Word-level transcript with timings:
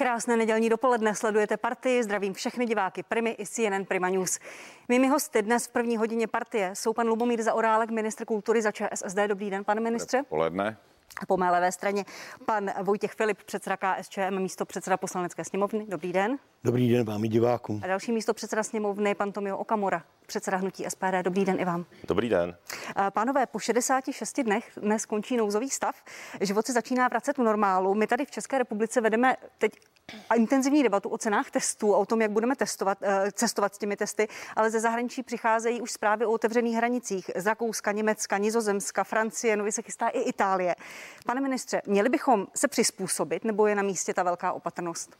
Krásné 0.00 0.36
nedělní 0.36 0.68
dopoledne 0.68 1.14
sledujete 1.14 1.56
partii. 1.56 2.02
Zdravím 2.02 2.34
všechny 2.34 2.66
diváky 2.66 3.02
Primy 3.02 3.36
i 3.38 3.46
CNN 3.46 3.84
Prima 3.84 4.08
News. 4.08 4.38
Mými 4.88 5.08
hosty 5.08 5.42
dnes 5.42 5.66
v 5.66 5.70
první 5.70 5.96
hodině 5.96 6.26
partie 6.26 6.70
jsou 6.74 6.92
pan 6.92 7.08
Lubomír 7.08 7.42
Zaorálek, 7.42 7.90
ministr 7.90 8.24
kultury 8.24 8.62
za 8.62 8.72
ČSSD. 8.72 9.18
Dobrý 9.26 9.50
den, 9.50 9.64
pane 9.64 9.80
ministře. 9.80 10.22
Poledne. 10.28 10.76
A 11.22 11.26
po 11.26 11.36
mé 11.36 11.50
levé 11.50 11.72
straně 11.72 12.04
pan 12.46 12.70
Vojtěch 12.82 13.12
Filip, 13.12 13.42
předseda 13.42 13.76
KSČM, 13.76 14.38
místo 14.38 14.64
předseda 14.64 14.96
poslanecké 14.96 15.44
sněmovny. 15.44 15.86
Dobrý 15.88 16.12
den. 16.12 16.38
Dobrý 16.64 16.92
den 16.92 17.06
vám 17.06 17.24
i 17.24 17.28
divákům. 17.28 17.80
A 17.84 17.86
další 17.86 18.12
místo 18.12 18.34
předseda 18.34 18.62
sněmovny, 18.62 19.14
pan 19.14 19.32
Tomio 19.32 19.58
Okamora, 19.58 20.02
předseda 20.26 20.56
hnutí 20.56 20.84
SPD. 20.88 21.22
Dobrý 21.22 21.44
den 21.44 21.60
i 21.60 21.64
vám. 21.64 21.86
Dobrý 22.08 22.28
den. 22.28 22.56
Pánové, 23.10 23.46
po 23.46 23.58
66 23.58 24.40
dnech 24.40 24.70
dnes 24.76 25.06
končí 25.06 25.36
nouzový 25.36 25.70
stav. 25.70 25.94
Život 26.40 26.66
se 26.66 26.72
začíná 26.72 27.08
vracet 27.08 27.38
v 27.38 27.42
normálu. 27.42 27.94
My 27.94 28.06
tady 28.06 28.24
v 28.24 28.30
České 28.30 28.58
republice 28.58 29.00
vedeme 29.00 29.36
teď 29.58 29.72
intenzivní 30.36 30.82
debatu 30.82 31.08
o 31.08 31.18
cenách 31.18 31.50
testů, 31.50 31.92
o 31.92 32.06
tom, 32.06 32.22
jak 32.22 32.30
budeme 32.30 32.56
testovat, 32.56 32.98
eh, 33.02 33.32
cestovat 33.32 33.74
s 33.74 33.78
těmi 33.78 33.96
testy, 33.96 34.28
ale 34.56 34.70
ze 34.70 34.80
zahraničí 34.80 35.22
přicházejí 35.22 35.80
už 35.80 35.90
zprávy 35.90 36.26
o 36.26 36.30
otevřených 36.30 36.76
hranicích 36.76 37.30
z 37.36 37.54
Německa, 37.92 38.38
Nizozemska, 38.38 39.04
Francie, 39.04 39.56
nově 39.56 39.72
se 39.72 39.82
chystá 39.82 40.08
i 40.08 40.20
Itálie. 40.20 40.74
Pane 41.26 41.40
ministře, 41.40 41.82
měli 41.86 42.08
bychom 42.08 42.46
se 42.54 42.68
přizpůsobit 42.68 43.44
nebo 43.44 43.66
je 43.66 43.74
na 43.74 43.82
místě 43.82 44.14
ta 44.14 44.22
velká 44.22 44.52
opatrnost? 44.52 45.16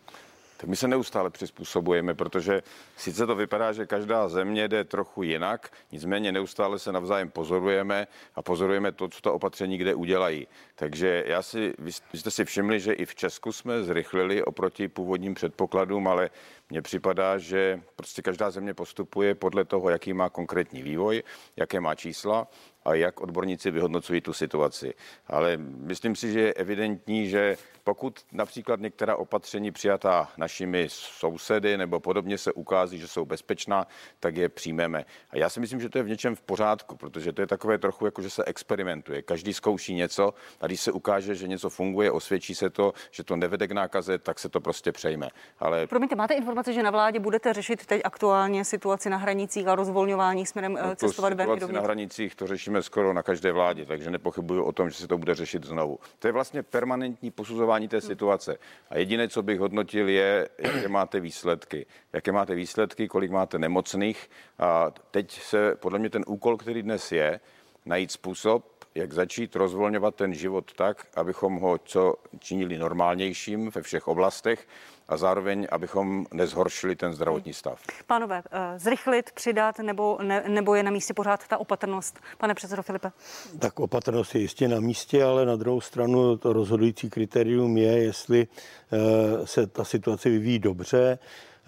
Tak 0.61 0.69
my 0.69 0.77
se 0.77 0.89
neustále 0.89 1.31
přizpůsobujeme, 1.31 2.15
protože 2.15 2.63
sice 2.97 3.27
to 3.27 3.35
vypadá, 3.35 3.73
že 3.73 3.87
každá 3.87 4.29
země 4.29 4.69
jde 4.69 4.85
trochu 4.85 5.23
jinak, 5.23 5.73
nicméně 5.93 6.33
neustále 6.33 6.79
se 6.79 6.93
navzájem 6.93 7.31
pozorujeme 7.31 8.07
a 8.35 8.43
pozorujeme 8.43 8.93
to, 8.93 9.09
co 9.09 9.21
ta 9.21 9.33
opatření 9.33 9.79
kde 9.79 9.95
udělají. 9.95 10.47
Takže 10.75 11.25
já 11.27 11.43
si, 11.43 11.75
vy 11.79 11.93
jste 11.93 12.31
si 12.31 12.45
všimli, 12.45 12.81
že 12.81 12.93
i 12.93 13.05
v 13.05 13.15
Česku 13.15 13.53
jsme 13.53 13.83
zrychlili 13.83 14.45
oproti 14.45 14.89
původním 14.89 15.35
předpokladům, 15.35 16.09
ale 16.09 16.31
mně 16.71 16.83
připadá, 16.83 17.39
že 17.39 17.81
prostě 17.97 18.23
každá 18.23 18.51
země 18.51 18.75
postupuje 18.75 19.35
podle 19.35 19.65
toho, 19.65 19.91
jaký 19.91 20.13
má 20.13 20.31
konkrétní 20.31 20.83
vývoj, 20.83 21.23
jaké 21.57 21.81
má 21.81 21.95
čísla 21.95 22.49
a 22.85 22.95
jak 22.95 23.21
odborníci 23.21 23.71
vyhodnocují 23.71 24.21
tu 24.21 24.33
situaci. 24.33 24.95
Ale 25.27 25.57
myslím 25.57 26.17
si, 26.17 26.33
že 26.33 26.41
je 26.41 26.55
evidentní, 26.55 27.29
že 27.29 27.57
pokud 27.85 28.21
například 28.33 28.81
některá 28.81 29.17
opatření 29.17 29.73
přijatá 29.73 30.29
našimi 30.37 30.87
sousedy 30.91 31.77
nebo 31.79 32.01
podobně 32.01 32.39
se 32.39 32.53
ukází, 32.53 32.99
že 32.99 33.09
jsou 33.09 33.25
bezpečná, 33.25 33.87
tak 34.21 34.37
je 34.37 34.49
přijmeme. 34.49 35.05
A 35.31 35.37
já 35.37 35.49
si 35.49 35.61
myslím, 35.61 35.81
že 35.81 35.89
to 35.89 35.99
je 35.99 36.05
v 36.05 36.09
něčem 36.09 36.37
v 36.37 36.41
pořádku, 36.41 36.97
protože 36.97 37.33
to 37.33 37.41
je 37.41 37.47
takové 37.47 37.79
trochu 37.79 38.05
jako, 38.05 38.23
že 38.23 38.31
se 38.31 38.45
experimentuje. 38.45 39.23
Každý 39.23 39.55
zkouší 39.55 39.95
něco 39.95 40.35
a 40.61 40.67
když 40.67 40.81
se 40.81 40.93
ukáže, 40.93 41.35
že 41.35 41.49
něco 41.49 41.71
funguje, 41.71 42.11
osvědčí 42.11 42.55
se 42.55 42.71
to, 42.71 42.93
že 43.11 43.25
to 43.25 43.37
nevede 43.37 43.69
k 43.69 43.73
nákaze, 43.73 44.19
tak 44.19 44.39
se 44.39 44.49
to 44.49 44.61
prostě 44.61 44.93
přejme. 44.93 45.29
Ale... 45.59 45.87
Promiňte, 45.87 46.17
máte 46.17 46.35
informace, 46.35 46.60
že 46.69 46.83
na 46.83 46.91
vládě 46.91 47.21
budete 47.21 47.53
řešit 47.53 47.87
teď 47.87 48.01
aktuálně 48.05 48.65
situaci 48.65 49.11
na 49.11 49.17
hranicích 49.17 49.69
a 49.69 49.75
rozvolňování 49.75 50.47
směrem 50.47 50.73
no, 50.73 50.97
cestovat 50.97 51.33
ven? 51.33 51.49
na 51.73 51.81
hranicích 51.81 52.35
to 52.35 52.47
řešíme 52.47 52.83
skoro 52.83 53.13
na 53.13 53.23
každé 53.23 53.53
vládě, 53.53 53.87
takže 53.87 54.11
nepochybuju 54.11 54.65
o 54.65 54.73
tom, 54.73 54.91
že 54.91 54.97
se 54.97 55.09
to 55.09 55.19
bude 55.19 55.35
řešit 55.35 55.65
znovu. 55.65 55.99
To 56.19 56.29
je 56.29 56.33
vlastně 56.33 56.63
permanentní 56.63 57.31
posuzování 57.31 57.89
té 57.89 58.01
situace. 58.01 58.57
A 58.91 58.99
jediné, 58.99 59.29
co 59.29 59.43
bych 59.43 59.61
hodnotil, 59.61 60.09
je, 60.09 60.49
jaké 60.59 60.89
máte 60.89 61.21
výsledky. 61.21 61.87
Jaké 62.13 62.33
máte 62.33 62.55
výsledky, 62.55 63.09
kolik 63.09 63.31
máte 63.31 63.59
nemocných. 63.59 64.31
A 64.59 64.91
teď 65.11 65.43
se 65.43 65.77
podle 65.77 65.99
mě 65.99 66.11
ten 66.11 66.25
úkol, 66.27 66.57
který 66.57 66.83
dnes 66.83 67.13
je, 67.13 67.41
najít 67.87 68.13
způsob, 68.13 68.70
jak 68.95 69.13
začít 69.13 69.57
rozvolňovat 69.57 70.15
ten 70.15 70.35
život 70.35 70.73
tak, 70.77 71.07
abychom 71.17 71.57
ho 71.57 71.79
co 71.85 72.15
činili 72.39 72.79
normálnějším 72.79 73.71
ve 73.71 73.83
všech 73.83 74.09
oblastech 74.09 74.67
a 75.09 75.17
zároveň, 75.17 75.67
abychom 75.71 76.27
nezhoršili 76.33 76.97
ten 76.97 77.13
zdravotní 77.13 77.53
stav. 77.53 77.83
Pánové, 78.07 78.43
eh, 78.51 78.79
zrychlit, 78.79 79.31
přidat 79.33 79.79
nebo, 79.79 80.19
ne, 80.23 80.45
nebo 80.49 80.75
je 80.75 80.83
na 80.83 80.91
místě 80.91 81.15
pořád 81.15 81.49
ta 81.49 81.59
opatrnost? 81.59 82.21
Pane 82.39 82.55
předsedo 82.55 82.83
Filipe. 82.83 83.13
Tak 83.59 83.81
opatrnost 83.81 84.35
je 84.35 84.41
jistě 84.41 84.69
na 84.69 84.81
místě, 84.81 85.25
ale 85.25 85.47
na 85.47 85.57
druhou 85.57 85.81
stranu 85.81 86.37
to 86.37 86.53
rozhodující 86.53 87.11
kritérium 87.11 87.77
je, 87.77 88.03
jestli 88.03 88.47
eh, 88.93 89.47
se 89.47 89.67
ta 89.67 89.85
situace 89.85 90.31
vyvíjí 90.31 90.59
dobře. 90.59 91.19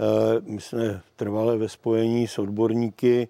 Eh, 0.03 0.41
my 0.45 0.61
jsme 0.61 1.01
trvale 1.17 1.57
ve 1.57 1.69
spojení 1.69 2.29
s 2.29 2.39
odborníky, 2.39 3.29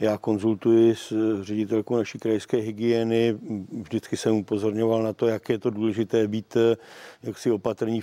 já 0.00 0.18
konzultuji 0.18 0.94
s 0.94 1.12
ředitelkou 1.42 1.96
naší 1.96 2.18
krajské 2.18 2.56
hygieny, 2.56 3.38
vždycky 3.82 4.16
jsem 4.16 4.36
upozorňoval 4.36 5.02
na 5.02 5.12
to, 5.12 5.26
jak 5.26 5.48
je 5.48 5.58
to 5.58 5.70
důležité 5.70 6.28
být 6.28 6.56
eh, 6.56 6.76
jaksi 7.22 7.50
opatrný, 7.50 8.00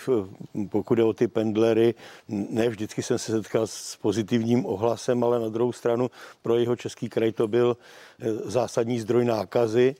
pokud 0.70 0.98
je 0.98 1.04
o 1.04 1.14
ty 1.14 1.28
pendlery. 1.28 1.94
Ne 2.28 2.70
vždycky 2.70 3.04
jsem 3.04 3.20
se 3.20 3.31
setkal 3.31 3.68
s 3.68 3.96
pozitivním 3.96 4.66
ohlasem, 4.66 5.24
ale 5.24 5.40
na 5.40 5.50
druhou 5.50 5.72
stranu 5.72 6.12
pro 6.42 6.58
jeho 6.58 6.75
český 6.75 7.09
kraj 7.09 7.31
to 7.31 7.48
byl 7.48 7.78
eh, 8.20 8.34
zásadní 8.34 9.00
zdroj 9.00 9.25
nákazy. 9.25 9.96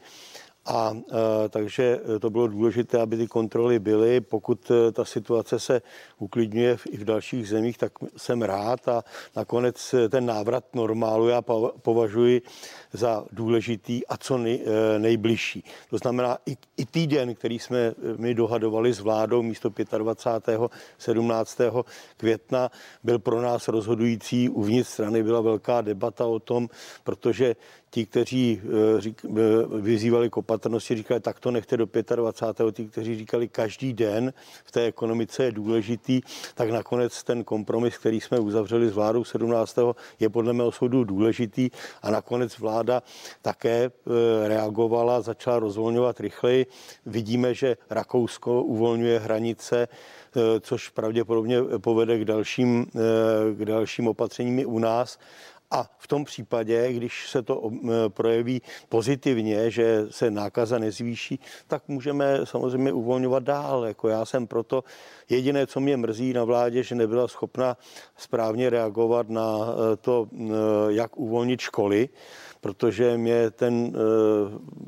A 0.66 0.98
e, 1.46 1.50
takže 1.50 2.00
to 2.20 2.30
bylo 2.30 2.48
důležité, 2.48 3.02
aby 3.02 3.18
ty 3.18 3.28
kontroly 3.28 3.80
byly. 3.80 4.22
Pokud 4.22 4.72
e, 4.72 4.92
ta 4.92 5.06
situace 5.06 5.60
se 5.60 5.82
uklidňuje 6.20 6.78
i 6.90 6.98
v 6.98 7.04
dalších 7.04 7.50
zemích, 7.50 7.78
tak 7.78 7.92
jsem 8.18 8.42
rád 8.42 8.88
a 8.88 9.04
nakonec 9.36 9.94
e, 9.94 10.10
ten 10.10 10.26
návrat 10.26 10.76
normálu 10.76 11.28
já 11.28 11.42
považuji 11.82 12.42
za 12.94 13.26
důležitý 13.32 14.08
a 14.08 14.18
co 14.18 14.38
nej, 14.38 14.66
nejbližší. 14.98 15.64
To 15.90 15.98
znamená 15.98 16.38
i, 16.46 16.58
i 16.78 16.86
týden, 16.86 17.36
který 17.36 17.60
jsme 17.60 17.94
my 18.18 18.34
dohadovali 18.34 18.94
s 18.94 19.00
vládou 19.00 19.44
místo 19.44 19.70
25. 19.98 20.62
17. 20.98 21.58
května, 22.18 22.72
byl 23.04 23.20
pro 23.20 23.42
nás 23.42 23.68
rozhodující. 23.68 24.50
Uvnitř 24.50 24.90
strany 24.90 25.24
byla 25.24 25.42
velká 25.42 25.82
debata 25.82 26.26
o 26.26 26.40
tom, 26.40 26.70
protože 27.04 27.56
ti, 27.90 28.06
kteří 28.06 28.62
řík, 28.98 29.26
vyzývali 29.80 30.30
k 30.30 30.38
opatrnosti, 30.56 30.96
říkali, 30.96 31.20
tak 31.20 31.40
to 31.40 31.52
nechte 31.52 31.78
do 31.78 31.88
25. 32.16 32.76
Ti, 32.76 32.86
kteří 32.86 33.16
říkali, 33.18 33.48
každý 33.48 33.94
den 33.94 34.34
v 34.66 34.72
té 34.72 34.86
ekonomice 34.86 35.44
je 35.44 35.52
důležitý, 35.52 36.22
tak 36.56 36.70
nakonec 36.70 37.24
ten 37.24 37.44
kompromis, 37.44 37.98
který 37.98 38.22
jsme 38.22 38.40
uzavřeli 38.40 38.90
s 38.90 38.94
vládou 38.94 39.24
17. 39.24 39.78
je 40.20 40.30
podle 40.30 40.54
mého 40.54 40.72
soudu 40.72 41.04
důležitý 41.04 41.70
a 42.02 42.12
nakonec 42.12 42.60
vláda 42.60 43.04
také 43.42 43.92
eh, 43.92 44.48
reagovala, 44.48 45.22
začala 45.22 45.60
rozvolňovat 45.60 46.20
rychleji. 46.20 46.66
Vidíme, 47.06 47.54
že 47.54 47.78
Rakousko 47.90 48.64
uvolňuje 48.64 49.20
hranice, 49.20 49.88
což 50.62 50.90
pravděpodobně 50.90 51.58
povede 51.78 52.20
k 52.20 52.26
dalším, 52.26 52.86
k 53.54 53.66
dalším 53.66 54.08
opatřením 54.08 54.60
i 54.60 54.66
u 54.66 54.80
nás. 54.80 55.18
A 55.72 55.90
v 55.98 56.08
tom 56.08 56.26
případě, 56.26 56.94
když 56.94 57.30
se 57.30 57.42
to 57.42 57.72
projeví 58.08 58.62
pozitivně, 58.90 59.72
že 59.72 60.06
se 60.10 60.32
nákaza 60.32 60.80
nezvýší, 60.80 61.40
tak 61.68 61.88
můžeme 61.88 62.40
samozřejmě 62.44 62.92
uvolňovat 62.92 63.44
dál. 63.44 63.86
Jako 63.86 64.10
já 64.10 64.26
jsem 64.26 64.48
proto 64.48 64.84
jediné, 65.30 65.68
co 65.68 65.80
mě 65.80 65.98
mrzí 65.98 66.34
na 66.34 66.44
vládě, 66.44 66.84
že 66.84 66.96
nebyla 66.96 67.28
schopna 67.28 67.78
správně 68.18 68.70
reagovat 68.70 69.30
na 69.30 69.60
eh, 69.68 69.96
to, 69.96 70.28
eh, 70.34 70.48
jak 70.90 71.18
uvolnit 71.18 71.62
školy 71.62 72.10
protože 72.66 73.18
mě 73.18 73.52
ten 73.52 73.94
eh, 73.96 74.00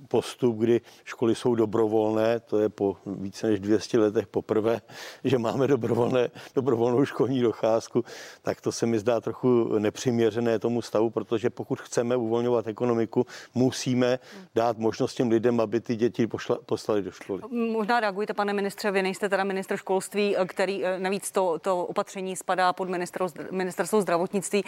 postup, 0.08 0.58
kdy 0.58 0.82
školy 1.04 1.36
jsou 1.36 1.56
dobrovolné, 1.56 2.40
to 2.40 2.60
je 2.60 2.70
po 2.70 2.98
více 3.06 3.48
než 3.48 3.60
200 3.60 4.00
letech 4.00 4.28
poprvé, 4.28 4.82
že 5.24 5.38
máme 5.38 5.68
dobrovolné, 5.68 6.30
dobrovolnou 6.56 7.06
školní 7.06 7.42
docházku, 7.42 8.06
tak 8.42 8.62
to 8.62 8.72
se 8.72 8.86
mi 8.86 9.00
zdá 9.00 9.22
trochu 9.22 9.80
nepřiměřené 9.80 10.60
tomu 10.60 10.82
stavu, 10.82 11.10
protože 11.10 11.50
pokud 11.50 11.82
chceme 11.82 12.16
uvolňovat 12.16 12.68
ekonomiku, 12.68 13.26
musíme 13.56 14.20
dát 14.56 14.78
možnost 14.78 15.14
těm 15.14 15.30
lidem, 15.30 15.60
aby 15.60 15.80
ty 15.80 15.96
děti 15.96 16.28
pošla, 16.28 16.58
poslali 16.66 17.02
do 17.02 17.12
školy. 17.12 17.42
Možná 17.72 18.00
reagujte, 18.00 18.34
pane 18.34 18.54
ministře, 18.54 18.92
vy 18.92 19.04
nejste 19.04 19.30
teda 19.30 19.44
ministr 19.44 19.78
školství, 19.78 20.38
eh, 20.38 20.46
který 20.46 20.86
eh, 20.86 21.00
navíc 21.00 21.32
to, 21.32 21.60
to 21.60 21.86
opatření 21.86 22.36
spadá 22.36 22.74
pod 22.74 22.90
ministerstvo 23.52 24.02
zdravotnictví. 24.02 24.64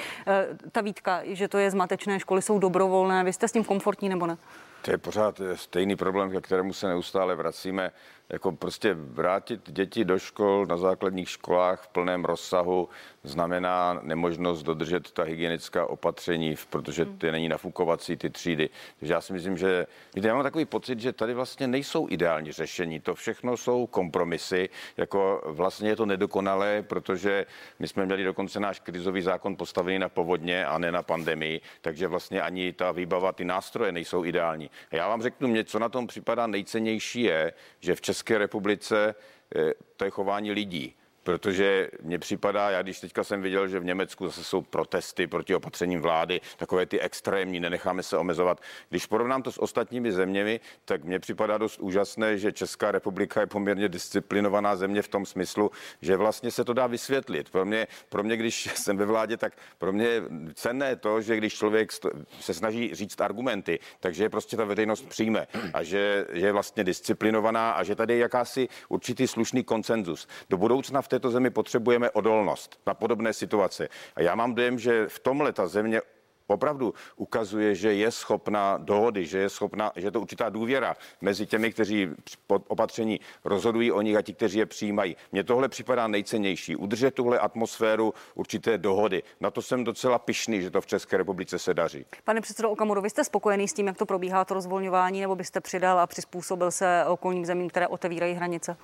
Ta 0.72 0.82
výtka, 0.82 1.22
že 1.26 1.48
to 1.48 1.58
je 1.58 1.72
zmatečné, 1.72 2.20
školy 2.20 2.42
jsou 2.42 2.60
dobrovolné, 2.60 2.99
volné. 3.00 3.24
Vy 3.24 3.34
jste 3.34 3.48
s 3.48 3.52
tím 3.52 3.64
komfortní 3.64 4.10
nebo 4.10 4.28
ne? 4.28 4.38
To 4.82 4.92
je 4.92 4.98
pořád 4.98 5.42
stejný 5.56 5.96
problém, 5.96 6.32
ke 6.32 6.42
kterému 6.42 6.74
se 6.74 6.88
neustále 6.88 7.36
vracíme 7.36 7.92
jako 8.30 8.52
prostě 8.52 8.94
vrátit 8.94 9.72
děti 9.72 10.06
do 10.06 10.20
škol 10.20 10.66
na 10.66 10.78
základních 10.78 11.30
školách 11.30 11.84
v 11.84 11.88
plném 11.88 12.26
rozsahu 12.26 12.90
znamená 13.24 14.00
nemožnost 14.04 14.64
dodržet 14.64 15.12
ta 15.12 15.24
hygienická 15.24 15.86
opatření, 15.86 16.56
protože 16.70 17.06
ty 17.06 17.32
není 17.32 17.50
nafukovací 17.50 18.18
ty 18.18 18.30
třídy. 18.30 18.70
Takže 19.00 19.14
já 19.14 19.22
si 19.22 19.34
myslím, 19.34 19.58
že 19.58 19.88
víte, 20.16 20.28
já 20.28 20.34
mám 20.34 20.44
takový 20.44 20.66
pocit, 20.66 21.00
že 21.00 21.14
tady 21.14 21.34
vlastně 21.34 21.68
nejsou 21.68 22.08
ideální 22.10 22.52
řešení. 22.52 23.00
To 23.00 23.16
všechno 23.16 23.58
jsou 23.58 23.88
kompromisy. 23.88 24.70
Jako 24.98 25.42
vlastně 25.46 25.90
je 25.90 25.96
to 25.96 26.06
nedokonalé, 26.06 26.82
protože 26.82 27.46
my 27.80 27.88
jsme 27.88 28.06
měli 28.06 28.24
dokonce 28.24 28.60
náš 28.60 28.80
krizový 28.80 29.22
zákon 29.22 29.56
postavený 29.56 30.00
na 30.00 30.10
povodně 30.10 30.66
a 30.66 30.78
ne 30.78 30.92
na 30.92 31.04
pandemii, 31.04 31.62
takže 31.82 32.08
vlastně 32.08 32.42
ani 32.42 32.74
ta 32.74 32.92
výbava, 32.92 33.32
ty 33.32 33.46
nástroje 33.46 33.92
nejsou 33.92 34.26
ideální. 34.26 34.70
A 34.92 34.96
já 34.96 35.08
vám 35.08 35.22
řeknu, 35.22 35.48
mě, 35.48 35.64
co 35.64 35.80
na 35.80 35.90
tom 35.90 36.08
připadá 36.08 36.48
nejcennější 36.48 37.22
je, 37.22 37.54
že 37.80 37.96
v 37.96 38.02
České 38.02 38.19
České 38.20 38.38
republice 38.38 39.16
eh, 39.56 39.74
to 39.98 40.06
je 40.06 40.12
chování 40.12 40.52
lidí 40.52 40.96
protože 41.30 41.90
mně 42.02 42.20
připadá, 42.20 42.70
já 42.70 42.82
když 42.82 43.00
teďka 43.00 43.24
jsem 43.24 43.42
viděl, 43.42 43.68
že 43.68 43.80
v 43.80 43.86
Německu 43.86 44.26
zase 44.26 44.44
jsou 44.44 44.62
protesty 44.62 45.28
proti 45.28 45.56
opatřením 45.56 46.02
vlády, 46.02 46.42
takové 46.58 46.86
ty 46.86 47.00
extrémní, 47.00 47.60
nenecháme 47.60 48.04
se 48.04 48.18
omezovat. 48.18 48.62
Když 48.90 49.06
porovnám 49.06 49.42
to 49.42 49.52
s 49.52 49.62
ostatními 49.62 50.12
zeměmi, 50.12 50.60
tak 50.86 51.04
mně 51.04 51.20
připadá 51.20 51.58
dost 51.58 51.80
úžasné, 51.80 52.38
že 52.38 52.52
Česká 52.52 52.92
republika 52.92 53.42
je 53.42 53.48
poměrně 53.48 53.90
disciplinovaná 53.90 54.76
země 54.76 55.02
v 55.02 55.08
tom 55.08 55.26
smyslu, 55.26 55.72
že 56.02 56.18
vlastně 56.18 56.52
se 56.52 56.64
to 56.64 56.74
dá 56.74 56.88
vysvětlit. 56.88 57.50
Pro 57.50 57.66
mě, 57.66 57.88
pro 58.10 58.24
mě 58.24 58.38
když 58.38 58.70
jsem 58.76 58.98
ve 58.98 59.06
vládě, 59.06 59.38
tak 59.38 59.54
pro 59.78 59.92
mě 59.94 60.06
je 60.06 60.24
cenné 60.54 60.96
to, 60.96 61.22
že 61.22 61.38
když 61.38 61.54
člověk 61.54 61.92
se 62.40 62.54
snaží 62.54 62.96
říct 62.96 63.22
argumenty, 63.22 63.80
takže 64.00 64.24
je 64.24 64.30
prostě 64.30 64.58
ta 64.58 64.66
veřejnost 64.66 65.10
přijme 65.10 65.48
a 65.74 65.84
že, 65.84 66.26
že 66.34 66.46
je 66.46 66.52
vlastně 66.52 66.84
disciplinovaná 66.84 67.72
a 67.72 67.84
že 67.84 67.96
tady 67.96 68.14
je 68.14 68.20
jakási 68.20 68.68
určitý 68.90 69.28
slušný 69.28 69.64
koncenzus. 69.64 70.28
Do 70.50 70.58
budoucna 70.58 71.02
v 71.02 71.08
této 71.20 71.32
zemi 71.32 71.50
potřebujeme 71.50 72.10
odolnost 72.10 72.80
na 72.88 72.94
podobné 72.94 73.34
situace. 73.34 73.90
A 74.16 74.22
já 74.22 74.36
mám 74.36 74.56
dojem, 74.56 74.80
že 74.80 75.08
v 75.08 75.20
tomhle 75.20 75.54
ta 75.54 75.68
země 75.68 76.02
opravdu 76.48 76.94
ukazuje, 77.16 77.76
že 77.76 77.94
je 77.94 78.12
schopna 78.12 78.78
dohody, 78.78 79.26
že 79.26 79.38
je 79.38 79.50
schopna, 79.50 79.92
že 79.96 80.08
je 80.08 80.12
to 80.12 80.22
určitá 80.22 80.50
důvěra 80.50 80.96
mezi 81.22 81.46
těmi, 81.46 81.72
kteří 81.72 82.10
opatření 82.48 83.20
rozhodují 83.46 83.92
o 83.92 84.02
nich 84.02 84.16
a 84.16 84.22
ti, 84.22 84.34
kteří 84.34 84.60
je 84.60 84.66
přijímají. 84.66 85.16
Mně 85.32 85.44
tohle 85.44 85.70
připadá 85.70 86.08
nejcennější. 86.08 86.76
Udržet 86.76 87.14
tuhle 87.14 87.40
atmosféru 87.40 88.14
určité 88.36 88.78
dohody. 88.78 89.24
Na 89.40 89.52
to 89.52 89.62
jsem 89.62 89.84
docela 89.84 90.20
pišný, 90.20 90.62
že 90.62 90.72
to 90.72 90.82
v 90.82 90.86
České 90.88 91.18
republice 91.18 91.60
se 91.60 91.74
daří. 91.74 92.06
Pane 92.24 92.42
předsedo 92.42 92.72
Okamuru, 92.72 93.02
vy 93.02 93.10
jste 93.10 93.24
spokojený 93.24 93.68
s 93.68 93.74
tím, 93.74 93.88
jak 93.88 93.98
to 93.98 94.06
probíhá 94.06 94.46
to 94.46 94.54
rozvolňování, 94.54 95.22
nebo 95.22 95.36
byste 95.36 95.62
přidal 95.62 96.00
a 96.00 96.08
přizpůsobil 96.08 96.72
se 96.72 97.06
okolním 97.08 97.46
zemím, 97.46 97.70
které 97.70 97.88
otevírají 97.88 98.34
hranice? 98.34 98.78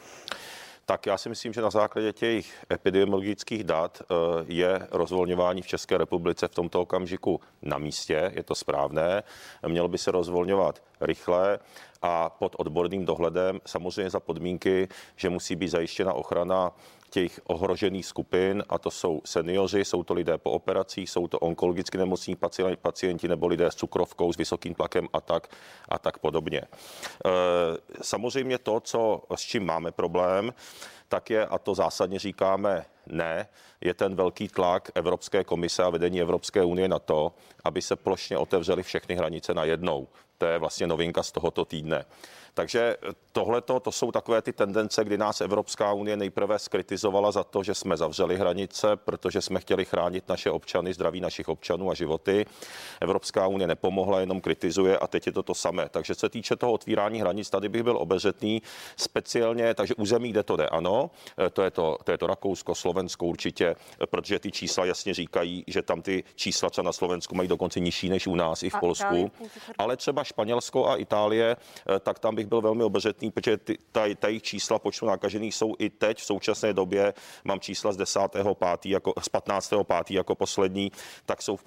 Tak 0.86 1.06
já 1.06 1.18
si 1.18 1.30
myslím, 1.30 1.54
že 1.54 1.62
na 1.62 1.70
základě 1.70 2.14
těch 2.14 2.66
epidemiologických 2.72 3.64
dat 3.64 4.02
eh, 4.02 4.16
je 4.48 4.88
rozvolňování 4.92 5.62
v 5.62 5.68
České 5.68 5.98
republice 5.98 6.48
v 6.48 6.56
tomto 6.56 6.82
okamžiku 6.82 7.42
na 7.62 7.78
místě, 7.78 8.32
je 8.36 8.44
to 8.44 8.56
správné. 8.56 9.24
Mělo 9.68 9.88
by 9.88 9.98
se 9.98 10.12
rozvolňovat 10.12 10.84
rychle 11.02 11.60
a 12.02 12.30
pod 12.30 12.56
odborným 12.58 13.06
dohledem, 13.06 13.62
samozřejmě 13.66 14.10
za 14.10 14.20
podmínky, 14.20 14.88
že 15.16 15.30
musí 15.30 15.56
být 15.56 15.68
zajištěna 15.68 16.14
ochrana 16.14 16.72
těch 17.16 17.40
ohrožených 17.48 18.06
skupin, 18.06 18.64
a 18.70 18.78
to 18.78 18.92
jsou 18.92 19.22
seniori, 19.26 19.86
jsou 19.86 20.04
to 20.04 20.14
lidé 20.14 20.38
po 20.38 20.52
operacích, 20.52 21.10
jsou 21.10 21.28
to 21.28 21.40
onkologicky 21.40 21.98
nemocní 21.98 22.36
pacienti 22.82 23.28
nebo 23.28 23.48
lidé 23.48 23.72
s 23.72 23.76
cukrovkou, 23.76 24.34
s 24.34 24.38
vysokým 24.38 24.76
tlakem 24.76 25.08
a 25.14 25.22
tak, 25.22 25.48
a 25.90 26.00
tak 26.00 26.20
podobně. 26.20 26.60
E, 26.62 26.68
samozřejmě 28.02 28.58
to, 28.58 28.80
co, 28.80 29.24
s 29.36 29.42
čím 29.42 29.66
máme 29.66 29.92
problém, 29.92 30.54
tak 31.08 31.30
je, 31.30 31.46
a 31.46 31.58
to 31.58 31.76
zásadně 31.76 32.20
říkáme 32.20 32.86
ne, 33.08 33.48
je 33.82 33.94
ten 33.94 34.16
velký 34.16 34.48
tlak 34.48 34.92
Evropské 34.96 35.44
komise 35.44 35.84
a 35.84 35.90
vedení 35.90 36.22
Evropské 36.22 36.64
unie 36.64 36.88
na 36.88 37.00
to, 37.00 37.32
aby 37.64 37.82
se 37.82 37.96
plošně 37.96 38.38
otevřely 38.38 38.84
všechny 38.84 39.16
hranice 39.16 39.54
na 39.54 39.64
jednou. 39.64 40.08
To 40.38 40.46
je 40.46 40.60
vlastně 40.60 40.88
novinka 40.88 41.24
z 41.24 41.32
tohoto 41.32 41.66
týdne. 41.66 42.06
Takže 42.56 42.98
tohle 43.32 43.62
to 43.62 43.92
jsou 43.92 44.12
takové 44.12 44.42
ty 44.42 44.54
tendence, 44.54 45.04
kdy 45.04 45.18
nás 45.18 45.42
Evropská 45.42 45.94
unie 45.94 46.18
nejprve 46.18 46.60
skritizovala 46.60 47.32
za 47.32 47.44
to, 47.44 47.64
že 47.64 47.76
jsme 47.76 47.98
zavřeli 47.98 48.38
hranice, 48.38 48.96
protože 48.96 49.42
jsme 49.42 49.60
chtěli 49.60 49.86
chránit 49.86 50.30
naše 50.30 50.52
občany, 50.52 50.94
zdraví 50.94 51.22
našich 51.22 51.50
občanů 51.50 51.92
a 51.92 51.94
životy. 51.94 52.46
Evropská 53.02 53.48
unie 53.48 53.68
nepomohla, 53.68 54.20
jenom 54.20 54.42
kritizuje 54.42 54.98
a 54.98 55.08
teď 55.08 55.26
je 55.26 55.32
to 55.32 55.44
to 55.44 55.54
samé. 55.54 55.90
Takže 55.90 56.16
se 56.16 56.30
týče 56.30 56.56
toho 56.56 56.72
otvírání 56.72 57.22
hranic, 57.22 57.50
tady 57.50 57.70
bych 57.70 57.84
byl 57.84 57.98
obezřetný 57.98 58.62
speciálně, 58.98 59.74
takže 59.74 59.96
území, 59.96 60.30
kde 60.30 60.44
to 60.44 60.56
jde, 60.56 60.68
ano, 60.68 61.12
to 61.54 61.62
je 61.62 61.72
to, 61.72 61.98
to, 62.04 62.12
je 62.12 62.18
to 62.18 62.28
Rakousko, 62.28 62.76
Slovensko 62.76 63.26
určitě, 63.26 63.76
protože 64.06 64.40
ty 64.40 64.52
čísla 64.52 64.86
jasně 64.86 65.14
říkají, 65.14 65.64
že 65.68 65.82
tam 65.82 66.02
ty 66.02 66.24
čísla 66.36 66.70
třeba 66.70 66.86
na 66.86 66.94
Slovensku 66.94 67.36
mají 67.36 67.50
dokonce 67.50 67.80
nižší 67.80 68.10
než 68.10 68.28
u 68.28 68.36
nás 68.36 68.64
i 68.64 68.70
v 68.70 68.80
Polsku. 68.80 69.32
Ale 69.78 69.98
třeba 69.98 70.24
Španělsko 70.24 70.88
a 70.88 70.96
Itálie, 70.96 71.58
tak 72.00 72.20
tam 72.20 72.36
bych 72.36 72.45
bych 72.46 72.50
byl 72.50 72.62
velmi 72.62 72.84
obezřetný, 72.84 73.32
protože 73.32 73.58
ty, 73.58 73.78
ta, 73.92 74.02
ta 74.20 74.28
jejich 74.28 74.44
čísla 74.44 74.80
počtu 74.80 75.06
nakažených 75.06 75.56
jsou 75.56 75.76
i 75.80 75.90
teď 75.90 76.18
v 76.20 76.26
současné 76.26 76.74
době, 76.74 77.14
mám 77.44 77.60
čísla 77.60 77.92
z 77.92 77.98
10. 77.98 78.20
5. 78.54 78.86
jako 78.86 79.14
z 79.22 79.30
15. 79.30 79.74
5. 79.84 80.12
jako 80.12 80.36
poslední, 80.36 80.92
tak 81.26 81.42
jsou 81.42 81.58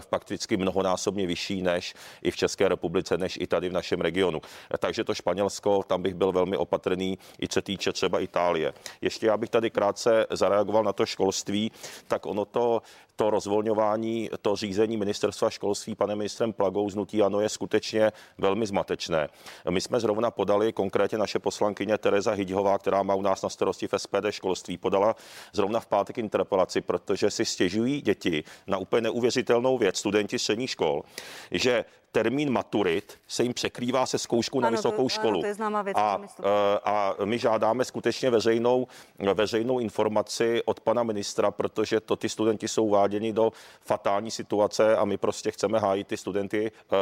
fakticky 0.00 0.56
mnohonásobně 0.56 1.26
vyšší 1.26 1.62
než 1.62 1.94
i 2.22 2.30
v 2.30 2.36
České 2.36 2.68
republice, 2.68 3.18
než 3.18 3.38
i 3.40 3.46
tady 3.46 3.68
v 3.68 3.72
našem 3.72 4.00
regionu. 4.00 4.40
Takže 4.78 5.04
to 5.04 5.14
Španělsko, 5.14 5.82
tam 5.82 6.02
bych 6.02 6.14
byl 6.14 6.32
velmi 6.32 6.56
opatrný, 6.56 7.18
i 7.42 7.48
co 7.48 7.62
týče 7.62 7.92
třeba 7.92 8.20
Itálie. 8.20 8.74
Ještě 9.00 9.26
já 9.26 9.36
bych 9.36 9.50
tady 9.50 9.70
krátce 9.70 10.26
zareagoval 10.30 10.82
na 10.82 10.92
to 10.92 11.06
školství, 11.06 11.72
tak 12.08 12.26
ono 12.26 12.44
to 12.44 12.82
to 13.16 13.30
rozvolňování, 13.30 14.30
to 14.42 14.56
řízení 14.56 14.96
ministerstva 14.96 15.50
školství 15.50 15.94
panem 15.94 16.18
ministrem 16.18 16.52
Plagou 16.52 16.90
z 16.90 16.94
Nutí 16.94 17.22
Ano 17.22 17.40
je 17.40 17.48
skutečně 17.48 18.12
velmi 18.38 18.66
zmatečné. 18.66 19.28
My 19.70 19.80
jsme 19.80 20.00
zrovna 20.00 20.30
podali, 20.30 20.72
konkrétně 20.72 21.18
naše 21.18 21.38
poslankyně 21.38 21.98
Tereza 21.98 22.32
Hydhová, 22.32 22.78
která 22.78 23.02
má 23.02 23.14
u 23.14 23.22
nás 23.22 23.42
na 23.42 23.48
starosti 23.48 23.88
v 23.88 23.94
SPD 23.96 24.30
školství, 24.30 24.78
podala 24.78 25.16
zrovna 25.52 25.80
v 25.80 25.86
pátek 25.86 26.18
interpelaci, 26.18 26.80
protože 26.80 27.30
si 27.30 27.44
stěžují 27.44 28.00
děti 28.00 28.44
na 28.66 28.78
úplně 28.78 29.00
neuvěřitelnou 29.00 29.78
věc, 29.78 29.98
studenti 29.98 30.38
středních 30.38 30.70
škol, 30.70 31.02
že 31.50 31.84
termín 32.14 32.50
maturit 32.50 33.18
se 33.28 33.42
jim 33.42 33.54
překrývá 33.54 34.06
se 34.06 34.18
zkouškou 34.18 34.60
na 34.60 34.68
ano, 34.68 34.76
vysokou 34.76 35.02
to, 35.02 35.08
školu. 35.08 35.34
Ano, 35.34 35.40
to 35.40 35.46
je 35.46 35.54
známá 35.54 35.82
věc, 35.82 35.96
a, 35.98 36.20
eh, 36.22 36.44
a 36.84 37.14
my 37.24 37.38
žádáme 37.38 37.84
skutečně 37.84 38.30
veřejnou, 38.30 38.86
veřejnou 39.34 39.78
informaci 39.78 40.62
od 40.64 40.80
pana 40.80 41.02
ministra, 41.02 41.50
protože 41.50 42.00
to 42.00 42.16
ty 42.16 42.28
studenti 42.28 42.68
jsou 42.68 42.84
uváděni 42.84 43.32
do 43.32 43.52
fatální 43.80 44.30
situace 44.30 44.96
a 44.96 45.04
my 45.04 45.16
prostě 45.18 45.50
chceme 45.50 45.78
hájit 45.78 46.06
ty 46.06 46.16
studenty 46.16 46.70
eh, 46.70 46.96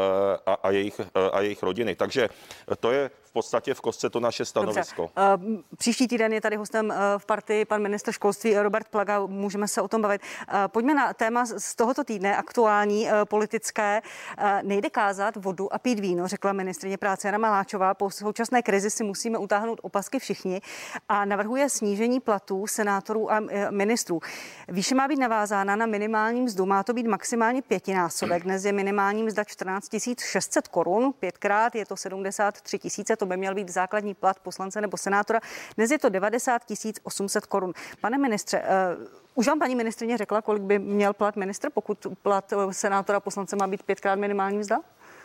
a, 0.46 0.52
a, 0.52 0.70
jejich, 0.70 1.00
eh, 1.00 1.30
a 1.32 1.40
jejich 1.40 1.62
rodiny. 1.62 1.94
Takže 1.94 2.28
to 2.80 2.92
je 2.92 3.10
podstatě 3.32 3.74
v 3.74 3.80
kostce 3.80 4.10
to 4.10 4.20
naše 4.20 4.44
stanovisko. 4.44 5.10
Dobře. 5.16 5.62
Příští 5.76 6.08
týden 6.08 6.32
je 6.32 6.40
tady 6.40 6.56
hostem 6.56 6.94
v 7.18 7.26
partii 7.26 7.64
pan 7.64 7.82
ministr 7.82 8.12
školství 8.12 8.58
Robert 8.58 8.88
Plaga, 8.88 9.26
můžeme 9.26 9.68
se 9.68 9.82
o 9.82 9.88
tom 9.88 10.02
bavit. 10.02 10.22
Pojďme 10.66 10.94
na 10.94 11.12
téma 11.12 11.46
z 11.46 11.74
tohoto 11.74 12.04
týdne, 12.04 12.36
aktuální 12.36 13.08
politické. 13.24 14.02
Nejde 14.62 14.92
zakázat 14.92 15.36
vodu 15.36 15.74
a 15.74 15.78
pít 15.78 16.00
víno, 16.00 16.28
řekla 16.28 16.52
ministrině 16.52 16.96
práce 16.96 17.28
Jana 17.28 17.38
Maláčová. 17.38 17.94
Po 17.94 18.10
současné 18.10 18.62
krizi 18.62 18.90
si 18.90 19.04
musíme 19.04 19.38
utáhnout 19.38 19.80
opasky 19.82 20.18
všichni 20.18 20.60
a 21.08 21.24
navrhuje 21.24 21.68
snížení 21.68 22.20
platů 22.20 22.66
senátorů 22.66 23.32
a 23.32 23.40
ministrů. 23.70 24.20
Výše 24.68 24.94
má 24.94 25.08
být 25.08 25.18
navázána 25.18 25.76
na 25.76 25.86
minimální 25.86 26.42
mzdu, 26.42 26.66
má 26.66 26.82
to 26.82 26.92
být 26.92 27.06
maximálně 27.06 27.62
pětinásobek. 27.62 28.42
Dnes 28.42 28.64
je 28.64 28.72
minimální 28.72 29.22
mzda 29.22 29.44
14 29.44 29.88
600 30.18 30.68
korun, 30.68 31.12
pětkrát 31.20 31.74
je 31.74 31.86
to 31.86 31.96
73 31.96 32.78
tisíce, 32.78 33.16
to 33.22 33.26
by 33.26 33.36
měl 33.36 33.54
být 33.54 33.68
základní 33.68 34.14
plat 34.14 34.38
poslance 34.38 34.80
nebo 34.80 34.96
senátora. 34.96 35.40
Dnes 35.76 35.90
je 35.90 35.98
to 35.98 36.08
90 36.08 36.62
800 37.02 37.46
korun. 37.46 37.72
Pane 38.00 38.18
ministře, 38.18 38.58
e, 38.58 38.96
už 39.34 39.48
vám 39.48 39.58
paní 39.58 39.74
ministrině 39.74 40.18
řekla, 40.18 40.42
kolik 40.42 40.62
by 40.62 40.78
měl 40.78 41.12
plat 41.12 41.36
ministr, 41.36 41.70
pokud 41.70 42.06
plat 42.22 42.52
eh, 42.52 42.72
senátora 42.72 43.20
poslance 43.20 43.56
má 43.56 43.66
být 43.66 43.82
pětkrát 43.82 44.18
minimální 44.18 44.58
mzda? 44.58 44.80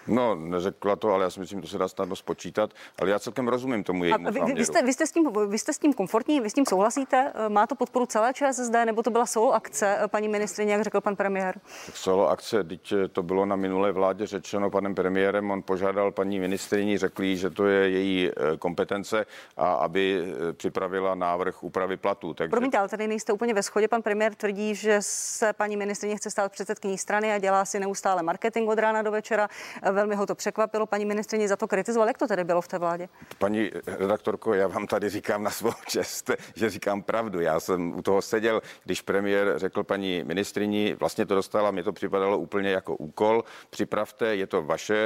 No, 0.07 0.35
neřekla 0.35 0.95
to, 0.95 1.09
ale 1.09 1.23
já 1.23 1.29
si 1.29 1.39
myslím, 1.39 1.59
že 1.59 1.61
to 1.61 1.67
se 1.67 1.77
dá 1.77 1.87
snadno 1.87 2.15
spočítat, 2.15 2.73
ale 2.99 3.09
já 3.09 3.19
celkem 3.19 3.47
rozumím 3.47 3.83
tomu 3.83 4.03
jejímu 4.03 4.31
vy, 4.31 4.53
vy, 4.53 4.65
jste, 4.65 4.81
vy, 4.83 4.93
jste 4.93 5.07
s 5.07 5.11
tím, 5.11 5.31
vy 5.49 5.59
jste 5.59 5.73
s 5.73 5.79
tím 5.79 5.93
komfortní, 5.93 6.39
vy 6.39 6.49
s 6.49 6.53
tím 6.53 6.65
souhlasíte? 6.65 7.31
Eh, 7.35 7.49
má 7.49 7.67
to 7.67 7.75
podporu 7.75 8.05
celé 8.05 8.33
ČSSD, 8.33 8.73
nebo 8.85 9.03
to 9.03 9.09
byla 9.09 9.25
solo 9.25 9.53
akce, 9.53 9.97
eh, 10.03 10.07
paní 10.07 10.27
ministrině, 10.27 10.73
jak 10.73 10.81
řekl 10.81 11.01
pan 11.01 11.15
premiér? 11.15 11.59
Tak 11.85 11.97
solo 11.97 12.29
akce, 12.29 12.63
teď 12.63 12.93
to 13.11 13.23
bylo 13.23 13.45
na 13.45 13.55
minulé 13.55 13.91
vládě 13.91 14.27
řečeno 14.27 14.69
panem 14.69 14.95
premiérem, 14.95 15.51
on 15.51 15.61
požádal 15.63 16.11
paní 16.11 16.39
ministrině, 16.39 16.97
řekli, 16.97 17.37
že 17.37 17.49
to 17.49 17.65
je 17.65 17.89
její 17.89 18.31
kompetence 18.59 19.25
a 19.57 19.73
aby 19.73 20.33
připravila 20.53 21.15
návrh 21.15 21.63
úpravy 21.63 21.97
platů. 21.97 22.33
Takže... 22.33 22.49
Promiňte, 22.49 22.77
ale 22.77 22.87
tady 22.87 23.07
nejste 23.07 23.33
úplně 23.33 23.53
ve 23.53 23.61
shodě. 23.61 23.87
Pan 23.87 24.01
premiér 24.01 24.35
tvrdí, 24.35 24.75
že 24.75 24.97
se 25.01 25.53
paní 25.53 25.77
ministrině 25.77 26.15
chce 26.15 26.31
stát 26.31 26.51
předsedkyní 26.51 26.97
strany 26.97 27.33
a 27.33 27.37
dělá 27.37 27.65
si 27.65 27.79
neustále 27.79 28.23
marketing 28.23 28.69
od 28.69 28.79
rána 28.79 29.01
do 29.01 29.11
večera 29.11 29.49
velmi 29.97 30.15
ho 30.15 30.25
to 30.25 30.35
překvapilo. 30.35 30.85
Paní 30.85 31.05
ministrině 31.05 31.47
za 31.47 31.55
to 31.55 31.67
kritizoval. 31.67 32.07
Jak 32.07 32.17
to 32.17 32.27
tedy 32.27 32.43
bylo 32.43 32.61
v 32.61 32.67
té 32.67 32.77
vládě? 32.77 33.09
Paní 33.39 33.71
redaktorko, 33.87 34.53
já 34.53 34.67
vám 34.67 34.87
tady 34.87 35.09
říkám 35.09 35.43
na 35.43 35.49
svou 35.49 35.71
čest, 35.87 36.31
že 36.55 36.69
říkám 36.69 37.01
pravdu. 37.01 37.39
Já 37.39 37.59
jsem 37.59 37.97
u 37.97 38.01
toho 38.01 38.21
seděl, 38.21 38.61
když 38.85 39.01
premiér 39.01 39.53
řekl 39.55 39.83
paní 39.83 40.23
ministrině, 40.23 40.95
vlastně 40.95 41.25
to 41.25 41.35
dostala, 41.35 41.71
mě 41.71 41.83
to 41.83 41.93
připadalo 41.93 42.37
úplně 42.37 42.69
jako 42.69 42.95
úkol. 42.95 43.43
Připravte, 43.69 44.35
je 44.35 44.47
to 44.47 44.61
vaše 44.61 44.97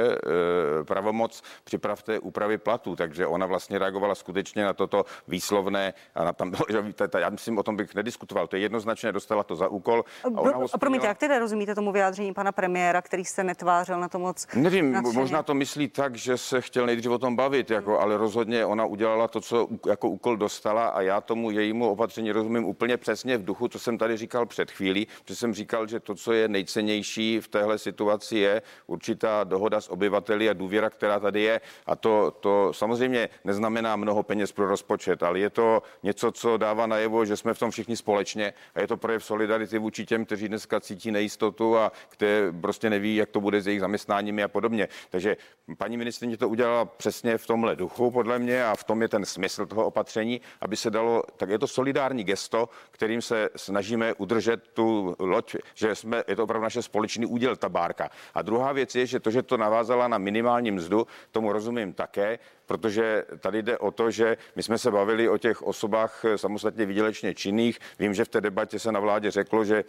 e, 0.80 0.84
pravomoc, 0.84 1.42
připravte 1.64 2.18
úpravy 2.18 2.58
platů. 2.58 2.96
Takže 2.96 3.26
ona 3.26 3.46
vlastně 3.46 3.78
reagovala 3.78 4.14
skutečně 4.14 4.64
na 4.64 4.72
toto 4.72 5.04
výslovné 5.28 5.94
a 6.14 6.24
na 6.24 6.32
tam 6.32 6.50
bylo, 6.50 6.64
že 6.68 6.84
já 7.18 7.30
myslím, 7.30 7.58
o 7.58 7.62
tom 7.62 7.76
bych 7.76 7.94
nediskutoval. 7.94 8.46
To 8.46 8.56
je 8.56 8.62
jednoznačně, 8.62 9.12
dostala 9.12 9.42
to 9.42 9.56
za 9.56 9.68
úkol. 9.68 10.04
A, 10.24 10.28
a 10.72 10.78
promiňte, 10.78 11.06
jak 11.06 11.18
tedy 11.18 11.38
rozumíte 11.38 11.74
tomu 11.74 11.92
vyjádření 11.92 12.34
pana 12.34 12.52
premiéra, 12.52 13.02
který 13.02 13.24
se 13.24 13.44
netvářel 13.44 14.00
na 14.00 14.08
to 14.08 14.18
moc? 14.18 14.46
Nevím, 14.54 14.81
nevím, 14.82 15.14
možná 15.14 15.42
to 15.42 15.54
myslí 15.54 15.88
tak, 15.88 16.16
že 16.16 16.38
se 16.38 16.60
chtěl 16.60 16.86
nejdřív 16.86 17.10
o 17.10 17.18
tom 17.18 17.36
bavit, 17.36 17.70
jako, 17.70 18.00
ale 18.00 18.16
rozhodně 18.16 18.66
ona 18.66 18.84
udělala 18.84 19.28
to, 19.28 19.40
co 19.40 19.68
jako 19.86 20.08
úkol 20.08 20.36
dostala 20.36 20.88
a 20.88 21.00
já 21.00 21.20
tomu 21.20 21.50
jejímu 21.50 21.90
opatření 21.90 22.32
rozumím 22.32 22.64
úplně 22.64 22.96
přesně 22.96 23.38
v 23.38 23.44
duchu, 23.44 23.68
co 23.68 23.78
jsem 23.78 23.98
tady 23.98 24.16
říkal 24.16 24.46
před 24.46 24.70
chvílí, 24.70 25.06
protože 25.22 25.36
jsem 25.36 25.54
říkal, 25.54 25.86
že 25.86 26.00
to, 26.00 26.14
co 26.14 26.32
je 26.32 26.48
nejcennější 26.48 27.40
v 27.40 27.48
téhle 27.48 27.78
situaci, 27.78 28.36
je 28.36 28.62
určitá 28.86 29.44
dohoda 29.44 29.80
s 29.80 29.88
obyvateli 29.88 30.50
a 30.50 30.52
důvěra, 30.52 30.90
která 30.90 31.20
tady 31.20 31.42
je. 31.42 31.60
A 31.86 31.96
to, 31.96 32.30
to 32.40 32.72
samozřejmě 32.72 33.28
neznamená 33.44 33.96
mnoho 33.96 34.22
peněz 34.22 34.52
pro 34.52 34.68
rozpočet, 34.68 35.22
ale 35.22 35.38
je 35.38 35.50
to 35.50 35.82
něco, 36.02 36.32
co 36.32 36.56
dává 36.56 36.86
najevo, 36.86 37.24
že 37.24 37.36
jsme 37.36 37.54
v 37.54 37.58
tom 37.58 37.70
všichni 37.70 37.96
společně 37.96 38.52
a 38.74 38.80
je 38.80 38.86
to 38.86 38.96
projev 38.96 39.24
solidarity 39.24 39.78
vůči 39.78 40.06
těm, 40.06 40.24
kteří 40.24 40.48
dneska 40.48 40.80
cítí 40.80 41.10
nejistotu 41.10 41.78
a 41.78 41.92
kteří 42.08 42.58
prostě 42.60 42.90
neví, 42.90 43.16
jak 43.16 43.30
to 43.30 43.40
bude 43.40 43.60
s 43.60 43.66
jejich 43.66 43.80
zaměstnáními 43.80 44.42
a 44.42 44.48
podobně. 44.48 44.71
Takže 45.10 45.36
paní 45.78 45.96
ministrině 45.96 46.36
to 46.36 46.48
udělala 46.48 46.84
přesně 46.84 47.38
v 47.38 47.46
tomhle 47.46 47.76
duchu, 47.76 48.10
podle 48.10 48.38
mě, 48.38 48.64
a 48.64 48.74
v 48.76 48.84
tom 48.84 49.02
je 49.02 49.08
ten 49.08 49.24
smysl 49.24 49.66
toho 49.66 49.86
opatření, 49.86 50.40
aby 50.60 50.76
se 50.76 50.90
dalo, 50.90 51.22
tak 51.36 51.48
je 51.48 51.58
to 51.58 51.66
solidární 51.66 52.24
gesto, 52.24 52.68
kterým 52.90 53.22
se 53.22 53.48
snažíme 53.56 54.14
udržet 54.14 54.68
tu 54.72 55.16
loď, 55.18 55.56
že 55.74 55.94
jsme, 55.94 56.24
je 56.28 56.36
to 56.36 56.44
opravdu 56.44 56.62
naše 56.62 56.82
společný 56.82 57.26
úděl, 57.26 57.56
ta 57.56 57.68
bárka. 57.68 58.10
A 58.34 58.42
druhá 58.42 58.72
věc 58.72 58.94
je, 58.94 59.06
že 59.06 59.20
to, 59.20 59.30
že 59.30 59.42
to 59.42 59.56
navázala 59.56 60.08
na 60.08 60.18
minimální 60.18 60.70
mzdu, 60.70 61.06
tomu 61.30 61.52
rozumím 61.52 61.92
také, 61.92 62.38
protože 62.72 63.24
tady 63.40 63.62
jde 63.62 63.78
o 63.78 63.90
to, 63.90 64.10
že 64.10 64.36
my 64.56 64.62
jsme 64.62 64.78
se 64.78 64.90
bavili 64.90 65.28
o 65.28 65.38
těch 65.38 65.62
osobách 65.62 66.24
samostatně 66.36 66.86
výdělečně 66.86 67.34
činných. 67.34 67.78
Vím, 67.98 68.14
že 68.14 68.24
v 68.24 68.28
té 68.28 68.40
debatě 68.40 68.78
se 68.78 68.92
na 68.92 69.00
vládě 69.00 69.30
řeklo, 69.30 69.64
že 69.64 69.84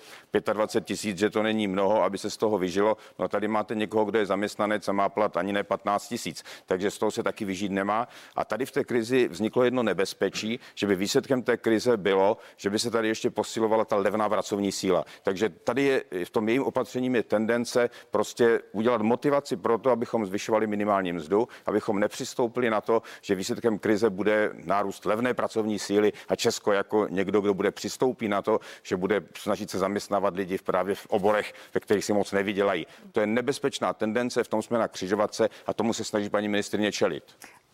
25 0.54 0.88
tisíc, 0.88 1.18
že 1.18 1.30
to 1.30 1.44
není 1.44 1.68
mnoho, 1.68 2.04
aby 2.04 2.18
se 2.18 2.30
z 2.30 2.38
toho 2.38 2.58
vyžilo. 2.58 2.98
No 3.20 3.28
tady 3.28 3.48
máte 3.48 3.76
někoho, 3.76 4.06
kdo 4.06 4.20
je 4.20 4.26
zaměstnanec 4.26 4.88
a 4.88 4.92
má 4.92 5.10
plat 5.10 5.38
ani 5.38 5.54
ne 5.54 5.64
15 5.64 6.08
tisíc, 6.08 6.44
takže 6.66 6.92
z 6.92 6.98
toho 6.98 7.12
se 7.12 7.24
taky 7.24 7.46
vyžít 7.46 7.72
nemá. 7.72 8.08
A 8.36 8.46
tady 8.46 8.66
v 8.66 8.72
té 8.72 8.84
krizi 8.84 9.28
vzniklo 9.28 9.64
jedno 9.64 9.84
nebezpečí, 9.84 10.60
že 10.76 10.88
by 10.88 10.96
výsledkem 10.96 11.44
té 11.44 11.58
krize 11.58 11.98
bylo, 11.98 12.38
že 12.58 12.70
by 12.70 12.80
se 12.80 12.92
tady 12.92 13.08
ještě 13.08 13.30
posilovala 13.30 13.86
ta 13.86 13.96
levná 13.96 14.30
pracovní 14.30 14.72
síla. 14.72 15.06
Takže 15.24 15.50
tady 15.50 15.84
je 15.84 16.04
v 16.26 16.30
tom 16.30 16.48
jejím 16.48 16.64
opatřením 16.64 17.16
je 17.16 17.24
tendence 17.24 17.90
prostě 18.12 18.60
udělat 18.72 19.02
motivaci 19.02 19.56
pro 19.56 19.78
to, 19.78 19.90
abychom 19.90 20.26
zvyšovali 20.26 20.68
minimální 20.68 21.14
mzdu, 21.14 21.48
abychom 21.66 22.00
nepřistoupili 22.00 22.73
na 22.74 22.82
to, 22.82 23.02
že 23.22 23.36
výsledkem 23.36 23.80
krize 23.80 24.10
bude 24.10 24.52
nárůst 24.66 25.06
levné 25.06 25.34
pracovní 25.34 25.80
síly 25.80 26.14
a 26.28 26.36
Česko 26.36 26.74
jako 26.74 27.08
někdo, 27.10 27.42
kdo 27.42 27.54
bude 27.54 27.72
přistoupí 27.72 28.28
na 28.28 28.42
to, 28.42 28.60
že 28.84 28.98
bude 28.98 29.22
snažit 29.38 29.70
se 29.70 29.78
zaměstnávat 29.78 30.36
lidi 30.36 30.58
v 30.58 30.64
právě 30.64 30.96
v 30.96 31.06
oborech, 31.06 31.54
ve 31.74 31.80
kterých 31.80 32.06
si 32.06 32.14
moc 32.14 32.32
nevydělají. 32.32 32.88
To 33.12 33.20
je 33.20 33.28
nebezpečná 33.28 33.94
tendence, 33.94 34.44
v 34.44 34.48
tom 34.48 34.62
jsme 34.62 34.78
na 34.78 34.88
křižovatce 34.88 35.50
a 35.66 35.74
tomu 35.74 35.94
se 35.94 36.04
snaží 36.04 36.30
paní 36.30 36.50
ministrině 36.50 36.92
čelit. 36.92 37.24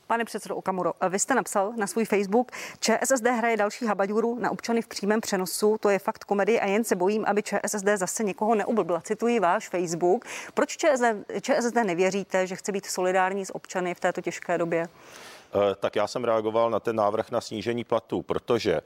Pane 0.09 0.25
předsedo 0.25 0.55
Okamuro, 0.55 0.93
vy 1.09 1.19
jste 1.19 1.35
napsal 1.35 1.73
na 1.75 1.87
svůj 1.87 2.05
Facebook, 2.05 2.51
ČSSD 2.79 3.25
hraje 3.25 3.57
další 3.57 3.85
habaďuru 3.85 4.39
na 4.39 4.51
občany 4.51 4.81
v 4.81 4.87
přímém 4.87 5.21
přenosu, 5.21 5.77
to 5.79 5.89
je 5.89 5.99
fakt 5.99 6.23
komedie 6.23 6.59
a 6.59 6.65
jen 6.65 6.83
se 6.83 6.95
bojím, 6.95 7.25
aby 7.27 7.43
ČSSD 7.43 7.87
zase 7.95 8.23
někoho 8.23 8.55
neublbla. 8.55 9.01
Cituji 9.01 9.39
váš 9.39 9.69
Facebook. 9.69 10.25
Proč 10.53 10.77
ČSSD, 10.77 11.03
ČSSD 11.41 11.75
nevěříte, 11.75 12.47
že 12.47 12.55
chce 12.55 12.71
být 12.71 12.85
solidární 12.85 13.45
s 13.45 13.55
občany 13.55 13.95
v 13.95 13.99
této 13.99 14.21
těžké 14.21 14.57
době? 14.57 14.87
Eh, 15.53 15.75
tak 15.75 15.95
já 15.95 16.07
jsem 16.07 16.23
reagoval 16.23 16.69
na 16.69 16.79
ten 16.79 16.95
návrh 16.95 17.31
na 17.31 17.41
snížení 17.41 17.83
platů, 17.83 18.21
protože 18.21 18.73
eh, 18.73 18.81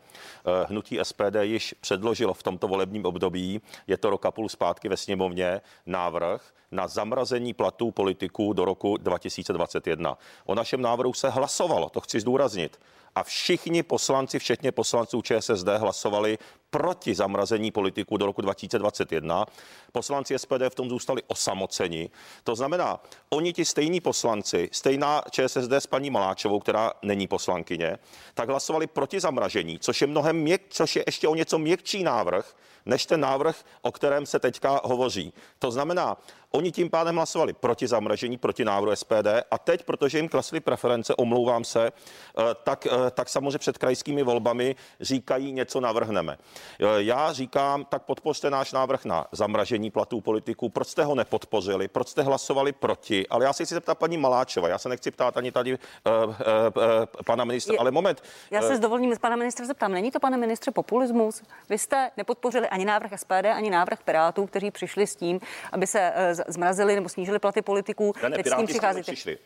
hnutí 0.69 0.99
SPD 1.03 1.35
již 1.41 1.75
předložilo 1.81 2.33
v 2.33 2.43
tomto 2.43 2.67
volebním 2.67 3.05
období, 3.05 3.61
je 3.87 3.97
to 3.97 4.09
rok 4.09 4.25
a 4.25 4.31
půl 4.31 4.49
zpátky 4.49 4.89
ve 4.89 4.97
sněmovně, 4.97 5.61
návrh 5.85 6.53
na 6.71 6.87
zamrazení 6.87 7.53
platů 7.53 7.91
politiků 7.91 8.53
do 8.53 8.65
roku 8.65 8.97
2021. 8.97 10.17
O 10.45 10.55
našem 10.55 10.81
návrhu 10.81 11.13
se 11.13 11.29
hlasovalo, 11.29 11.89
to 11.89 12.01
chci 12.01 12.19
zdůraznit 12.19 12.79
a 13.15 13.23
všichni 13.23 13.83
poslanci, 13.83 14.39
včetně 14.39 14.71
poslanců 14.71 15.21
ČSSD, 15.21 15.67
hlasovali 15.77 16.37
proti 16.69 17.15
zamrazení 17.15 17.71
politiků 17.71 18.17
do 18.17 18.25
roku 18.25 18.41
2021. 18.41 19.45
Poslanci 19.91 20.39
SPD 20.39 20.69
v 20.69 20.75
tom 20.75 20.89
zůstali 20.89 21.21
osamoceni. 21.27 22.09
To 22.43 22.55
znamená, 22.55 22.99
oni 23.29 23.53
ti 23.53 23.65
stejní 23.65 24.01
poslanci, 24.01 24.69
stejná 24.71 25.21
ČSSD 25.31 25.71
s 25.71 25.87
paní 25.87 26.09
Maláčovou, 26.09 26.59
která 26.59 26.93
není 27.01 27.27
poslankyně, 27.27 27.97
tak 28.33 28.49
hlasovali 28.49 28.87
proti 28.87 29.19
zamražení, 29.19 29.79
což 29.79 30.01
je 30.01 30.07
mnohem 30.07 30.35
měk, 30.35 30.61
což 30.69 30.95
je 30.95 31.03
ještě 31.07 31.27
o 31.27 31.35
něco 31.35 31.57
měkčí 31.57 32.03
návrh, 32.03 32.55
než 32.85 33.05
ten 33.05 33.19
návrh, 33.19 33.55
o 33.81 33.91
kterém 33.91 34.25
se 34.25 34.39
teďka 34.39 34.81
hovoří. 34.83 35.33
To 35.59 35.71
znamená, 35.71 36.17
Oni 36.55 36.71
tím 36.71 36.89
pádem 36.89 37.15
hlasovali 37.15 37.53
proti 37.53 37.87
zamražení, 37.87 38.37
proti 38.37 38.65
návrhu 38.65 38.95
SPD 38.95 39.27
a 39.51 39.57
teď, 39.57 39.83
protože 39.83 40.17
jim 40.17 40.29
klesly 40.29 40.59
preference, 40.59 41.15
omlouvám 41.15 41.63
se, 41.63 41.87
eh, 41.87 42.41
tak, 42.63 42.85
eh, 42.85 43.11
tak 43.11 43.29
samozřejmě 43.29 43.57
před 43.57 43.77
krajskými 43.77 44.23
volbami 44.23 44.75
říkají, 45.01 45.51
něco 45.51 45.79
navrhneme. 45.79 46.37
Eh, 46.79 46.85
já 46.97 47.33
říkám, 47.33 47.85
tak 47.85 48.03
podpořte 48.03 48.49
náš 48.49 48.71
návrh 48.71 49.05
na 49.05 49.25
zamražení 49.31 49.91
platů 49.91 50.21
politiků. 50.21 50.69
Proč 50.69 50.87
jste 50.87 51.03
ho 51.03 51.15
nepodpořili? 51.15 51.87
Proč 51.87 52.07
jste 52.07 52.21
hlasovali 52.21 52.71
proti? 52.71 53.27
Ale 53.27 53.45
já 53.45 53.53
se 53.53 53.65
chci 53.65 53.73
zeptat 53.73 53.97
paní 53.97 54.17
Maláčova. 54.17 54.67
Já 54.67 54.77
se 54.77 54.89
nechci 54.89 55.11
ptát 55.11 55.37
ani 55.37 55.51
tady 55.51 55.73
uh, 55.73 55.77
uh, 56.23 56.29
uh, 56.29 56.83
pana 57.25 57.45
ministra, 57.45 57.73
Je, 57.73 57.79
ale 57.79 57.91
moment. 57.91 58.23
Já 58.51 58.61
se 58.61 58.75
s 58.75 58.79
dovolením 58.79 59.15
pana 59.21 59.35
ministra 59.35 59.65
zeptám. 59.65 59.91
Není 59.91 60.11
to, 60.11 60.19
pane 60.19 60.37
ministře, 60.37 60.71
populismus? 60.71 61.41
Vy 61.69 61.77
jste 61.77 62.11
nepodpořili 62.17 62.67
ani 62.73 62.85
návrh 62.85 63.11
SPD, 63.15 63.45
ani 63.55 63.69
návrh 63.69 64.03
Pirátů, 64.03 64.45
kteří 64.45 64.71
přišli 64.71 65.07
s 65.07 65.15
tím, 65.15 65.39
aby 65.71 65.87
se 65.87 66.13
zmrazili 66.47 66.95
nebo 66.95 67.09
snížili 67.09 67.39
platy 67.39 67.61
politiků. 67.61 68.13
Ne, 68.23 68.29
ne, 68.29 68.35
Teď 68.37 68.47
s 68.47 68.55
tím 68.55 68.65
přicházíte. 68.65 69.11
Přišli. 69.11 69.37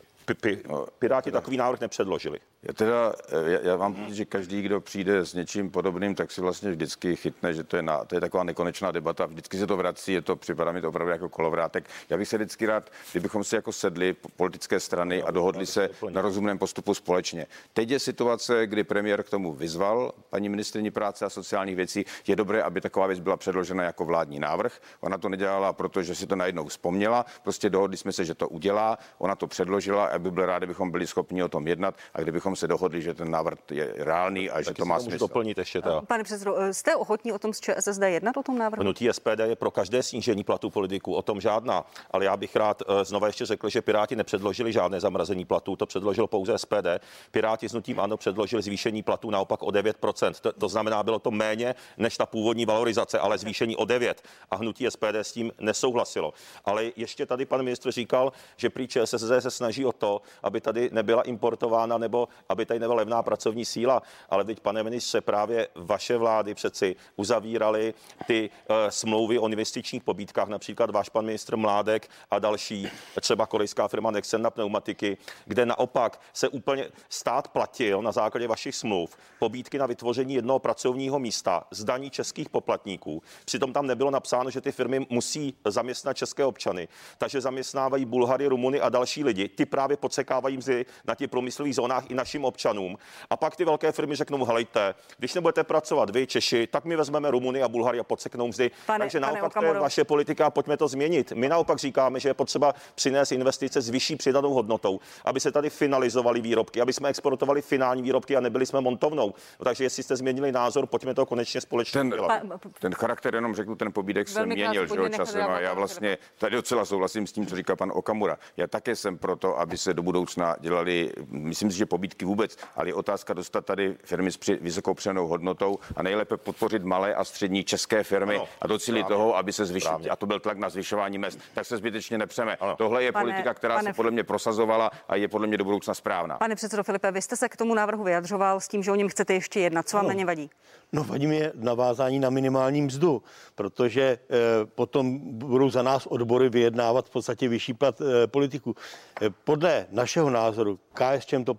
Piráti 0.98 1.32
takový 1.32 1.56
návrh 1.56 1.80
nepředložili. 1.80 2.38
Já 2.62 2.72
teda, 2.72 3.14
já, 3.46 3.58
já 3.62 3.76
vám 3.76 3.94
hmm. 3.94 4.14
že 4.14 4.24
každý, 4.24 4.62
kdo 4.62 4.80
přijde 4.80 5.26
s 5.26 5.34
něčím 5.34 5.70
podobným, 5.70 6.14
tak 6.14 6.30
si 6.30 6.40
vlastně 6.40 6.70
vždycky 6.70 7.16
chytne, 7.16 7.54
že 7.54 7.64
to 7.64 7.76
je, 7.76 7.82
na, 7.82 8.04
to 8.04 8.14
je 8.14 8.20
taková 8.20 8.44
nekonečná 8.44 8.90
debata. 8.90 9.26
Vždycky 9.26 9.58
se 9.58 9.66
to 9.66 9.76
vrací, 9.76 10.12
je 10.12 10.22
to, 10.22 10.36
připadá 10.36 10.72
mi 10.72 10.80
to 10.80 10.88
opravdu 10.88 11.12
jako 11.12 11.28
kolovrátek. 11.28 11.84
Já 12.10 12.16
bych 12.16 12.28
se 12.28 12.36
vždycky 12.36 12.66
rád, 12.66 12.90
kdybychom 13.12 13.44
si 13.44 13.54
jako 13.54 13.72
sedli 13.72 14.16
politické 14.36 14.80
strany 14.80 15.22
a 15.22 15.30
dohodli 15.30 15.66
se 15.66 15.90
na 16.10 16.22
rozumném 16.22 16.58
postupu 16.58 16.94
společně. 16.94 17.46
Teď 17.72 17.90
je 17.90 17.98
situace, 17.98 18.66
kdy 18.66 18.84
premiér 18.84 19.22
k 19.22 19.30
tomu 19.30 19.52
vyzval 19.52 20.12
paní 20.30 20.48
ministrině 20.48 20.90
práce 20.90 21.24
a 21.24 21.30
sociálních 21.30 21.76
věcí. 21.76 22.04
Je 22.26 22.36
dobré, 22.36 22.62
aby 22.62 22.80
taková 22.80 23.06
věc 23.06 23.17
byla 23.20 23.36
předložena 23.36 23.84
jako 23.84 24.04
vládní 24.04 24.38
návrh. 24.38 24.80
Ona 25.00 25.18
to 25.18 25.28
nedělala, 25.28 25.72
protože 25.72 26.14
si 26.14 26.26
to 26.26 26.36
najednou 26.36 26.66
vzpomněla. 26.66 27.26
Prostě 27.42 27.70
dohodli 27.70 27.96
jsme 27.96 28.12
se, 28.12 28.24
že 28.24 28.34
to 28.34 28.48
udělá. 28.48 28.98
Ona 29.18 29.34
to 29.34 29.46
předložila 29.46 30.06
a 30.06 30.18
by 30.18 30.30
byl 30.30 30.46
rád, 30.46 30.58
kdybychom 30.58 30.90
byli 30.90 31.06
schopni 31.06 31.42
o 31.42 31.48
tom 31.48 31.68
jednat 31.68 31.94
a 32.14 32.20
kdybychom 32.20 32.56
se 32.56 32.68
dohodli, 32.68 33.02
že 33.02 33.14
ten 33.14 33.30
návrh 33.30 33.58
je 33.70 33.94
reálný 33.96 34.50
a 34.50 34.54
tak 34.54 34.64
že 34.64 34.74
to 34.74 34.84
má 34.84 35.00
smysl. 35.00 35.18
doplnit 35.18 35.58
ještě 35.58 35.82
to. 35.82 36.02
Pane 36.08 36.24
předsedo, 36.24 36.56
jste 36.70 36.96
ochotní 36.96 37.32
o 37.32 37.38
tom 37.38 37.52
s 37.52 37.60
ČSSD 37.60 38.02
jednat 38.02 38.36
o 38.36 38.42
tom 38.42 38.58
návrhu? 38.58 38.82
Hnutí 38.82 39.08
SPD 39.12 39.40
je 39.44 39.56
pro 39.56 39.70
každé 39.70 40.02
snížení 40.02 40.44
platů 40.44 40.70
politiků, 40.70 41.14
o 41.14 41.22
tom 41.22 41.40
žádná. 41.40 41.84
Ale 42.10 42.24
já 42.24 42.36
bych 42.36 42.56
rád 42.56 42.82
eh, 42.82 43.04
znova 43.04 43.26
ještě 43.26 43.46
řekl, 43.46 43.68
že 43.68 43.82
Piráti 43.82 44.16
nepředložili 44.16 44.72
žádné 44.72 45.00
zamrazení 45.00 45.44
platů, 45.44 45.76
to 45.76 45.86
předložil 45.86 46.26
pouze 46.26 46.58
SPD. 46.58 46.86
Piráti 47.30 47.68
s 47.68 47.72
hnutím 47.72 48.00
ano 48.00 48.16
předložili 48.16 48.62
zvýšení 48.62 49.02
platů 49.02 49.30
naopak 49.30 49.62
o 49.62 49.66
9%. 49.66 50.32
To, 50.40 50.52
to 50.52 50.68
znamená, 50.68 51.02
bylo 51.02 51.18
to 51.18 51.30
méně 51.30 51.74
než 51.96 52.16
ta 52.16 52.26
původní 52.26 52.66
valorizace, 52.66 53.07
ale 53.14 53.38
zvýšení 53.38 53.76
o 53.76 53.84
9. 53.84 54.22
A 54.50 54.56
hnutí 54.56 54.86
SPD 54.90 55.14
s 55.14 55.32
tím 55.32 55.52
nesouhlasilo. 55.60 56.32
Ale 56.64 56.84
ještě 56.96 57.26
tady 57.26 57.46
pan 57.46 57.62
ministr 57.62 57.90
říkal, 57.92 58.32
že 58.56 58.70
prý 58.70 58.88
ČSSD 58.88 59.32
se 59.40 59.50
snaží 59.50 59.84
o 59.84 59.92
to, 59.92 60.22
aby 60.42 60.60
tady 60.60 60.90
nebyla 60.92 61.22
importována 61.22 61.98
nebo 61.98 62.28
aby 62.48 62.66
tady 62.66 62.80
nebyla 62.80 62.96
levná 62.96 63.22
pracovní 63.22 63.64
síla. 63.64 64.02
Ale 64.30 64.44
teď, 64.44 64.60
pane 64.60 64.82
ministře, 64.82 65.20
právě 65.20 65.68
vaše 65.74 66.16
vlády 66.16 66.54
přeci 66.54 66.96
uzavíraly 67.16 67.94
ty 68.26 68.50
uh, 68.50 68.76
smlouvy 68.88 69.38
o 69.38 69.48
investičních 69.48 70.02
pobídkách, 70.02 70.48
například 70.48 70.90
váš 70.90 71.08
pan 71.08 71.24
ministr 71.24 71.56
Mládek 71.56 72.10
a 72.30 72.38
další, 72.38 72.88
třeba 73.20 73.46
korejská 73.46 73.88
firma 73.88 74.10
Nexen 74.10 74.42
na 74.42 74.50
pneumatiky, 74.50 75.16
kde 75.44 75.66
naopak 75.66 76.20
se 76.32 76.48
úplně 76.48 76.90
stát 77.08 77.48
platil 77.48 78.02
na 78.02 78.12
základě 78.12 78.48
vašich 78.48 78.74
smluv 78.74 79.16
pobídky 79.38 79.78
na 79.78 79.86
vytvoření 79.86 80.34
jednoho 80.34 80.58
pracovního 80.58 81.18
místa 81.18 81.64
z 81.70 81.84
daní 81.84 82.10
českých 82.10 82.48
poplatníků. 82.48 82.97
Přitom 83.44 83.72
tam 83.72 83.86
nebylo 83.86 84.10
napsáno, 84.10 84.50
že 84.50 84.60
ty 84.60 84.72
firmy 84.72 85.06
musí 85.10 85.54
zaměstnat 85.64 86.16
české 86.16 86.44
občany, 86.44 86.88
takže 87.18 87.40
zaměstnávají 87.40 88.04
Bulhary, 88.04 88.46
Rumuny 88.46 88.80
a 88.80 88.88
další 88.88 89.24
lidi. 89.24 89.48
Ty 89.48 89.66
právě 89.66 89.96
podsekávají 89.96 90.56
mzdy 90.56 90.86
na 91.06 91.14
těch 91.14 91.30
průmyslových 91.30 91.74
zónách 91.74 92.10
i 92.10 92.14
našim 92.14 92.44
občanům. 92.44 92.98
A 93.30 93.36
pak 93.36 93.56
ty 93.56 93.64
velké 93.64 93.92
firmy 93.92 94.16
řeknou, 94.16 94.44
helejte, 94.44 94.94
když 95.18 95.34
nebudete 95.34 95.64
pracovat 95.64 96.10
vy, 96.10 96.26
Češi, 96.26 96.66
tak 96.66 96.84
my 96.84 96.96
vezmeme 96.96 97.30
Rumuny 97.30 97.62
a 97.62 97.68
Bulhary 97.68 97.98
a 98.00 98.04
podseknou 98.04 98.48
mzdy. 98.48 98.70
Pane- 98.86 98.98
Takže 98.98 99.20
pane 99.20 99.32
naopak 99.32 99.54
to 99.54 99.64
je 99.64 99.72
vaše 99.72 100.04
politika 100.04 100.46
a 100.46 100.50
pojďme 100.50 100.76
to 100.76 100.88
změnit. 100.88 101.32
My 101.32 101.48
naopak 101.48 101.78
říkáme, 101.78 102.20
že 102.20 102.28
je 102.28 102.34
potřeba 102.34 102.74
přinést 102.94 103.32
investice 103.32 103.80
s 103.80 103.88
vyšší 103.88 104.16
přidanou 104.16 104.52
hodnotou, 104.54 105.00
aby 105.24 105.40
se 105.40 105.52
tady 105.52 105.70
finalizovaly 105.70 106.40
výrobky, 106.40 106.80
aby 106.80 106.92
jsme 106.92 107.08
exportovali 107.08 107.62
finální 107.62 108.02
výrobky 108.02 108.36
a 108.36 108.40
nebyli 108.40 108.66
jsme 108.66 108.80
montovnou. 108.80 109.34
No, 109.58 109.64
takže 109.64 109.84
jestli 109.84 110.02
jste 110.02 110.16
změnili 110.16 110.52
názor, 110.52 110.86
pojďme 110.86 111.14
to 111.14 111.26
konečně 111.26 111.60
společně 111.60 111.98
Ten, 112.00 112.10
dělat. 112.10 112.28
Pa- 112.48 112.58
ten 112.80 112.87
charakter, 112.92 113.34
jenom 113.34 113.54
řeknu, 113.54 113.76
ten 113.76 113.92
pobídek 113.92 114.28
se 114.28 114.46
měnil 114.46 114.86
že 114.86 114.94
jo, 114.96 115.08
časem 115.08 115.50
a 115.50 115.60
já 115.60 115.74
vlastně 115.74 116.18
tady 116.38 116.56
docela 116.56 116.84
souhlasím 116.84 117.26
s 117.26 117.32
tím, 117.32 117.46
co 117.46 117.56
říká 117.56 117.76
pan 117.76 117.92
Okamura. 117.94 118.38
Já 118.56 118.66
také 118.66 118.96
jsem 118.96 119.18
proto, 119.18 119.58
aby 119.60 119.78
se 119.78 119.94
do 119.94 120.02
budoucna 120.02 120.56
dělali, 120.60 121.12
myslím 121.30 121.70
si, 121.70 121.78
že 121.78 121.86
pobídky 121.86 122.24
vůbec, 122.24 122.56
ale 122.76 122.88
je 122.88 122.94
otázka 122.94 123.34
dostat 123.34 123.64
tady 123.66 123.96
firmy 124.04 124.32
s 124.32 124.36
při, 124.36 124.58
vysokou 124.60 124.94
přenou 124.94 125.26
hodnotou 125.26 125.78
a 125.96 126.02
nejlépe 126.02 126.36
podpořit 126.36 126.84
malé 126.84 127.14
a 127.14 127.24
střední 127.24 127.64
české 127.64 128.02
firmy 128.02 128.36
Ano, 128.36 128.48
a 128.60 128.66
docílit 128.66 129.06
toho, 129.06 129.36
aby 129.36 129.52
se 129.52 129.64
zvyšil, 129.64 129.98
a 130.10 130.16
to 130.16 130.26
byl 130.26 130.40
tlak 130.40 130.58
na 130.58 130.68
zvyšování 130.68 131.18
mest, 131.18 131.38
tak 131.54 131.66
se 131.66 131.76
zbytečně 131.76 132.18
nepřeme. 132.18 132.56
Ano. 132.56 132.76
Tohle 132.76 133.04
je 133.04 133.12
Pane- 133.12 133.24
politika, 133.24 133.54
která 133.54 133.74
pane 133.74 133.90
se 133.90 133.96
podle 133.96 134.10
mě 134.10 134.24
prosazovala 134.24 134.90
a 135.08 135.16
je 135.16 135.28
podle 135.28 135.46
mě 135.46 135.56
do 135.56 135.64
budoucna 135.64 135.94
správná. 135.94 136.38
Pane 136.38 136.54
předsedo 136.54 136.84
Filipe, 136.84 137.12
vy 137.12 137.22
jste 137.22 137.36
se 137.36 137.48
k 137.48 137.56
tomu 137.56 137.74
návrhu 137.74 138.04
vyjadřoval 138.04 138.60
s 138.60 138.68
tím, 138.68 138.82
že 138.82 138.92
o 138.92 138.94
něm 138.94 139.08
chcete 139.08 139.34
ještě 139.34 139.60
jednat. 139.60 139.88
Co 139.88 139.96
vám 139.96 140.06
na 140.06 140.12
ně 140.12 140.24
vadí? 140.26 140.50
No 140.92 141.04
vadí 141.04 141.26
mi 141.26 141.50
navázání 141.54 142.18
na 142.18 142.30
minimální 142.30 142.67
mzdu, 142.70 143.22
protože 143.54 144.02
e, 144.02 144.18
potom 144.64 145.18
budou 145.38 145.70
za 145.70 145.82
nás 145.82 146.06
odbory 146.06 146.48
vyjednávat 146.48 147.06
v 147.06 147.10
podstatě 147.10 147.48
vyšší 147.48 147.74
plat 147.74 148.00
e, 148.00 148.26
politiků. 148.26 148.74
E, 149.22 149.30
podle 149.30 149.86
našeho 149.90 150.30
názoru 150.30 150.78
KSČM 150.94 151.44
to 151.44 151.54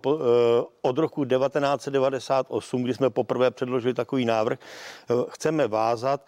od 0.82 0.98
roku 0.98 1.24
1998, 1.24 2.82
kdy 2.82 2.94
jsme 2.94 3.10
poprvé 3.10 3.50
předložili 3.50 3.94
takový 3.94 4.24
návrh, 4.24 4.58
chceme 5.28 5.68
vázat 5.68 6.26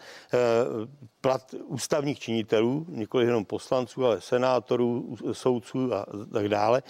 plat 1.21 1.55
ústavních 1.65 2.19
činitelů, 2.19 2.85
nikoli 2.89 3.25
jenom 3.25 3.45
poslanců, 3.45 4.05
ale 4.05 4.21
senátorů, 4.21 5.15
soudců 5.31 5.93
a 5.93 6.05
tak 6.33 6.49
dále, 6.49 6.83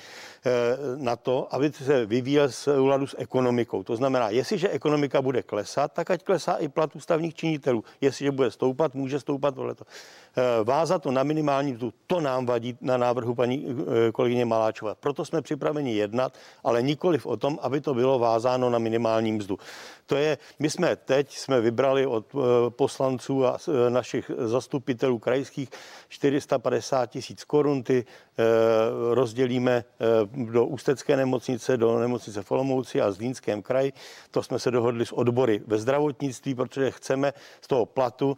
na 0.98 1.16
to, 1.16 1.56
aby 1.56 1.72
se 1.72 2.06
vyvíjel 2.06 2.52
souladu 2.52 3.08
s 3.08 3.16
ekonomikou. 3.20 3.84
To 3.84 3.96
znamená, 3.96 4.30
jestliže 4.30 4.70
ekonomika 4.70 5.22
bude 5.22 5.44
klesat, 5.44 5.94
tak 5.94 6.12
ať 6.12 6.24
klesá 6.24 6.54
i 6.54 6.68
plat 6.68 6.96
ústavních 6.96 7.36
činitelů. 7.36 7.83
Jestliže 8.02 8.32
bude 8.32 8.52
stoupat, 8.52 8.96
může 8.96 9.20
stoupat 9.20 9.56
tohleto. 9.56 9.86
E, 10.36 10.64
Vázat 10.64 11.04
to 11.04 11.12
na 11.12 11.24
minimální 11.24 11.74
mzdu, 11.74 11.94
to 12.08 12.22
nám 12.22 12.46
vadí 12.46 12.78
na 12.82 12.98
návrhu 12.98 13.36
paní 13.36 13.68
e, 13.68 14.12
kolegyně 14.12 14.46
Maláčové. 14.46 14.96
Proto 15.00 15.26
jsme 15.26 15.42
připraveni 15.42 15.96
jednat, 15.96 16.34
ale 16.64 16.82
nikoliv 16.82 17.26
o 17.26 17.38
tom, 17.38 17.60
aby 17.62 17.82
to 17.82 17.94
bylo 17.94 18.20
vázáno 18.20 18.70
na 18.70 18.80
minimální 18.80 19.32
mzdu. 19.32 19.58
To 20.06 20.16
je, 20.16 20.38
my 20.60 20.70
jsme 20.70 20.96
teď 20.96 21.38
jsme 21.38 21.62
vybrali 21.62 22.06
od 22.06 22.26
e, 22.36 22.38
poslanců 22.70 23.46
a 23.46 23.58
našich 23.90 24.32
zastupitelů 24.38 25.20
krajských 25.20 25.70
450 26.10 27.06
tisíc 27.06 27.44
korun, 27.44 27.84
ty 27.84 28.06
rozdělíme 29.12 29.84
do 30.32 30.66
Ústecké 30.66 31.18
nemocnice, 31.18 31.78
do 31.78 32.00
nemocnice 32.00 32.44
v 32.44 32.52
Olomouci 32.52 33.02
a 33.02 33.12
Zlínském 33.12 33.62
kraji. 33.62 33.94
To 34.32 34.44
jsme 34.44 34.60
se 34.60 34.72
dohodli 34.72 35.06
s 35.06 35.12
odbory 35.12 35.62
ve 35.68 35.78
zdravotnictví, 35.78 36.56
protože 36.56 36.92
chceme 36.92 37.34
z 37.62 37.68
toho 37.68 37.86
platu 37.86 38.38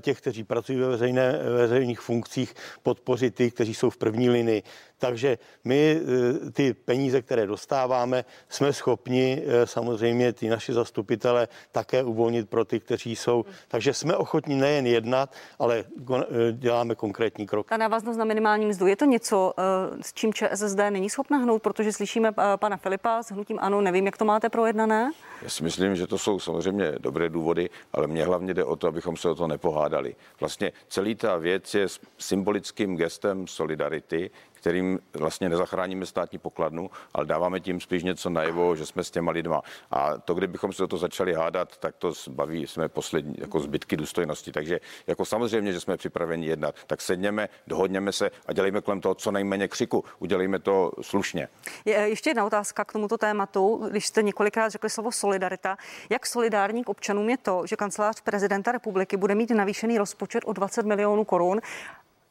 těch, 0.00 0.20
kteří 0.20 0.44
pracují 0.44 0.78
ve 0.78 0.88
veřejné, 0.88 1.29
veřejných 1.56 2.00
funkcích, 2.00 2.54
podpořit 2.82 3.34
ty, 3.34 3.50
kteří 3.50 3.74
jsou 3.74 3.90
v 3.90 3.96
první 3.96 4.30
linii. 4.30 4.62
Takže 5.00 5.38
my 5.64 6.00
e, 6.46 6.50
ty 6.50 6.74
peníze, 6.74 7.22
které 7.22 7.46
dostáváme, 7.46 8.24
jsme 8.48 8.72
schopni 8.72 9.42
e, 9.46 9.66
samozřejmě 9.66 10.32
ty 10.32 10.48
naši 10.48 10.72
zastupitele 10.72 11.48
také 11.72 12.02
uvolnit 12.02 12.48
pro 12.48 12.64
ty, 12.64 12.80
kteří 12.80 13.16
jsou. 13.16 13.44
Takže 13.68 13.94
jsme 13.94 14.16
ochotní 14.16 14.54
nejen 14.54 14.86
jednat, 14.86 15.34
ale 15.58 15.84
kon- 16.04 16.26
e, 16.48 16.52
děláme 16.52 16.94
konkrétní 16.94 17.46
krok. 17.46 17.68
Ta 17.68 17.76
návaznost 17.76 18.16
na 18.16 18.24
minimální 18.24 18.66
mzdu, 18.66 18.86
je 18.86 18.96
to 18.96 19.04
něco, 19.04 19.52
eh, 19.58 19.62
s 20.02 20.12
čím 20.12 20.34
ČSSD 20.34 20.90
není 20.90 21.10
schopna 21.10 21.38
hnout, 21.38 21.62
protože 21.62 21.92
slyšíme 21.92 22.28
eh, 22.28 22.56
pana 22.56 22.76
Filipa 22.76 23.22
s 23.22 23.32
hnutím 23.32 23.58
ano, 23.60 23.80
nevím, 23.80 24.06
jak 24.06 24.16
to 24.16 24.24
máte 24.24 24.48
projednané. 24.48 25.10
Já 25.42 25.48
si 25.48 25.62
myslím, 25.62 25.96
že 25.96 26.06
to 26.06 26.18
jsou 26.18 26.38
samozřejmě 26.38 26.92
dobré 26.98 27.28
důvody, 27.28 27.70
ale 27.92 28.06
mně 28.06 28.24
hlavně 28.24 28.54
jde 28.54 28.64
o 28.64 28.76
to, 28.76 28.88
abychom 28.88 29.16
se 29.16 29.30
o 29.30 29.34
to 29.34 29.46
nepohádali. 29.46 30.16
Vlastně 30.40 30.72
celý 30.88 31.14
ta 31.14 31.36
věc 31.36 31.74
je 31.74 31.86
symbolickým 32.18 32.96
gestem 32.96 33.46
solidarity, 33.46 34.30
kterým 34.60 34.98
vlastně 35.14 35.48
nezachráníme 35.48 36.06
státní 36.06 36.38
pokladnu, 36.38 36.90
ale 37.14 37.26
dáváme 37.26 37.60
tím 37.60 37.80
spíš 37.80 38.02
něco 38.02 38.30
najevo, 38.30 38.76
že 38.76 38.86
jsme 38.86 39.04
s 39.04 39.10
těma 39.10 39.32
lidma. 39.32 39.62
A 39.90 40.18
to, 40.18 40.34
kdybychom 40.34 40.72
se 40.72 40.84
o 40.84 40.86
to 40.86 40.98
začali 40.98 41.34
hádat, 41.34 41.76
tak 41.76 41.96
to 41.96 42.12
baví 42.28 42.66
jsme 42.66 42.88
poslední 42.88 43.34
jako 43.38 43.60
zbytky 43.60 43.96
důstojnosti. 43.96 44.52
Takže 44.52 44.80
jako 45.06 45.24
samozřejmě, 45.24 45.72
že 45.72 45.80
jsme 45.80 45.96
připraveni 45.96 46.46
jednat, 46.46 46.74
tak 46.86 47.00
sedněme, 47.00 47.48
dohodněme 47.66 48.12
se 48.12 48.30
a 48.46 48.52
dělejme 48.52 48.80
kolem 48.80 49.00
toho 49.00 49.14
co 49.14 49.30
nejméně 49.30 49.68
křiku. 49.68 50.04
Udělejme 50.18 50.58
to 50.58 50.92
slušně. 51.00 51.48
Je, 51.84 51.96
eh, 51.96 52.08
ještě 52.08 52.30
jedna 52.30 52.44
otázka 52.44 52.84
k 52.84 52.92
tomuto 52.92 53.18
tématu. 53.18 53.88
Když 53.90 54.06
jste 54.06 54.22
několikrát 54.22 54.68
řekli 54.68 54.90
slovo 54.90 55.12
solidarita, 55.12 55.76
jak 56.10 56.26
solidární 56.26 56.84
k 56.84 56.88
občanům 56.88 57.30
je 57.30 57.36
to, 57.36 57.66
že 57.66 57.76
kancelář 57.76 58.20
prezidenta 58.20 58.72
republiky 58.72 59.16
bude 59.16 59.34
mít 59.34 59.50
navýšený 59.50 59.98
rozpočet 59.98 60.42
o 60.46 60.52
20 60.52 60.86
milionů 60.86 61.24
korun? 61.24 61.60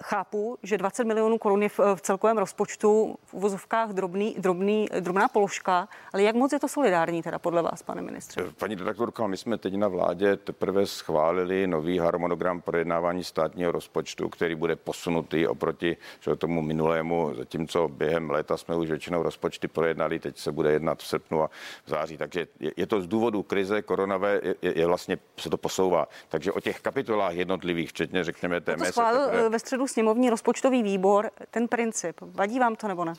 Chápu, 0.03 0.57
že 0.63 0.77
20 0.77 1.03
milionů 1.03 1.37
korun 1.37 1.63
je 1.63 1.69
v, 1.69 1.79
v 1.95 2.01
celkovém 2.01 2.37
rozpočtu 2.37 3.15
v 3.25 3.33
uvozovkách 3.33 3.89
drobný, 3.89 4.35
drobný, 4.37 4.87
drobná 4.99 5.27
položka, 5.27 5.87
ale 6.13 6.23
jak 6.23 6.35
moc 6.35 6.53
je 6.53 6.59
to 6.59 6.67
solidární 6.67 7.21
teda 7.21 7.39
podle 7.39 7.61
vás, 7.61 7.83
pane 7.83 8.01
ministře? 8.01 8.43
Paní 8.57 8.75
redaktorka, 8.75 9.27
my 9.27 9.37
jsme 9.37 9.57
teď 9.57 9.73
na 9.73 9.87
vládě 9.87 10.35
teprve 10.35 10.85
schválili 10.85 11.67
nový 11.67 11.97
harmonogram 11.97 12.61
projednávání 12.61 13.23
státního 13.23 13.71
rozpočtu, 13.71 14.29
který 14.29 14.55
bude 14.55 14.75
posunutý 14.75 15.47
oproti 15.47 15.97
tomu 16.37 16.61
minulému, 16.61 17.33
zatímco 17.37 17.87
během 17.87 18.29
léta 18.29 18.57
jsme 18.57 18.75
už 18.75 18.89
většinou 18.89 19.23
rozpočty 19.23 19.67
projednali, 19.67 20.19
teď 20.19 20.37
se 20.37 20.51
bude 20.51 20.71
jednat 20.71 20.99
v 20.99 21.07
srpnu 21.07 21.43
a 21.43 21.49
v 21.85 21.89
září. 21.89 22.17
Takže 22.17 22.47
je, 22.59 22.71
je 22.77 22.87
to 22.87 23.01
z 23.01 23.07
důvodu 23.07 23.43
krize 23.43 23.81
koronavé, 23.81 24.41
je, 24.43 24.55
je, 24.61 24.87
vlastně 24.87 25.17
se 25.37 25.49
to 25.49 25.57
posouvá. 25.57 26.07
Takže 26.29 26.51
o 26.51 26.59
těch 26.59 26.79
kapitolách 26.79 27.33
jednotlivých, 27.33 27.89
včetně 27.89 28.23
řekněme 28.23 28.61
té 28.61 28.77
To 28.77 28.85
schválil 28.85 29.21
eh, 29.31 29.49
ve 29.49 29.59
středu 29.59 29.87
sněmovní 29.89 30.29
rozpočtový 30.29 30.83
výbor 30.83 31.31
ten 31.51 31.67
princip. 31.67 32.15
Vadí 32.21 32.59
vám 32.59 32.75
to 32.75 32.87
nebo 32.87 33.05
ne? 33.05 33.13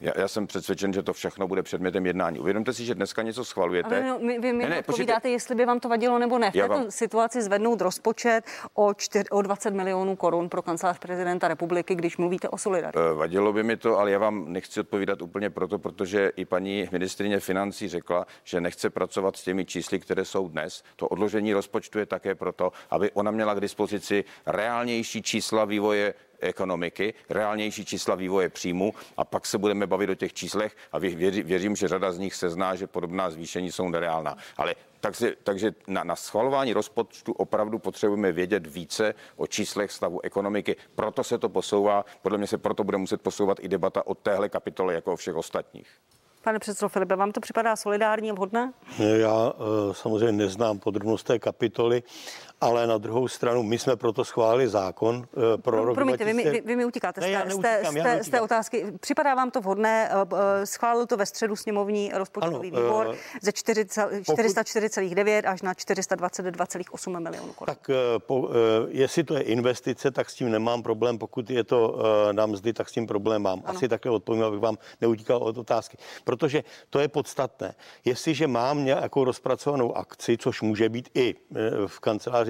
Já, 0.00 0.12
já 0.16 0.28
jsem 0.28 0.46
přesvědčen, 0.46 0.92
že 0.92 1.02
to 1.02 1.12
všechno 1.12 1.48
bude 1.48 1.62
předmětem 1.62 2.06
jednání. 2.06 2.38
Uvědomte 2.38 2.72
si, 2.72 2.84
že 2.84 2.94
dneska 2.94 3.22
něco 3.22 3.44
schvalujete. 3.44 4.02
Ale 4.10 4.18
vy, 4.18 4.38
vy 4.38 4.52
mi 4.52 4.64
Ne, 4.64 4.70
ne, 4.70 4.78
odpovídáte, 4.78 5.12
počkejte. 5.20 5.28
jestli 5.28 5.54
by 5.54 5.64
vám 5.64 5.80
to 5.80 5.88
vadilo 5.88 6.18
nebo 6.18 6.38
ne. 6.38 6.50
V 6.50 6.54
Já 6.54 6.64
této 6.68 6.74
vám- 6.80 6.90
situaci 6.90 7.42
zvednout 7.42 7.80
rozpočet 7.80 8.44
o, 8.74 8.94
čtyř, 8.94 9.26
o 9.30 9.42
20 9.42 9.74
milionů 9.74 10.16
korun 10.16 10.48
pro 10.48 10.62
kancelář 10.62 10.98
prezidenta 10.98 11.48
republiky, 11.48 11.94
když 11.94 12.16
mluvíte 12.16 12.48
o 12.48 12.58
solidaritě. 12.58 12.98
Eh, 13.10 13.14
Vadilo 13.14 13.52
by 13.52 13.62
mi 13.62 13.76
to, 13.76 13.98
ale 13.98 14.10
já 14.10 14.18
vám 14.18 14.52
nechci 14.52 14.80
odpovídat 14.80 15.22
úplně 15.22 15.50
proto, 15.50 15.78
protože 15.78 16.32
i 16.36 16.44
paní 16.44 16.88
ministrině 16.92 17.40
financí 17.40 17.88
řekla, 17.88 18.26
že 18.44 18.60
nechce 18.60 18.90
pracovat 18.90 19.36
s 19.36 19.42
těmi 19.42 19.64
čísly, 19.64 19.98
které 19.98 20.24
jsou 20.24 20.48
dnes. 20.48 20.82
To 20.96 21.08
odložení 21.08 21.52
rozpočtu 21.52 21.98
je 21.98 22.06
také 22.06 22.34
proto, 22.34 22.72
aby 22.90 23.10
ona 23.10 23.30
měla 23.30 23.54
k 23.54 23.60
dispozici 23.60 24.24
reálnější 24.46 25.22
čísla 25.22 25.64
vývoje 25.64 26.14
ekonomiky, 26.40 27.14
reálnější 27.28 27.84
čísla 27.84 28.14
vývoje 28.14 28.48
příjmu 28.48 28.94
a 29.16 29.24
pak 29.24 29.46
se 29.46 29.58
budeme 29.58 29.86
bavit 29.86 30.10
o 30.10 30.14
těch 30.14 30.32
číslech 30.32 30.76
a 30.92 30.98
vě- 31.00 31.16
věři- 31.16 31.44
věřím, 31.44 31.76
že 31.76 31.88
řada 31.88 32.12
z 32.12 32.18
nich 32.18 32.34
se 32.34 32.50
zná, 32.50 32.74
že 32.74 32.86
podobná 32.86 33.30
zvýšení 33.30 33.72
jsou 33.72 33.88
nereálná. 33.88 34.36
Ale 34.56 34.74
takže, 35.00 35.36
takže 35.42 35.72
na, 35.86 36.04
na 36.04 36.16
schvalování 36.16 36.72
rozpočtu 36.72 37.32
opravdu 37.32 37.78
potřebujeme 37.78 38.32
vědět 38.32 38.66
více 38.66 39.14
o 39.36 39.46
číslech 39.46 39.92
stavu 39.92 40.20
ekonomiky. 40.24 40.76
Proto 40.94 41.24
se 41.24 41.38
to 41.38 41.48
posouvá. 41.48 42.04
Podle 42.22 42.38
mě 42.38 42.46
se 42.46 42.58
proto 42.58 42.84
bude 42.84 42.98
muset 42.98 43.20
posouvat 43.22 43.58
i 43.60 43.68
debata 43.68 44.06
o 44.06 44.14
téhle 44.14 44.48
kapitole 44.48 44.94
jako 44.94 45.12
o 45.12 45.16
všech 45.16 45.34
ostatních. 45.34 45.88
Pane 46.44 46.58
předsedo 46.58 46.88
Filipe, 46.88 47.16
vám 47.16 47.32
to 47.32 47.40
připadá 47.40 47.76
solidární 47.76 48.30
a 48.30 48.34
vhodné? 48.34 48.72
Já 48.98 49.52
eh, 49.54 49.94
samozřejmě 49.94 50.32
neznám 50.32 50.78
podrobnost 50.78 51.26
té 51.26 51.38
kapitoly, 51.38 52.02
ale 52.60 52.86
na 52.86 52.98
druhou 52.98 53.28
stranu 53.28 53.62
my 53.62 53.78
jsme 53.78 53.96
proto 53.96 54.24
schválili 54.24 54.68
zákon 54.68 55.26
eh, 55.54 55.58
pro 55.58 55.84
rok 55.84 55.94
Promiňte, 55.94 56.24
vy 56.24 56.34
mi, 56.34 56.42
2000. 56.42 56.60
vy, 56.60 56.68
vy 56.68 56.76
mi 56.76 56.84
utíkáte 56.84 57.20
Ne, 57.20 57.26
z, 57.26 57.32
té, 57.32 57.40
z, 57.50 57.58
té, 57.60 57.72
neutíkám, 57.72 57.92
z, 57.92 57.96
já 57.96 58.02
té, 58.04 58.10
z 58.10 58.28
té 58.28 58.36
neutíkám. 58.36 58.44
otázky. 58.44 58.86
Připadá 59.00 59.34
vám 59.34 59.50
to 59.50 59.60
vhodné? 59.60 60.10
eh, 60.12 60.26
eh, 60.62 60.66
Schválil 60.66 61.06
to 61.06 61.16
ve 61.16 61.26
středu 61.26 61.56
sněmovní 61.56 62.10
rozpočtový 62.14 62.72
Ano, 62.72 62.80
výbor 62.82 63.14
eh, 63.14 63.38
ze 63.42 63.52
4 63.52 63.84
404,9 63.84 65.42
až 65.50 65.62
na 65.62 65.74
422,8 65.74 67.20
milionů 67.20 67.52
korun. 67.52 67.74
Tak 67.74 67.90
po, 68.18 68.48
eh, 68.50 68.52
jestli 68.88 69.24
to 69.24 69.34
je 69.34 69.42
investice, 69.42 70.10
tak 70.10 70.30
s 70.30 70.34
tím 70.34 70.50
nemám 70.50 70.82
problém. 70.82 71.18
Pokud 71.18 71.50
je 71.50 71.64
to 71.64 71.98
eh, 72.28 72.32
na 72.32 72.46
mzdy, 72.46 72.72
tak 72.72 72.88
s 72.88 72.92
tím 72.92 73.06
problém 73.06 73.42
mám. 73.42 73.62
Ano. 73.64 73.76
Asi 73.76 73.88
takhle 73.88 74.12
odpovím, 74.12 74.42
abych 74.44 74.60
vám 74.60 74.78
neutíkal 75.00 75.36
od 75.38 75.58
otázky. 75.58 75.96
protože 76.24 76.64
to 76.90 76.98
je 76.98 77.08
podstatné. 77.08 77.74
Jestliže 78.04 78.46
mám 78.46 78.84
nějakou 78.84 79.24
rozpracovanou 79.24 79.96
akci, 79.96 80.36
což 80.38 80.62
může 80.62 80.88
být 80.88 81.08
i 81.14 81.34
v 81.86 82.00
kanceláři 82.00 82.49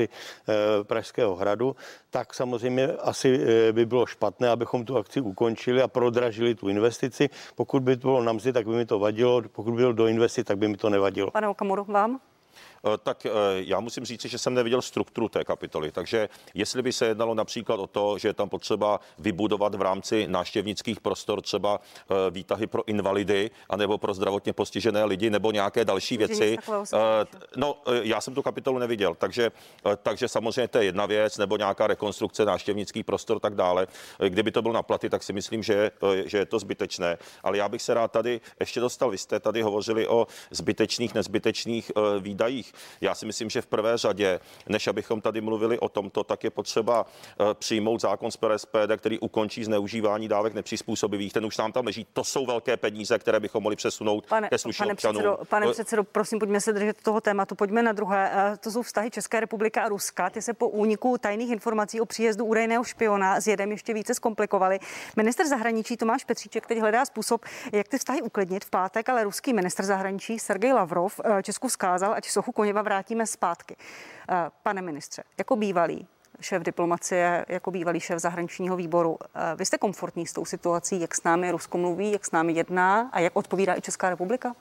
Pražského 0.82 1.36
hradu, 1.36 1.76
tak 2.10 2.34
samozřejmě 2.34 2.88
asi 2.88 3.40
by 3.72 3.86
bylo 3.86 4.06
špatné, 4.06 4.48
abychom 4.48 4.84
tu 4.84 4.96
akci 4.96 5.20
ukončili 5.20 5.82
a 5.82 5.88
prodražili 5.88 6.54
tu 6.54 6.68
investici. 6.68 7.30
Pokud 7.54 7.82
by 7.82 7.96
to 7.96 8.08
bylo 8.08 8.22
na 8.22 8.32
mzi, 8.32 8.52
tak 8.52 8.66
by 8.66 8.76
mi 8.76 8.86
to 8.86 8.98
vadilo, 8.98 9.42
pokud 9.52 9.70
by 9.70 9.76
bylo 9.76 9.92
do 9.92 10.06
investic, 10.06 10.46
tak 10.46 10.58
by 10.58 10.68
mi 10.68 10.76
to 10.76 10.90
nevadilo. 10.90 11.30
Pane 11.30 11.48
Okamuru, 11.48 11.84
vám? 11.84 12.20
Eh, 12.86 12.98
tak 13.02 13.26
eh, 13.26 13.30
já 13.54 13.80
musím 13.80 14.04
říct, 14.04 14.24
že 14.24 14.38
jsem 14.38 14.54
neviděl 14.54 14.82
strukturu 14.82 15.28
té 15.28 15.44
kapitoly. 15.44 15.92
Takže 15.92 16.28
jestli 16.54 16.82
by 16.82 16.92
se 16.92 17.06
jednalo 17.06 17.34
například 17.34 17.80
o 17.80 17.86
to, 17.86 18.18
že 18.18 18.28
je 18.28 18.32
tam 18.32 18.48
potřeba 18.48 19.00
vybudovat 19.18 19.74
v 19.74 19.82
rámci 19.82 20.26
náštěvnických 20.28 21.00
prostor 21.00 21.42
třeba 21.42 21.80
eh, 21.80 22.14
výtahy 22.30 22.66
pro 22.66 22.88
invalidy 22.88 23.50
anebo 23.68 23.98
pro 23.98 24.14
zdravotně 24.14 24.52
postižené 24.52 25.04
lidi 25.04 25.30
nebo 25.30 25.52
nějaké 25.52 25.84
další 25.84 26.16
věci. 26.16 26.56
No, 27.56 27.76
já 28.02 28.20
jsem 28.20 28.34
tu 28.34 28.42
kapitolu 28.42 28.78
neviděl, 28.78 29.14
takže, 29.14 29.50
takže 30.02 30.28
samozřejmě 30.28 30.68
to 30.68 30.78
je 30.78 30.84
jedna 30.84 31.06
věc, 31.06 31.38
nebo 31.38 31.56
nějaká 31.56 31.86
rekonstrukce 31.86 32.44
náštěvnických 32.44 33.04
prostor 33.04 33.40
tak 33.40 33.54
dále. 33.54 33.86
Kdyby 34.28 34.50
to 34.50 34.62
bylo 34.62 34.74
na 34.74 34.82
platy, 34.82 35.10
tak 35.10 35.22
si 35.22 35.32
myslím, 35.32 35.62
že, 35.62 35.90
že 36.24 36.38
je 36.38 36.46
to 36.46 36.58
zbytečné. 36.58 37.18
Ale 37.42 37.58
já 37.58 37.68
bych 37.68 37.82
se 37.82 37.94
rád 37.94 38.12
tady 38.12 38.40
ještě 38.60 38.80
dostal. 38.80 39.10
Vy 39.10 39.18
jste 39.18 39.40
tady 39.40 39.62
hovořili 39.62 40.08
o 40.08 40.26
zbytečných, 40.50 41.14
nezbytečných 41.14 41.92
výdajích. 42.20 42.69
Já 43.00 43.14
si 43.14 43.26
myslím, 43.26 43.50
že 43.50 43.62
v 43.62 43.66
prvé 43.66 43.98
řadě, 43.98 44.40
než 44.68 44.86
abychom 44.86 45.20
tady 45.20 45.40
mluvili 45.40 45.78
o 45.78 45.88
tomto, 45.88 46.24
tak 46.24 46.44
je 46.44 46.50
potřeba 46.50 47.06
eh, 47.06 47.54
přijmout 47.54 48.00
zákon 48.00 48.30
z 48.30 48.36
PRSPD, 48.36 48.96
který 48.96 49.18
ukončí 49.18 49.64
zneužívání 49.64 50.28
dávek 50.28 50.54
nepřizpůsobivých. 50.54 51.32
Ten 51.32 51.46
už 51.46 51.58
nám 51.58 51.72
tam 51.72 51.86
leží. 51.86 52.06
To 52.12 52.24
jsou 52.24 52.46
velké 52.46 52.76
peníze, 52.76 53.18
které 53.18 53.40
bychom 53.40 53.62
mohli 53.62 53.76
přesunout 53.76 54.26
pane, 54.26 54.48
ke 54.48 54.58
slušným 54.58 54.84
pane 54.84 54.92
občanům. 54.92 55.22
Předsedo, 55.22 55.38
pane 55.48 55.66
eh, 55.66 55.72
předsedo, 55.72 56.04
prosím, 56.04 56.38
pojďme 56.38 56.60
se 56.60 56.72
držet 56.72 57.02
toho 57.02 57.20
tématu. 57.20 57.54
Pojďme 57.54 57.82
na 57.82 57.92
druhé. 57.92 58.30
Eh, 58.34 58.56
to 58.56 58.70
jsou 58.70 58.82
vztahy 58.82 59.10
České 59.10 59.40
republiky 59.40 59.80
a 59.80 59.88
Ruska. 59.88 60.30
Ty 60.30 60.42
se 60.42 60.54
po 60.54 60.68
úniku 60.68 61.18
tajných 61.18 61.50
informací 61.50 62.00
o 62.00 62.06
příjezdu 62.06 62.44
údajného 62.44 62.84
špiona 62.84 63.40
s 63.40 63.46
jedem 63.46 63.70
ještě 63.70 63.94
více 63.94 64.14
zkomplikovaly. 64.14 64.78
Minister 65.16 65.46
zahraničí 65.46 65.96
Tomáš 65.96 66.24
Petříček 66.24 66.66
teď 66.66 66.78
hledá 66.78 67.04
způsob, 67.04 67.44
jak 67.72 67.88
ty 67.88 67.98
vztahy 67.98 68.22
uklidnit 68.22 68.64
v 68.64 68.70
pátek, 68.70 69.08
ale 69.08 69.24
ruský 69.24 69.52
minister 69.52 69.84
zahraničí 69.84 70.38
Sergej 70.38 70.72
Lavrov 70.72 71.20
Česku 71.42 71.68
vzkázal, 71.68 72.14
ať 72.14 72.28
sochu 72.28 72.52
Koněva 72.60 72.82
vrátíme 72.82 73.26
zpátky. 73.26 73.76
Eh, 74.30 74.50
pane 74.62 74.82
ministře, 74.82 75.22
jako 75.38 75.56
bývalý 75.56 76.06
šéf 76.40 76.62
diplomacie, 76.62 77.44
jako 77.48 77.70
bývalý 77.70 78.00
šéf 78.00 78.18
zahraničního 78.18 78.76
výboru, 78.76 79.18
eh, 79.22 79.56
vy 79.56 79.64
jste 79.64 79.78
komfortní 79.78 80.26
s 80.26 80.32
tou 80.32 80.44
situací, 80.44 81.00
jak 81.00 81.14
s 81.14 81.22
námi 81.22 81.50
Rusko 81.50 81.78
mluví, 81.78 82.12
jak 82.12 82.24
s 82.24 82.30
námi 82.30 82.52
jedná 82.52 83.10
a 83.12 83.20
jak 83.20 83.36
odpovídá 83.36 83.76
i 83.76 83.80
Česká 83.80 84.10
republika? 84.10 84.54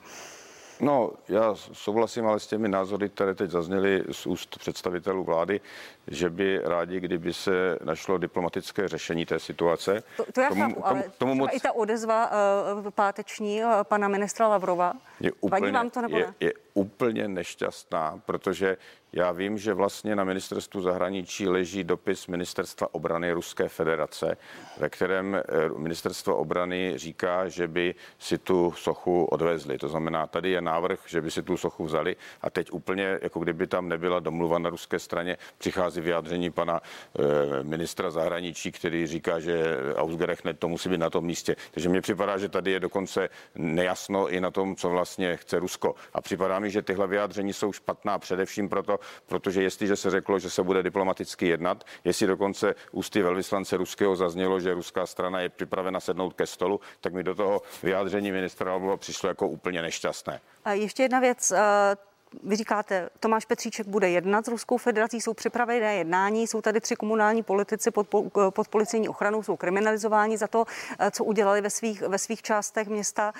No, 0.80 1.10
já 1.28 1.54
souhlasím 1.54 2.26
ale 2.26 2.40
s 2.40 2.46
těmi 2.46 2.68
názory, 2.68 3.08
které 3.08 3.34
teď 3.34 3.50
zazněly 3.50 4.04
z 4.10 4.26
úst 4.26 4.58
představitelů 4.58 5.24
vlády, 5.24 5.60
že 6.06 6.30
by 6.30 6.60
rádi, 6.64 7.00
kdyby 7.00 7.32
se 7.32 7.78
našlo 7.84 8.18
diplomatické 8.18 8.88
řešení 8.88 9.26
té 9.26 9.38
situace. 9.38 10.02
To, 10.16 10.24
to 10.32 10.40
já 10.40 10.48
tomu, 10.48 10.62
chápu, 10.62 10.86
ale 10.86 11.04
tomu 11.18 11.34
moc... 11.34 11.50
i 11.52 11.60
ta 11.60 11.72
odezva 11.72 12.30
uh, 12.30 12.90
páteční 12.90 13.64
uh, 13.64 13.70
pana 13.82 14.08
ministra 14.08 14.48
Lavrova, 14.48 14.92
je 15.20 15.32
úplně, 15.40 15.60
vadí 15.60 15.72
vám 15.72 15.90
to 15.90 16.00
nebo 16.00 16.16
je, 16.16 16.26
ne? 16.26 16.34
Je 16.40 16.52
úplně 16.74 17.28
nešťastná, 17.28 18.20
protože 18.26 18.76
já 19.12 19.32
vím, 19.32 19.58
že 19.58 19.74
vlastně 19.74 20.16
na 20.16 20.24
ministerstvu 20.24 20.80
zahraničí 20.80 21.48
leží 21.48 21.84
dopis 21.84 22.26
ministerstva 22.26 22.94
obrany 22.94 23.32
Ruské 23.32 23.68
federace, 23.68 24.36
ve 24.78 24.88
kterém 24.88 25.34
eh, 25.34 25.42
ministerstvo 25.76 26.36
obrany 26.36 26.92
říká, 26.96 27.48
že 27.48 27.68
by 27.68 27.94
si 28.18 28.38
tu 28.38 28.72
sochu 28.76 29.24
odvezli. 29.24 29.78
To 29.78 29.88
znamená, 29.88 30.26
tady 30.26 30.50
je 30.50 30.60
návrh, 30.70 31.00
že 31.06 31.20
by 31.20 31.30
si 31.30 31.42
tu 31.42 31.56
sochu 31.56 31.84
vzali 31.84 32.16
a 32.40 32.50
teď 32.50 32.70
úplně, 32.72 33.18
jako 33.22 33.38
kdyby 33.40 33.66
tam 33.66 33.88
nebyla 33.88 34.20
domluva 34.20 34.58
na 34.58 34.70
ruské 34.70 34.98
straně, 34.98 35.36
přichází 35.58 36.00
vyjádření 36.00 36.50
pana 36.50 36.80
e, 36.80 37.62
ministra 37.62 38.10
zahraničí, 38.10 38.72
který 38.72 39.06
říká, 39.06 39.40
že 39.40 39.54
Ausgerechnet 39.96 40.58
to 40.58 40.68
musí 40.68 40.88
být 40.88 41.00
na 41.00 41.10
tom 41.10 41.24
místě. 41.24 41.56
Takže 41.70 41.88
mně 41.88 42.00
připadá, 42.00 42.38
že 42.38 42.48
tady 42.48 42.70
je 42.70 42.80
dokonce 42.80 43.28
nejasno 43.54 44.28
i 44.28 44.40
na 44.40 44.50
tom, 44.50 44.76
co 44.76 44.88
vlastně 44.88 45.36
chce 45.36 45.58
Rusko. 45.58 45.94
A 46.12 46.20
připadá 46.20 46.58
mi, 46.58 46.70
že 46.70 46.82
tyhle 46.82 47.06
vyjádření 47.06 47.52
jsou 47.52 47.72
špatná 47.72 48.18
především 48.18 48.68
proto, 48.68 48.98
protože 49.26 49.62
jestliže 49.62 49.96
se 49.96 50.10
řeklo, 50.10 50.38
že 50.38 50.50
se 50.50 50.62
bude 50.62 50.82
diplomaticky 50.82 51.46
jednat, 51.48 51.84
jestli 52.04 52.26
dokonce 52.26 52.74
ústy 52.92 53.22
velvyslance 53.22 53.76
ruského 53.76 54.16
zaznělo, 54.16 54.60
že 54.60 54.74
ruská 54.74 55.06
strana 55.06 55.40
je 55.40 55.48
připravena 55.48 56.00
sednout 56.00 56.34
ke 56.34 56.46
stolu, 56.46 56.80
tak 57.00 57.12
mi 57.12 57.22
do 57.22 57.34
toho 57.34 57.62
vyjádření 57.82 58.32
ministra 58.32 58.72
Lavrova 58.72 58.96
přišlo 58.96 59.28
jako 59.28 59.48
úplně 59.48 59.82
nešťastné. 59.82 60.40
Ještě 60.72 61.02
jedna 61.02 61.20
věc. 61.20 61.50
Eh, 61.50 61.96
vy 62.42 62.56
říkáte, 62.56 63.10
Tomáš 63.20 63.44
Petříček 63.44 63.86
bude 63.86 64.10
jednat 64.10 64.44
s 64.44 64.48
Ruskou 64.48 64.76
federací, 64.76 65.20
jsou 65.20 65.34
připravené 65.34 65.96
jednání, 65.96 66.46
jsou 66.46 66.62
tady 66.62 66.80
tři 66.80 66.96
komunální 66.96 67.42
politici 67.42 67.90
pod, 67.90 68.06
pod 68.50 68.68
policejní 68.68 69.08
ochranou, 69.08 69.42
jsou 69.42 69.56
kriminalizováni 69.56 70.38
za 70.38 70.46
to, 70.46 70.64
eh, 70.98 71.10
co 71.10 71.24
udělali 71.24 71.60
ve 71.60 71.70
svých, 71.70 72.02
ve 72.02 72.18
svých 72.18 72.42
částech 72.42 72.88
města. 72.88 73.32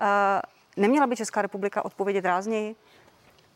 Eh, 0.00 0.06
neměla 0.76 1.06
by 1.06 1.16
Česká 1.16 1.42
republika 1.42 1.84
odpovědět 1.84 2.24
rázněji? 2.24 2.76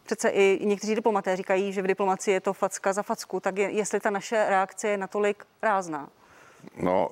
Přece 0.04 0.28
i 0.28 0.66
někteří 0.66 0.94
diplomaté 0.94 1.36
říkají, 1.36 1.72
že 1.72 1.82
v 1.82 1.86
diplomaci 1.86 2.30
je 2.30 2.40
to 2.40 2.52
facka 2.52 2.92
za 2.92 3.02
facku, 3.02 3.40
tak 3.40 3.58
je, 3.58 3.70
jestli 3.70 4.00
ta 4.00 4.10
naše 4.10 4.46
reakce 4.48 4.88
je 4.88 4.96
natolik 4.96 5.44
rázná. 5.62 6.08
No, 6.76 7.10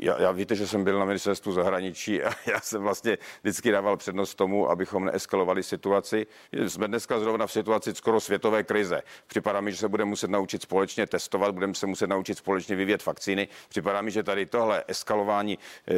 já, 0.00 0.22
já 0.22 0.32
víte, 0.32 0.54
že 0.54 0.66
jsem 0.66 0.84
byl 0.84 0.98
na 0.98 1.04
ministerstvu 1.04 1.52
zahraničí 1.52 2.22
a 2.22 2.30
já 2.46 2.60
jsem 2.60 2.82
vlastně 2.82 3.18
vždycky 3.42 3.70
dával 3.70 3.96
přednost 3.96 4.34
tomu, 4.34 4.70
abychom 4.70 5.04
neeskalovali 5.04 5.62
situaci. 5.62 6.26
Jsme 6.52 6.88
dneska 6.88 7.18
zrovna 7.18 7.46
v 7.46 7.52
situaci 7.52 7.94
skoro 7.94 8.20
světové 8.20 8.62
krize. 8.64 9.02
Připadá 9.26 9.60
mi, 9.60 9.72
že 9.72 9.78
se 9.78 9.88
budeme 9.88 10.08
muset 10.08 10.30
naučit 10.30 10.62
společně 10.62 11.06
testovat, 11.06 11.54
budeme 11.54 11.74
se 11.74 11.86
muset 11.86 12.06
naučit 12.06 12.38
společně 12.38 12.76
vyvíjet 12.76 13.06
vakcíny. 13.06 13.48
Připadá 13.68 14.02
mi, 14.02 14.10
že 14.10 14.22
tady 14.22 14.46
tohle 14.46 14.84
eskalování 14.88 15.58
eh, 15.88 15.94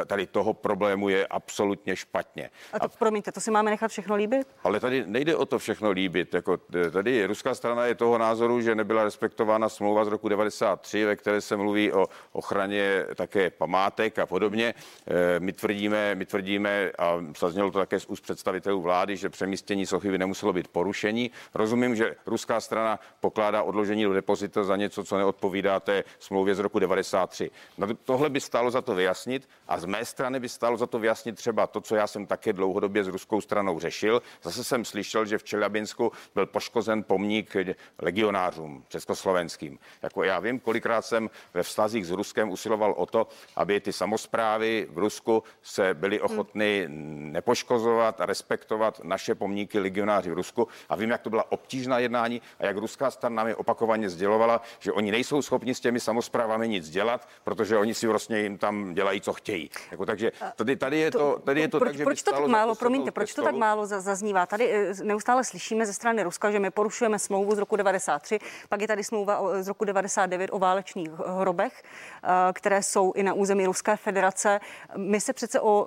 eh, 0.00 0.04
tady 0.06 0.26
toho 0.26 0.54
problému 0.54 1.08
je 1.08 1.26
absolutně 1.26 1.96
špatně. 1.96 2.50
A 2.72 2.78
to 2.78 2.84
a, 2.84 2.88
promiňte, 2.88 3.32
to 3.32 3.40
si 3.40 3.50
máme 3.50 3.70
nechat 3.70 3.88
všechno 3.88 4.16
líbit? 4.16 4.48
Ale 4.64 4.80
tady 4.80 5.04
nejde 5.06 5.36
o 5.36 5.46
to 5.46 5.58
všechno 5.58 5.90
líbit. 5.90 6.34
Jako, 6.34 6.58
eh, 6.86 6.90
tady 6.90 7.26
ruská 7.26 7.54
strana 7.54 7.86
je 7.86 7.94
toho 7.94 8.18
názoru, 8.18 8.60
že 8.60 8.74
nebyla 8.74 9.04
respektována 9.04 9.68
smlouva 9.68 10.04
z 10.04 10.08
roku 10.08 10.28
93, 10.28 11.04
ve 11.04 11.16
které 11.16 11.40
se 11.40 11.56
mluví 11.56 11.92
o 11.92 12.06
ochraně 12.32 13.06
také 13.14 13.50
památek 13.50 14.18
a 14.18 14.26
podobně. 14.26 14.74
Eh, 15.06 15.40
my 15.40 15.52
tvrdíme, 15.52 16.14
my 16.14 16.26
tvrdíme 16.26 16.92
a 16.98 17.24
zaznělo 17.38 17.70
to 17.70 17.78
také 17.78 18.00
z 18.00 18.06
úst 18.06 18.20
představitelů 18.20 18.82
vlády, 18.82 19.16
že 19.16 19.28
přemístění 19.28 19.86
sochy 19.86 20.10
by 20.10 20.18
nemuselo 20.18 20.52
být 20.52 20.68
porušení. 20.68 21.30
Rozumím, 21.54 21.96
že 21.96 22.16
ruská 22.26 22.60
strana 22.60 23.00
pokládá 23.20 23.62
odložení 23.62 24.04
do 24.04 24.12
depozita 24.12 24.64
za 24.64 24.76
něco, 24.76 25.04
co 25.04 25.18
neodpovídá 25.18 25.80
té 25.80 26.04
smlouvě 26.18 26.54
z 26.54 26.58
roku 26.58 26.78
93. 26.78 27.50
No, 27.78 27.86
tohle 27.94 28.30
by 28.30 28.40
stálo 28.40 28.70
za 28.70 28.82
to 28.82 28.94
vyjasnit 28.94 29.48
a 29.68 29.78
z 29.78 29.84
mé 29.84 30.04
strany 30.04 30.40
by 30.40 30.48
stálo 30.48 30.76
za 30.76 30.86
to 30.86 30.98
vyjasnit 30.98 31.36
třeba 31.36 31.66
to, 31.66 31.80
co 31.80 31.96
já 31.96 32.06
jsem 32.06 32.26
také 32.26 32.52
dlouhodobě 32.52 33.04
s 33.04 33.08
ruskou 33.08 33.40
stranou 33.40 33.78
řešil. 33.80 34.22
Zase 34.42 34.64
jsem 34.64 34.84
slyšel, 34.84 35.26
že 35.26 35.38
v 35.38 35.44
Čelabinsku 35.44 36.12
byl 36.34 36.46
poškozen 36.46 37.02
pomník 37.02 37.56
legionářům 37.98 38.84
československým. 38.88 39.78
Jako 40.02 40.24
já 40.24 40.40
vím, 40.40 40.60
kolikrát 40.60 41.02
jsem 41.02 41.30
ve 41.54 41.62
vztazích 41.62 42.06
s 42.06 42.10
Ruskem 42.10 42.50
usiloval 42.50 42.94
o 42.98 43.06
to, 43.06 43.26
aby 43.56 43.80
ty 43.80 43.92
samozprávy 43.92 44.86
v 44.90 44.98
Rusku 44.98 45.42
se 45.62 45.94
byly 45.94 46.20
ochotny 46.20 46.86
nepoškozovat 46.88 48.20
a 48.20 48.26
respektovat 48.26 49.00
naše 49.04 49.34
pomníky 49.34 49.78
legionáři 49.78 50.30
v 50.30 50.34
Rusku. 50.34 50.68
A 50.88 50.96
vím, 50.96 51.10
jak 51.10 51.22
to 51.22 51.30
byla 51.30 51.52
obtížná 51.52 51.98
jednání 51.98 52.42
a 52.58 52.66
jak 52.66 52.76
ruská 52.76 53.10
strana 53.10 53.44
mi 53.44 53.54
opakovaně 53.54 54.10
sdělovala, 54.10 54.60
že 54.78 54.92
oni 54.92 55.10
nejsou 55.10 55.42
schopni 55.42 55.74
s 55.74 55.80
těmi 55.80 56.00
samozprávami 56.00 56.68
nic 56.68 56.90
dělat, 56.90 57.28
protože 57.44 57.78
oni 57.78 57.94
si 57.94 58.06
vlastně 58.06 58.38
jim 58.38 58.58
tam 58.58 58.94
dělají, 58.94 59.20
co 59.20 59.32
chtějí. 59.32 59.70
Jako, 59.90 60.06
takže 60.06 60.32
tady, 60.56 60.76
tady 60.76 60.98
je 60.98 61.10
to, 61.10 61.38
tady 61.44 61.60
je 61.60 61.68
to 61.68 61.78
proč, 61.78 61.88
tak, 61.88 61.96
že 61.96 62.04
proč 62.04 62.22
to 62.22 62.32
tak 62.32 62.46
málo, 62.46 62.74
promiňte, 62.74 63.10
proč 63.10 63.34
to 63.34 63.42
tak 63.42 63.54
málo 63.54 63.86
zaznívá? 63.86 64.46
Tady 64.46 64.70
eh, 64.72 65.04
neustále 65.04 65.44
slyšíme 65.44 65.86
ze 65.86 65.92
strany 65.92 66.22
Ruska, 66.22 66.50
že 66.50 66.58
my 66.58 66.70
porušujeme 66.70 67.18
smlouvu 67.18 67.54
z 67.54 67.58
roku 67.58 67.76
93, 67.76 68.38
pak 68.68 68.80
je 68.80 68.88
tady 68.88 69.04
smlouva 69.04 69.62
z 69.62 69.68
roku 69.68 69.84
99 69.84 70.50
o 70.52 70.58
válečných 70.58 71.10
hrobech, 71.40 71.82
eh, 71.82 72.28
které 72.52 72.82
jsou 72.88 73.12
i 73.12 73.22
na 73.22 73.32
území 73.32 73.66
Ruské 73.66 73.96
federace. 73.96 74.60
My 74.96 75.20
se 75.20 75.32
přece 75.32 75.60
o 75.60 75.86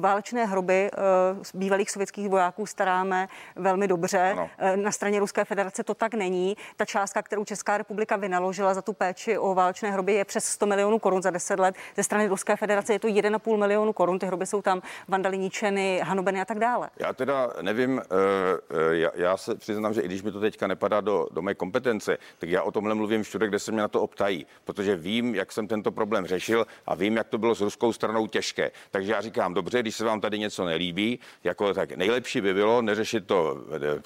válečné 0.00 0.46
hroby 0.46 0.90
eh, 0.92 0.98
bývalých 1.54 1.90
sovětských 1.90 2.28
vojáků 2.28 2.66
staráme 2.66 3.28
velmi 3.56 3.88
dobře. 3.88 4.30
Ano. 4.32 4.50
Eh, 4.58 4.76
na 4.76 4.92
straně 4.92 5.20
Ruské 5.20 5.44
federace 5.44 5.84
to 5.84 5.94
tak 5.94 6.14
není. 6.14 6.56
Ta 6.76 6.84
částka, 6.84 7.22
kterou 7.22 7.44
Česká 7.44 7.78
republika 7.78 8.16
vynaložila 8.16 8.74
za 8.74 8.82
tu 8.82 8.92
péči 8.92 9.38
o 9.38 9.54
válečné 9.54 9.90
hroby, 9.90 10.14
je 10.14 10.24
přes 10.24 10.44
100 10.44 10.66
milionů 10.66 10.98
korun 10.98 11.22
za 11.22 11.30
10 11.30 11.60
let. 11.60 11.74
Ze 11.96 12.02
strany 12.02 12.26
Ruské 12.26 12.56
federace 12.56 12.92
je 12.92 12.98
to 12.98 13.08
1,5 13.08 13.56
milionu 13.56 13.92
korun. 13.92 14.18
Ty 14.18 14.26
hroby 14.26 14.46
jsou 14.46 14.62
tam 14.62 14.82
vandali 15.08 15.38
ničeny, 15.38 16.00
hanobeny 16.04 16.40
a 16.40 16.44
tak 16.44 16.58
dále. 16.58 16.90
Já 16.98 17.12
teda 17.12 17.50
nevím, 17.62 18.02
eh, 18.02 18.96
já, 18.96 19.10
já 19.14 19.36
se 19.36 19.54
přiznám, 19.54 19.94
že 19.94 20.00
i 20.00 20.04
když 20.04 20.22
mi 20.22 20.32
to 20.32 20.40
teďka 20.40 20.66
nepadá 20.66 21.00
do, 21.00 21.26
do 21.30 21.42
mé 21.42 21.54
kompetence, 21.54 22.18
tak 22.38 22.48
já 22.48 22.62
o 22.62 22.70
tomhle 22.70 22.94
mluvím 22.94 23.22
všude, 23.22 23.48
kde 23.48 23.58
se 23.58 23.72
mě 23.72 23.80
na 23.80 23.88
to 23.88 24.02
optají, 24.02 24.46
protože 24.64 24.96
vím, 24.96 25.34
jak 25.34 25.52
jsem 25.52 25.68
tento 25.68 25.92
problém 25.92 26.26
řešil 26.26 26.37
řešil 26.38 26.66
a 26.86 26.94
vím, 26.94 27.16
jak 27.16 27.28
to 27.28 27.38
bylo 27.38 27.54
s 27.54 27.60
ruskou 27.60 27.92
stranou 27.92 28.26
těžké. 28.26 28.70
Takže 28.90 29.12
já 29.12 29.20
říkám, 29.20 29.54
dobře, 29.54 29.80
když 29.82 29.96
se 29.96 30.04
vám 30.04 30.20
tady 30.20 30.38
něco 30.38 30.64
nelíbí, 30.64 31.18
jako 31.44 31.74
tak 31.74 31.92
nejlepší 31.92 32.40
by 32.40 32.54
bylo 32.54 32.82
neřešit 32.82 33.26
to 33.26 33.64
eh, 33.98 34.00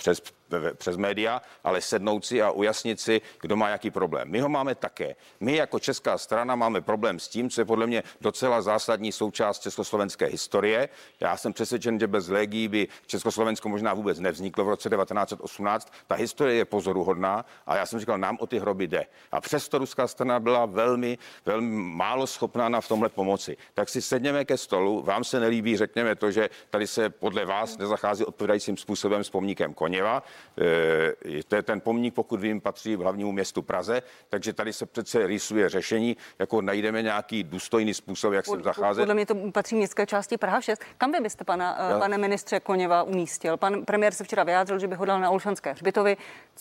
přes 0.77 0.93
přes 0.93 0.97
média, 1.01 1.43
ale 1.65 1.81
sednout 1.81 2.25
si 2.25 2.43
a 2.43 2.51
ujasnit 2.51 3.01
si, 3.01 3.21
kdo 3.41 3.57
má 3.57 3.69
jaký 3.69 3.91
problém. 3.91 4.29
My 4.29 4.41
ho 4.41 4.49
máme 4.49 4.75
také. 4.75 5.17
My 5.41 5.57
jako 5.57 5.79
česká 5.79 6.19
strana 6.19 6.57
máme 6.57 6.81
problém 6.81 7.19
s 7.19 7.29
tím, 7.29 7.51
co 7.51 7.61
je 7.61 7.65
podle 7.65 7.87
mě 7.87 8.03
docela 8.21 8.63
zásadní 8.63 9.13
součást 9.13 9.63
československé 9.63 10.27
historie. 10.27 10.89
Já 11.21 11.37
jsem 11.37 11.53
přesvědčen, 11.53 12.01
že 12.01 12.07
bez 12.07 12.29
legí 12.29 12.69
by 12.69 12.89
Československo 13.07 13.69
možná 13.69 13.95
vůbec 13.95 14.19
nevzniklo 14.19 14.65
v 14.65 14.69
roce 14.69 14.91
1918. 14.91 15.93
Ta 16.07 16.15
historie 16.15 16.57
je 16.57 16.65
pozoruhodná 16.65 17.45
a 17.67 17.77
já 17.77 17.87
jsem 17.87 18.01
říkal, 18.01 18.19
nám 18.19 18.37
o 18.41 18.47
ty 18.47 18.59
hroby 18.59 18.87
jde. 18.87 19.07
A 19.33 19.41
přesto 19.41 19.79
ruská 19.79 20.07
strana 20.07 20.41
byla 20.41 20.67
velmi, 20.67 21.19
velmi 21.47 21.77
málo 21.77 22.27
schopná 22.27 22.69
na 22.69 22.81
v 22.81 22.89
tomhle 22.89 23.09
pomoci. 23.09 23.57
Tak 23.75 23.89
si 23.89 24.03
sedněme 24.03 24.45
ke 24.45 24.57
stolu, 24.57 25.03
vám 25.03 25.25
se 25.25 25.41
nelíbí, 25.41 25.77
řekněme 25.77 26.15
to, 26.17 26.31
že 26.31 26.51
tady 26.71 26.87
se 26.87 27.11
podle 27.11 27.45
vás 27.45 27.79
nezachází 27.79 28.25
odpovídajícím 28.25 28.77
způsobem 28.77 29.25
s 29.25 29.31
pomníkem 29.31 29.75
Koněva. 29.75 30.23
Eh, 30.59 31.43
to 31.49 31.57
je 31.57 31.63
ten 31.63 31.81
pomník, 31.81 32.15
pokud 32.15 32.41
vím, 32.41 32.61
patří 32.61 32.97
v 32.97 33.01
hlavnímu 33.01 33.33
městu 33.33 33.63
Praze, 33.63 34.03
takže 34.29 34.53
tady 34.53 34.73
se 34.73 34.87
přece 34.87 35.27
rýsuje 35.27 35.69
řešení, 35.69 36.17
jako 36.39 36.61
najdeme 36.61 37.03
nějaký 37.03 37.45
důstojný 37.45 37.95
způsob, 37.95 38.33
jak 38.33 38.47
se 38.47 38.57
zacházet. 38.63 39.03
Podle 39.03 39.15
mě 39.15 39.27
to 39.27 39.35
patří 39.53 39.77
městské 39.77 40.07
části 40.07 40.37
Praha 40.37 40.61
6. 40.61 40.83
Kam 40.99 41.13
vy 41.13 41.21
byste, 41.21 41.45
pana, 41.45 41.77
eh, 41.79 41.93
já... 41.93 41.99
pane 41.99 42.19
ministře 42.19 42.61
Koněva, 42.61 43.03
umístil? 43.03 43.57
Pan 43.57 43.85
premiér 43.85 44.15
se 44.15 44.25
včera 44.25 44.45
vyjádřil, 44.45 44.79
že 44.79 44.89
by 44.89 44.95
ho 44.95 45.05
dal 45.05 45.21
na 45.21 45.31
Olšanské 45.31 45.73
hřbitovy. 45.73 46.17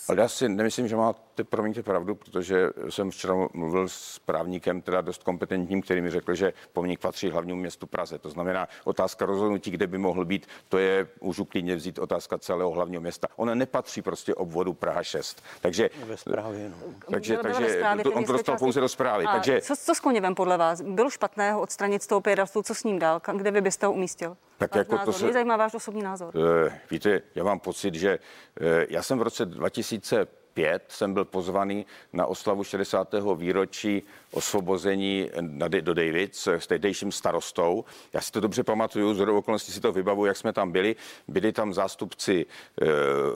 Ale 0.09 0.17
já 0.21 0.27
si 0.27 0.49
nemyslím, 0.49 0.87
že 0.87 0.95
máte, 0.95 1.43
promiňte 1.43 1.83
pravdu, 1.83 2.15
protože 2.15 2.69
jsem 2.89 3.11
včera 3.11 3.33
mluvil 3.53 3.87
s 3.87 4.19
právníkem, 4.19 4.81
teda 4.81 5.01
dost 5.01 5.23
kompetentním, 5.23 5.81
který 5.81 6.01
mi 6.01 6.09
řekl, 6.09 6.35
že 6.35 6.53
pomník 6.73 6.99
patří 6.99 7.29
hlavnímu 7.29 7.59
městu 7.59 7.87
Praze. 7.87 8.17
To 8.17 8.29
znamená, 8.29 8.67
otázka 8.83 9.25
rozhodnutí, 9.25 9.71
kde 9.71 9.87
by 9.87 9.97
mohl 9.97 10.25
být, 10.25 10.47
to 10.69 10.77
je, 10.77 11.07
můžu 11.21 11.45
klidně 11.45 11.75
vzít 11.75 11.99
otázka 11.99 12.37
celého 12.37 12.71
hlavního 12.71 13.01
města. 13.01 13.27
Ona 13.35 13.55
nepatří 13.71 14.01
prostě 14.01 14.35
obvodu 14.35 14.73
Praha 14.73 15.03
6. 15.03 15.43
Takže, 15.61 15.89
ve 16.05 16.17
zprávě, 16.17 16.69
no. 16.69 16.77
takže, 17.11 17.37
takže 17.37 17.69
zprávě, 17.69 18.03
to, 18.03 18.11
on 18.11 18.23
to 18.23 18.31
dostal 18.31 18.57
pouze 18.57 18.81
do 18.81 18.89
zprávy. 18.89 19.25
A 19.25 19.31
takže, 19.31 19.61
co, 19.61 19.75
co 19.75 19.95
s 19.95 19.99
Koněvem 19.99 20.35
podle 20.35 20.57
vás? 20.57 20.81
Bylo 20.81 21.09
špatné 21.09 21.53
ho 21.53 21.61
odstranit 21.61 22.03
z 22.03 22.07
toho 22.07 22.21
pědastu, 22.21 22.63
co 22.63 22.75
s 22.75 22.83
ním 22.83 22.99
dál? 22.99 23.21
Kde 23.35 23.51
vy 23.51 23.61
byste 23.61 23.85
ho 23.85 23.93
umístil? 23.93 24.37
Tak 24.57 24.75
jako 24.75 24.97
to 24.97 25.13
se... 25.13 25.23
Mě 25.23 25.33
zajímá 25.33 25.57
váš 25.57 25.73
osobní 25.73 26.03
názor. 26.03 26.35
Uh, 26.35 26.73
víte, 26.91 27.21
já 27.35 27.43
mám 27.43 27.59
pocit, 27.59 27.95
že 27.95 28.19
uh, 28.61 28.67
já 28.89 29.03
jsem 29.03 29.19
v 29.19 29.21
roce 29.21 29.45
2000 29.45 30.27
5 30.53 30.83
jsem 30.87 31.13
byl 31.13 31.25
pozvaný 31.25 31.85
na 32.13 32.25
oslavu 32.25 32.63
60. 32.63 33.15
výročí 33.35 34.03
osvobození 34.31 35.29
do 35.81 35.93
Davids 35.93 36.47
s 36.47 36.67
tehdejším 36.67 37.11
starostou. 37.11 37.85
Já 38.13 38.21
si 38.21 38.31
to 38.31 38.39
dobře 38.39 38.63
pamatuju, 38.63 39.13
z 39.13 39.21
okolností 39.21 39.71
si 39.71 39.81
to 39.81 39.91
vybavu, 39.91 40.25
jak 40.25 40.37
jsme 40.37 40.53
tam 40.53 40.71
byli. 40.71 40.95
Byli 41.27 41.51
tam 41.51 41.73
zástupci 41.73 42.45
e, 42.45 42.85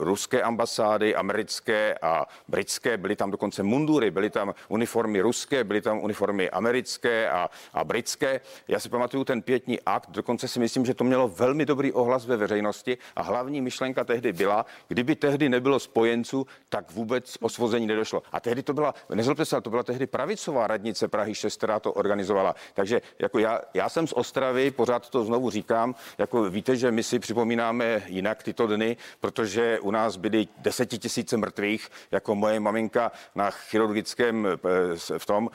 ruské 0.00 0.42
ambasády, 0.42 1.14
americké 1.14 1.94
a 2.02 2.26
britské, 2.48 2.96
byly 2.96 3.16
tam 3.16 3.30
dokonce 3.30 3.62
mundury, 3.62 4.10
byly 4.10 4.30
tam 4.30 4.54
uniformy 4.68 5.20
ruské, 5.20 5.64
byly 5.64 5.80
tam 5.80 5.98
uniformy 5.98 6.50
americké 6.50 7.30
a, 7.30 7.50
a 7.74 7.84
britské. 7.84 8.40
Já 8.68 8.80
si 8.80 8.88
pamatuju 8.88 9.24
ten 9.24 9.42
pětní 9.42 9.80
akt, 9.80 10.10
dokonce 10.10 10.48
si 10.48 10.60
myslím, 10.60 10.86
že 10.86 10.94
to 10.94 11.04
mělo 11.04 11.28
velmi 11.28 11.66
dobrý 11.66 11.92
ohlas 11.92 12.26
ve 12.26 12.36
veřejnosti 12.36 12.98
a 13.16 13.22
hlavní 13.22 13.60
myšlenka 13.60 14.04
tehdy 14.04 14.32
byla, 14.32 14.66
kdyby 14.88 15.16
tehdy 15.16 15.48
nebylo 15.48 15.80
spojenců, 15.80 16.46
tak 16.68 16.90
vůbec 16.90 17.36
osvození 17.40 17.86
nedošlo. 17.86 18.22
A 18.32 18.40
tehdy 18.40 18.62
to 18.62 18.72
byla, 18.72 18.94
nezlobte 19.14 19.44
se, 19.44 19.60
to 19.60 19.70
byla 19.70 19.82
tehdy 19.82 20.06
pravicová 20.06 20.66
radní 20.66 20.85
radnice 20.86 21.08
Prahy 21.08 21.34
6, 21.34 21.56
která 21.56 21.80
to 21.80 21.92
organizovala. 21.92 22.54
Takže 22.74 23.02
jako 23.18 23.38
já, 23.38 23.60
já 23.74 23.88
jsem 23.88 24.06
z 24.06 24.12
Ostravy, 24.12 24.70
pořád 24.70 25.10
to 25.10 25.24
znovu 25.24 25.50
říkám, 25.50 25.94
jako 26.18 26.42
víte, 26.50 26.76
že 26.76 26.90
my 26.90 27.02
si 27.02 27.18
připomínáme 27.18 28.02
jinak 28.06 28.42
tyto 28.42 28.66
dny, 28.66 28.96
protože 29.20 29.80
u 29.80 29.90
nás 29.90 30.16
byly 30.16 30.48
desetitisíce 30.58 31.36
mrtvých, 31.36 31.88
jako 32.10 32.34
moje 32.34 32.60
maminka 32.60 33.12
na 33.34 33.50
chirurgickém 33.50 34.46
eh, 34.46 35.18
v 35.18 35.26
tom 35.26 35.50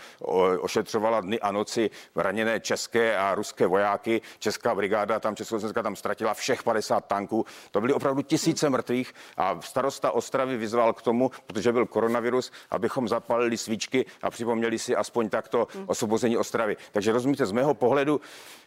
ošetřovala 0.59 1.21
dny 1.21 1.39
a 1.39 1.51
noci 1.51 1.89
raněné 2.15 2.59
české 2.59 3.17
a 3.17 3.35
ruské 3.35 3.67
vojáky. 3.67 4.21
Česká 4.39 4.75
brigáda 4.75 5.19
tam, 5.19 5.35
Československá 5.35 5.83
tam 5.83 5.95
ztratila 5.95 6.33
všech 6.33 6.63
50 6.63 7.05
tanků. 7.07 7.45
To 7.71 7.81
byly 7.81 7.93
opravdu 7.93 8.21
tisíce 8.21 8.69
mrtvých 8.69 9.13
a 9.37 9.61
starosta 9.61 10.11
Ostravy 10.11 10.57
vyzval 10.57 10.93
k 10.93 11.01
tomu, 11.01 11.31
protože 11.47 11.71
byl 11.71 11.85
koronavirus, 11.85 12.51
abychom 12.71 13.07
zapalili 13.07 13.57
svíčky 13.57 14.05
a 14.21 14.29
připomněli 14.29 14.79
si 14.79 14.95
aspoň 14.95 15.20
aspoň 15.21 15.29
takto 15.29 15.67
osvobození 15.85 16.37
Ostravy. 16.37 16.77
Takže 16.91 17.11
rozumíte, 17.11 17.45
z 17.45 17.51
mého 17.51 17.73
pohledu, 17.73 18.21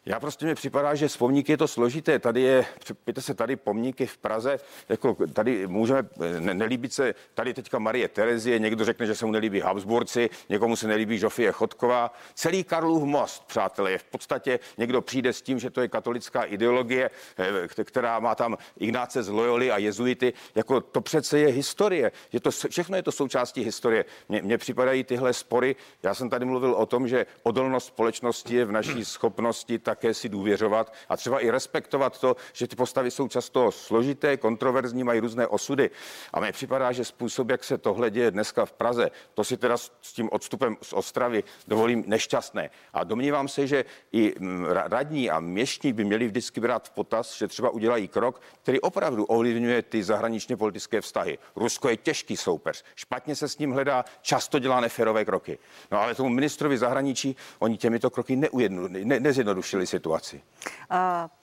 já 0.06 0.20
prostě 0.20 0.46
mi 0.46 0.54
připadá, 0.54 0.94
že 0.94 1.08
s 1.08 1.16
pomníky 1.16 1.52
je 1.52 1.56
to 1.56 1.68
složité. 1.68 2.18
Tady 2.18 2.40
je, 2.40 2.66
pěte 3.04 3.22
se 3.22 3.34
tady 3.34 3.56
pomníky 3.56 4.06
v 4.06 4.16
Praze, 4.16 4.60
jako 4.88 5.16
tady 5.32 5.66
můžeme 5.66 6.08
ne, 6.38 6.54
nelíbit 6.54 6.92
se, 6.92 7.14
tady 7.34 7.54
teďka 7.54 7.78
Marie 7.78 8.08
Terezie, 8.08 8.58
někdo 8.58 8.84
řekne, 8.84 9.06
že 9.06 9.14
se 9.14 9.26
mu 9.26 9.32
nelíbí 9.32 9.60
Habsburci, 9.60 10.30
někomu 10.48 10.76
se 10.76 10.86
nelíbí 10.86 11.18
Žofie 11.18 11.52
Chodková. 11.52 12.12
Celý 12.34 12.64
Karlův 12.64 13.02
most, 13.02 13.44
přátelé, 13.46 13.90
je 13.90 13.98
v 13.98 14.04
podstatě 14.04 14.58
někdo 14.78 15.00
přijde 15.02 15.32
s 15.32 15.42
tím, 15.42 15.58
že 15.58 15.70
to 15.70 15.80
je 15.80 15.88
katolická 15.88 16.42
ideologie, 16.42 17.10
eh, 17.38 17.84
která 17.84 18.20
má 18.20 18.34
tam 18.34 18.56
Ignáce 18.78 19.22
z 19.22 19.28
Loyoli 19.28 19.70
a 19.70 19.78
jezuity, 19.78 20.32
jako 20.54 20.80
to 20.80 21.00
přece 21.00 21.38
je 21.38 21.48
historie. 21.48 22.12
Je 22.32 22.40
to, 22.40 22.50
všechno 22.50 22.96
je 22.96 23.02
to 23.02 23.12
součástí 23.12 23.64
historie. 23.64 24.04
Mně 24.28 24.58
připadají 24.58 25.04
tyhle 25.04 25.32
spory, 25.32 25.76
já 26.02 26.14
jsem 26.14 26.30
tady 26.30 26.43
tady 26.44 26.50
mluvil 26.50 26.74
o 26.74 26.86
tom, 26.86 27.08
že 27.08 27.26
odolnost 27.42 27.86
společnosti 27.86 28.54
je 28.54 28.64
v 28.64 28.72
naší 28.72 29.04
schopnosti 29.14 29.78
také 29.78 30.14
si 30.14 30.28
důvěřovat 30.28 30.92
a 31.08 31.16
třeba 31.16 31.40
i 31.40 31.50
respektovat 31.50 32.20
to, 32.20 32.36
že 32.52 32.68
ty 32.68 32.76
postavy 32.76 33.10
jsou 33.10 33.28
často 33.28 33.70
složité, 33.70 34.36
kontroverzní, 34.36 35.04
mají 35.04 35.20
různé 35.20 35.46
osudy. 35.46 35.90
A 36.32 36.40
mně 36.40 36.52
připadá, 36.52 36.92
že 36.92 37.04
způsob, 37.04 37.50
jak 37.50 37.64
se 37.64 37.78
tohle 37.78 38.10
děje 38.10 38.30
dneska 38.30 38.64
v 38.64 38.72
Praze, 38.72 39.10
to 39.34 39.44
si 39.44 39.56
teda 39.56 39.76
s 39.76 40.12
tím 40.12 40.28
odstupem 40.32 40.76
z 40.82 40.92
Ostravy 40.92 41.44
dovolím 41.68 42.04
nešťastné. 42.06 42.70
A 42.92 43.04
domnívám 43.04 43.48
se, 43.48 43.66
že 43.66 43.84
i 44.12 44.34
mm, 44.38 44.64
radní 44.68 45.30
a 45.30 45.40
měštní 45.40 45.92
by 45.92 46.04
měli 46.04 46.26
vždycky 46.26 46.60
brát 46.60 46.88
v 46.88 46.90
potaz, 46.90 47.36
že 47.36 47.48
třeba 47.48 47.70
udělají 47.70 48.08
krok, 48.08 48.40
který 48.62 48.80
opravdu 48.80 49.24
ovlivňuje 49.24 49.82
ty 49.82 50.02
zahraničně 50.02 50.56
politické 50.56 51.00
vztahy. 51.00 51.38
Rusko 51.56 51.88
je 51.88 51.96
těžký 51.96 52.36
soupeř, 52.36 52.84
špatně 52.94 53.36
se 53.36 53.48
s 53.48 53.58
ním 53.58 53.72
hledá, 53.72 54.04
často 54.22 54.58
dělá 54.58 54.80
neférové 54.80 55.24
kroky. 55.24 55.58
No 55.90 56.00
ale 56.00 56.14
tomu 56.14 56.33
ministrovi 56.34 56.78
zahraničí 56.78 57.36
oni 57.58 57.76
těmito 57.76 58.10
kroky 58.10 58.36
neujednu, 58.36 58.88
ne, 58.88 59.20
nezjednodušili 59.20 59.86
situaci. 59.86 60.40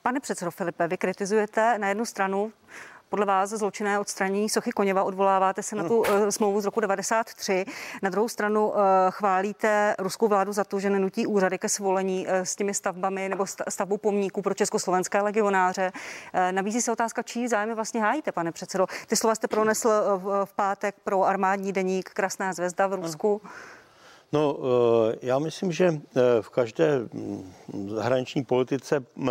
Pane 0.02 0.20
předsedo 0.20 0.50
Filipe, 0.50 0.88
vy 0.88 0.96
kritizujete 0.96 1.78
na 1.78 1.88
jednu 1.88 2.04
stranu 2.04 2.52
podle 3.12 3.26
vás 3.26 3.50
zločinné 3.50 3.98
odstranění 3.98 4.48
sochy 4.48 4.72
Koněva, 4.72 5.04
odvoláváte 5.04 5.62
se 5.62 5.76
na 5.76 5.84
tu 5.84 5.98
uh, 5.98 6.28
smlouvu 6.28 6.60
z 6.60 6.64
roku 6.64 6.80
93. 6.80 7.64
Na 8.02 8.10
druhou 8.10 8.28
stranu 8.28 8.68
uh, 8.68 8.76
chválíte 9.10 9.94
ruskou 9.98 10.28
vládu 10.28 10.52
za 10.52 10.64
to, 10.64 10.80
že 10.80 10.90
nenutí 10.90 11.26
úřady 11.26 11.58
ke 11.58 11.68
svolení 11.68 12.26
uh, 12.26 12.32
s 12.32 12.56
těmi 12.56 12.74
stavbami 12.74 13.28
nebo 13.28 13.46
stavbou 13.68 13.96
pomníků 13.96 14.42
pro 14.42 14.54
československé 14.54 15.22
legionáře. 15.22 15.92
Uh, 15.94 16.52
nabízí 16.52 16.82
se 16.82 16.92
otázka, 16.92 17.22
čí 17.22 17.48
zájmy 17.48 17.74
vlastně 17.74 18.02
hájíte, 18.02 18.32
pane 18.32 18.52
předsedo. 18.52 18.86
Ty 19.06 19.16
slova 19.16 19.34
jste 19.34 19.48
pronesl 19.48 19.88
uh, 19.88 20.22
v, 20.22 20.46
v 20.46 20.52
pátek 20.52 20.94
pro 21.04 21.24
armádní 21.24 21.72
deník 21.72 22.10
Krasná 22.10 22.52
zvezda 22.52 22.86
v 22.86 22.94
Rusku. 22.94 23.40
Uh. 23.44 23.50
No, 24.32 24.58
eh, 25.12 25.16
já 25.22 25.38
myslím, 25.38 25.72
že 25.72 25.86
eh, 25.86 26.20
v 26.40 26.48
každé 26.48 26.98
mm, 26.98 27.52
zahraniční 27.88 28.44
politice 28.44 29.04
eh, 29.20 29.30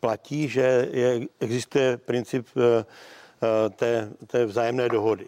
platí, 0.00 0.48
že 0.48 0.88
je, 0.92 1.20
existuje 1.40 1.96
princip 1.96 2.46
té, 3.76 4.12
té 4.26 4.46
vzájemné 4.46 4.88
dohody. 4.88 5.26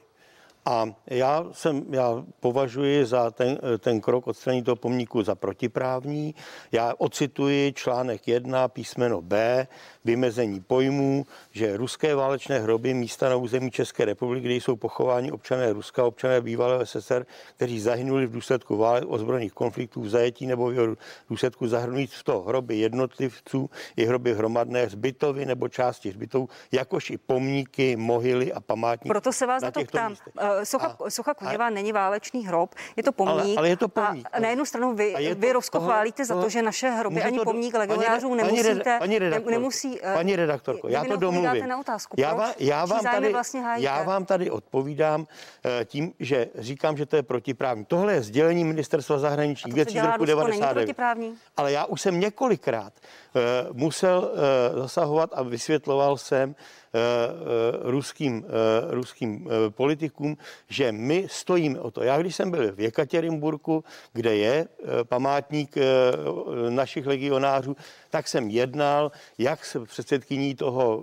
A 0.69 0.87
já, 1.07 1.45
jsem, 1.53 1.85
já 1.91 2.25
považuji 2.41 3.07
za 3.07 3.31
ten, 3.31 3.59
ten 3.79 4.01
krok 4.01 4.27
odstranění 4.27 4.65
toho 4.65 4.77
pomníku 4.77 5.23
za 5.23 5.35
protiprávní. 5.35 6.35
Já 6.73 6.95
ocituji 6.99 7.73
článek 7.73 8.29
1, 8.29 8.69
písmeno 8.69 9.23
B, 9.23 9.67
vymezení 10.05 10.61
pojmů, 10.61 11.27
že 11.53 11.77
ruské 11.77 12.15
válečné 12.15 12.59
hroby 12.59 12.95
místa 12.95 13.29
na 13.29 13.37
území 13.37 13.71
České 13.71 14.05
republiky, 14.05 14.45
kde 14.45 14.55
jsou 14.55 14.77
pochováni 14.77 15.33
občané 15.33 15.73
Ruska, 15.73 16.05
občané 16.05 16.41
bývalého 16.41 16.87
SSR, 16.87 17.27
kteří 17.57 17.81
zahynuli 17.81 18.27
v 18.27 18.33
důsledku 18.33 18.77
válek 18.77 19.05
ozbrojených 19.07 19.53
konfliktů, 19.53 20.01
v 20.01 20.09
zajetí 20.09 20.47
nebo 20.47 20.71
v 20.71 20.97
důsledku 21.31 21.69
zahrnujíc 21.69 22.13
v 22.13 22.25
to 22.25 22.41
hroby 22.41 22.79
jednotlivců 22.79 23.71
i 23.97 24.05
hroby 24.05 24.35
hromadné 24.35 24.85
hřbitovy 24.85 25.47
nebo 25.47 25.69
části 25.69 26.09
hřbitovů, 26.09 26.49
jakož 26.73 27.11
i 27.11 27.19
pomníky, 27.19 27.97
mohyly 27.97 28.53
a 28.53 28.61
památníky. 28.61 29.09
Proto 29.09 29.33
se 29.33 29.47
vás 29.47 29.63
na 29.63 29.71
to 29.71 29.85
ptám. 29.85 30.11
Místech. 30.11 30.35
Socha, 30.65 30.97
a, 31.07 31.11
socha 31.11 31.35
Koněva 31.35 31.67
a, 31.67 31.71
není 31.71 31.93
válečný 31.93 32.47
hrob, 32.47 32.75
je 32.97 33.03
to 33.03 33.13
pomník. 33.13 33.39
Ale, 33.39 33.55
ale 33.57 33.69
je 33.69 33.77
to 33.77 33.89
pomník. 33.89 34.29
A 34.33 34.41
na 34.41 34.49
jednu 34.49 34.65
stranu 34.65 34.95
vy, 34.95 35.35
vy 35.35 35.53
Rusko 35.53 35.81
chválíte 35.81 36.25
za 36.25 36.41
to, 36.43 36.49
že 36.49 36.63
naše 36.63 36.91
hroby 36.91 37.23
ani 37.23 37.39
pomník 37.39 37.75
legionářů 37.75 38.35
nemusíte, 38.35 38.99
paní 38.99 39.19
redaktorko, 39.19 39.51
nemusí... 39.51 40.01
Paní 40.15 40.37
redaktorko, 40.37 40.89
já 40.89 41.05
to 41.05 41.17
domluvím. 41.17 41.69
Na 41.69 41.79
otázku, 41.79 42.17
já, 42.19 42.35
vám, 42.35 42.53
já, 42.59 42.85
vám 42.85 43.05
tady, 43.05 43.33
vlastně 43.33 43.63
já 43.77 44.03
vám 44.03 44.25
tady 44.25 44.51
odpovídám 44.51 45.27
tím, 45.85 46.13
že 46.21 46.49
říkám, 46.59 46.97
že 46.97 47.07
to 47.07 47.17
je 47.17 47.23
protiprávní. 47.23 47.85
Tohle 47.85 48.13
je 48.13 48.23
sdělení 48.23 48.65
ministerstva 48.65 49.19
zahraničních 49.19 49.75
věcí 49.75 49.99
z 49.99 50.03
roku 50.03 50.25
99. 50.25 50.97
Ale 51.57 51.73
já 51.73 51.85
už 51.85 52.01
jsem 52.01 52.21
několikrát 52.21 52.93
uh, 52.93 53.77
musel 53.77 54.31
uh, 54.73 54.81
zasahovat 54.81 55.31
a 55.33 55.43
vysvětloval 55.43 56.17
jsem, 56.17 56.55
Eh, 56.88 56.88
eh, 56.88 56.88
ruským, 57.83 58.45
eh, 58.47 58.95
ruským 58.95 59.49
politikům, 59.69 60.37
že 60.69 60.93
my 60.93 61.27
stojíme 61.31 61.81
o 61.81 61.91
to. 61.91 62.03
Já 62.03 62.19
když 62.19 62.37
jsem 62.37 62.51
byl 62.51 62.73
v 62.73 62.81
Jekatěrinburku, 62.81 63.85
kde 64.13 64.37
je 64.37 64.69
památník 65.03 65.77
našich 66.69 67.07
legionářů, 67.07 67.77
tak 68.11 68.29
jsem 68.29 68.51
jednal 68.51 69.13
jak 69.39 69.65
s 69.65 69.85
předsedkyní 69.85 70.55
toho 70.55 71.03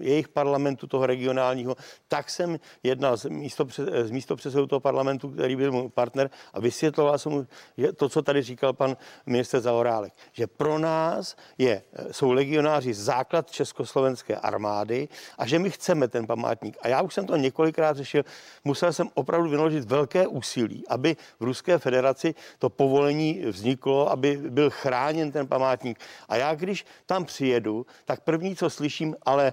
jejich 0.00 0.28
parlamentu, 0.28 0.86
toho 0.86 1.06
regionálního, 1.06 1.76
tak 2.08 2.30
jsem 2.30 2.58
jednal 2.82 3.16
s 3.16 3.28
místo, 3.28 3.66
s 3.78 4.10
místo 4.10 4.36
předsedou 4.36 4.66
toho 4.66 4.80
parlamentu, 4.80 5.30
který 5.30 5.56
byl 5.56 5.72
můj 5.72 5.88
partner 5.88 6.30
a 6.52 6.60
vysvětloval 6.60 7.18
jsem 7.18 7.32
mu 7.32 7.46
že 7.76 7.92
to, 7.92 8.08
co 8.08 8.22
tady 8.22 8.42
říkal 8.42 8.72
pan 8.72 8.96
minister 9.26 9.60
Zaorálek, 9.60 10.12
že 10.32 10.46
pro 10.46 10.78
nás 10.78 11.36
je, 11.58 11.82
jsou 12.10 12.32
legionáři 12.32 12.94
základ 12.94 13.50
Česko 13.50 13.86
československé 13.92 14.36
armády 14.36 15.08
a 15.38 15.46
že 15.46 15.58
my 15.58 15.70
chceme 15.70 16.08
ten 16.08 16.26
památník. 16.26 16.76
A 16.82 16.88
já 16.88 17.02
už 17.02 17.14
jsem 17.14 17.26
to 17.26 17.36
několikrát 17.36 17.96
řešil, 17.96 18.24
musel 18.64 18.92
jsem 18.92 19.08
opravdu 19.14 19.50
vynaložit 19.50 19.84
velké 19.84 20.26
úsilí, 20.26 20.84
aby 20.88 21.16
v 21.40 21.44
Ruské 21.44 21.78
federaci 21.78 22.34
to 22.58 22.70
povolení 22.70 23.44
vzniklo, 23.44 24.10
aby 24.10 24.36
byl 24.36 24.70
chráněn 24.70 25.32
ten 25.32 25.46
památník. 25.46 25.98
A 26.28 26.36
já, 26.36 26.54
když 26.54 26.86
tam 27.06 27.24
přijedu, 27.24 27.86
tak 28.04 28.20
první, 28.24 28.56
co 28.56 28.70
slyším, 28.70 29.16
ale 29.22 29.52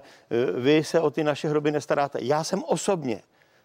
vy 0.60 0.84
se 0.84 1.00
o 1.00 1.10
ty 1.10 1.24
naše 1.24 1.48
hroby 1.48 1.70
nestaráte. 1.72 2.18
Já 2.22 2.44
jsem 2.44 2.64
osobně 2.64 3.20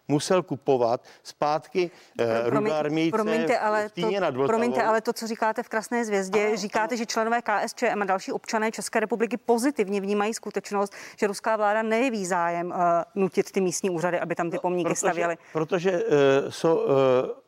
musel 0.08 0.42
kupovat 0.42 1.00
zpátky 1.22 1.90
uh, 2.20 2.26
rudé 2.46 3.10
promiňte, 3.10 3.58
ale 3.58 3.88
to, 3.88 4.10
nad 4.20 4.34
Promiňte, 4.46 4.82
ale 4.82 5.00
to, 5.00 5.12
co 5.12 5.26
říkáte 5.26 5.62
v 5.62 5.68
Krasné 5.68 6.04
zvězdě, 6.04 6.46
ano, 6.46 6.56
říkáte, 6.56 6.94
ano. 6.94 6.98
že 6.98 7.06
členové 7.06 7.42
KSČM 7.42 8.02
a 8.02 8.04
další 8.04 8.32
občané 8.32 8.72
České 8.72 9.00
republiky 9.00 9.36
pozitivně 9.36 10.00
vnímají 10.00 10.34
skutečnost, 10.34 10.92
že 11.20 11.26
ruská 11.26 11.56
vláda 11.56 11.82
nejeví 11.82 12.26
zájem 12.26 12.66
uh, 12.66 12.74
nutit 13.14 13.52
ty 13.52 13.60
místní 13.60 13.90
úřady, 13.90 14.20
aby 14.20 14.34
tam 14.34 14.50
ty 14.50 14.58
pomníky 14.58 14.88
protože, 14.88 14.96
stavěly. 14.96 15.36
Protože 15.52 15.92
uh, 15.92 15.98
so, 16.48 16.84
uh, 16.84 16.92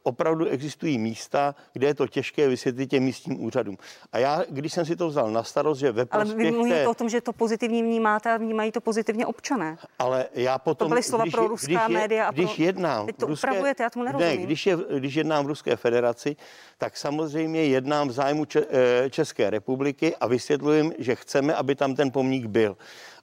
opravdu 0.08 0.46
existují 0.46 0.98
místa, 0.98 1.54
kde 1.72 1.86
je 1.86 1.94
to 1.94 2.06
těžké 2.06 2.48
vysvětlit 2.48 2.86
těm 2.86 3.02
místním 3.02 3.44
úřadům. 3.44 3.78
A 4.12 4.18
já, 4.18 4.42
když 4.48 4.72
jsem 4.72 4.86
si 4.86 4.96
to 4.96 5.08
vzal 5.08 5.30
na 5.30 5.42
starost, 5.42 5.78
že 5.78 5.92
ve 5.92 6.06
prospěch 6.06 6.34
Ale 6.34 6.44
vy 6.44 6.50
mluvíte 6.50 6.76
té... 6.76 6.88
o 6.88 6.94
tom, 6.94 7.08
že 7.08 7.20
to 7.20 7.32
pozitivně 7.32 7.82
vnímáte 7.82 8.32
a 8.32 8.36
vnímají 8.36 8.72
to 8.72 8.80
pozitivně 8.80 9.26
občané. 9.26 9.76
Ale 9.98 10.26
já 10.34 10.58
potom... 10.58 10.84
To 10.84 10.88
byly 10.88 11.02
slova 11.02 11.24
když, 11.24 11.34
pro 11.34 11.48
ruská 11.48 11.66
když 11.66 11.94
média 11.94 12.28
a 12.28 12.32
pro 12.32 12.42
když 12.42 12.58
jednám 12.58 13.06
Teď 13.06 13.16
to 13.16 13.26
ruské, 13.26 13.48
upravujete, 13.48 13.82
já 13.82 13.90
tomu 13.90 14.04
nerozumím. 14.04 14.36
Ne, 14.36 14.46
když, 14.46 14.66
je, 14.66 14.76
když 14.98 15.14
jednám 15.14 15.44
v 15.44 15.48
Ruské 15.48 15.76
federaci, 15.76 16.36
tak 16.78 16.96
samozřejmě 16.96 17.64
jednám 17.64 18.08
v 18.08 18.12
zájmu 18.12 18.44
eh, 18.56 19.10
České 19.10 19.50
republiky 19.50 20.16
a 20.16 20.26
vysvětlujem, 20.26 20.92
že 20.98 21.14
chceme, 21.14 21.54
aby 21.54 21.74
tam 21.74 21.94
ten 21.94 22.10
pomník 22.10 22.46
byl. 22.46 22.76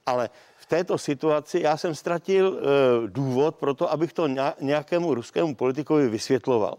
Ale 0.06 0.30
v 0.66 0.68
této 0.68 0.98
situaci 0.98 1.60
já 1.60 1.78
jsem 1.78 1.96
ztratil 1.96 2.50
uh, 2.50 2.60
důvod 3.08 3.56
pro 3.56 3.74
to, 3.74 3.92
abych 3.92 4.14
to 4.14 4.28
nějakému 4.62 5.14
ruskému 5.14 5.56
politikovi 5.56 6.10
vysvětloval. 6.10 6.78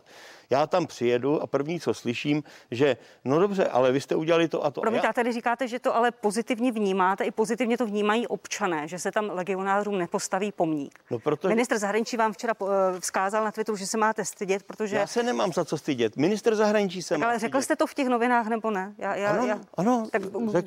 Já 0.50 0.66
tam 0.66 0.86
přijedu 0.86 1.42
a 1.42 1.46
první, 1.46 1.80
co 1.80 1.94
slyším, 1.94 2.42
že 2.70 2.96
no 3.24 3.38
dobře, 3.38 3.66
ale 3.66 3.92
vy 3.92 4.00
jste 4.00 4.16
udělali 4.16 4.48
to 4.48 4.64
a 4.64 4.70
to. 4.70 4.80
Promiňte, 4.80 5.06
já... 5.06 5.12
tady 5.12 5.32
říkáte, 5.32 5.68
že 5.68 5.78
to 5.78 5.96
ale 5.96 6.10
pozitivně 6.10 6.72
vnímáte, 6.72 7.24
i 7.24 7.30
pozitivně 7.30 7.78
to 7.78 7.86
vnímají 7.86 8.26
občané, 8.26 8.88
že 8.88 8.98
se 8.98 9.12
tam 9.12 9.30
legionářům 9.32 9.98
nepostaví 9.98 10.52
pomník. 10.52 10.98
No 11.10 11.18
proto... 11.18 11.48
Minister 11.48 11.78
zahraničí 11.78 12.16
vám 12.16 12.32
včera 12.32 12.54
uh, 12.58 12.68
vzkázal 13.00 13.44
na 13.44 13.52
Twitteru, 13.52 13.76
že 13.76 13.86
se 13.86 13.98
máte 13.98 14.24
stydět, 14.24 14.62
protože... 14.62 14.96
Já 14.96 15.06
se 15.06 15.22
nemám 15.22 15.52
za 15.52 15.64
co 15.64 15.78
stydět. 15.78 16.16
Minister 16.16 16.54
zahraničí 16.54 17.02
se 17.02 17.14
Ale 17.14 17.38
řekl 17.38 17.62
jste 17.62 17.76
to 17.76 17.86
v 17.86 17.94
těch 17.94 18.08
novinách 18.08 18.46
nebo 18.46 18.70
ne? 18.70 18.94
Já, 18.98 19.14
já, 19.14 19.30
ano, 19.30 19.46
já... 19.46 19.60
ano. 19.76 20.08
Tak 20.12 20.22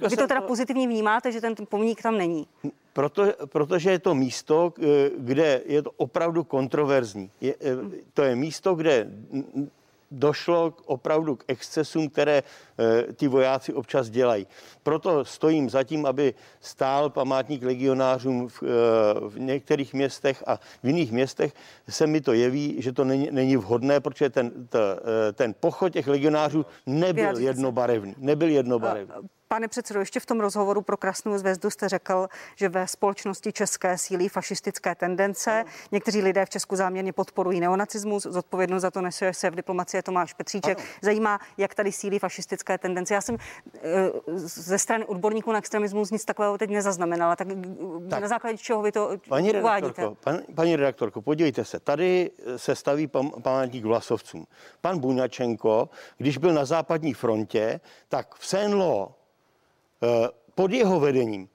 vy 0.09 0.17
to 0.17 0.27
teda 0.27 0.41
to... 0.41 0.47
pozitivně 0.47 0.87
vnímáte, 0.87 1.31
že 1.31 1.41
ten 1.41 1.55
pomník 1.69 2.01
tam 2.01 2.17
není? 2.17 2.47
Proto, 2.93 3.33
protože 3.45 3.91
je 3.91 3.99
to 3.99 4.15
místo, 4.15 4.73
kde 5.17 5.61
je 5.65 5.81
to 5.81 5.91
opravdu 5.97 6.43
kontroverzní. 6.43 7.31
Je, 7.41 7.55
to 8.13 8.23
je 8.23 8.35
místo, 8.35 8.75
kde 8.75 9.07
došlo 10.11 10.73
opravdu 10.85 11.35
k 11.35 11.43
excesům, 11.47 12.09
které 12.09 12.37
e, 12.37 13.13
ty 13.13 13.27
vojáci 13.27 13.73
občas 13.73 14.09
dělají. 14.09 14.47
Proto 14.83 15.25
stojím 15.25 15.69
za 15.69 15.83
tím, 15.83 16.05
aby 16.05 16.33
stál 16.61 17.09
památník 17.09 17.63
legionářům 17.63 18.47
v, 18.47 18.63
e, 18.63 18.67
v 19.29 19.39
některých 19.39 19.93
městech 19.93 20.43
a 20.47 20.55
v 20.55 20.87
jiných 20.87 21.11
městech 21.11 21.53
se 21.89 22.07
mi 22.07 22.21
to 22.21 22.33
jeví, 22.33 22.75
že 22.81 22.91
to 22.91 23.03
není, 23.03 23.29
není 23.31 23.57
vhodné, 23.57 23.99
protože 23.99 24.29
ten, 24.29 24.51
ta, 24.69 24.79
e, 25.29 25.33
ten 25.33 25.55
pochod 25.59 25.89
těch 25.89 26.07
legionářů 26.07 26.65
nebyl 26.85 27.37
jednobarevný. 27.37 28.15
Nebyl 28.17 28.49
jednobarevný. 28.49 29.29
Pane 29.51 29.67
předsedo, 29.67 29.99
ještě 29.99 30.19
v 30.19 30.25
tom 30.25 30.39
rozhovoru 30.39 30.81
pro 30.81 30.97
Krasnou 30.97 31.37
zvězdu 31.37 31.69
jste 31.69 31.89
řekl, 31.89 32.27
že 32.55 32.69
ve 32.69 32.87
společnosti 32.87 33.53
české 33.53 33.97
sílí 33.97 34.29
fašistické 34.29 34.95
tendence. 34.95 35.65
Někteří 35.91 36.21
lidé 36.21 36.45
v 36.45 36.49
Česku 36.49 36.75
záměrně 36.75 37.13
podporují 37.13 37.59
neonacismus. 37.59 38.23
Zodpovědnost 38.23 38.81
za 38.81 38.91
to 38.91 39.01
nese 39.01 39.33
se 39.33 39.49
v 39.49 39.55
diplomacie 39.55 40.03
Tomáš 40.03 40.33
Petříček. 40.33 40.77
Ano. 40.77 40.87
Zajímá, 41.01 41.39
jak 41.57 41.75
tady 41.75 41.91
sílí 41.91 42.19
fašistické 42.19 42.77
tendence. 42.77 43.13
Já 43.13 43.21
jsem 43.21 43.37
eh, 43.75 43.81
ze 44.37 44.79
strany 44.79 45.05
odborníků 45.05 45.51
na 45.51 45.57
extremismus 45.57 46.11
nic 46.11 46.25
takového 46.25 46.57
teď 46.57 46.69
nezaznamenala. 46.69 47.35
Tak, 47.35 47.47
tak. 48.09 48.21
na 48.21 48.27
základě 48.27 48.57
čeho 48.57 48.81
vy 48.81 48.91
to 48.91 49.11
paní 49.29 49.53
uvádíte? 49.53 50.09
Pan, 50.23 50.39
paní 50.55 50.75
redaktorko, 50.75 51.21
podívejte 51.21 51.65
se. 51.65 51.79
Tady 51.79 52.31
se 52.55 52.75
staví 52.75 53.07
pam, 53.07 53.31
památník 53.41 53.85
Vlasovcům. 53.85 54.47
Pan 54.81 54.99
Buňačenko, 54.99 55.89
když 56.17 56.37
byl 56.37 56.53
na 56.53 56.65
západní 56.65 57.13
frontě, 57.13 57.79
tak 58.09 58.35
v 58.35 58.47
Senlo 58.47 59.11
Eh, 59.11 59.18
pod 60.55 60.71
jeho 60.71 60.99
vedením 60.99 61.49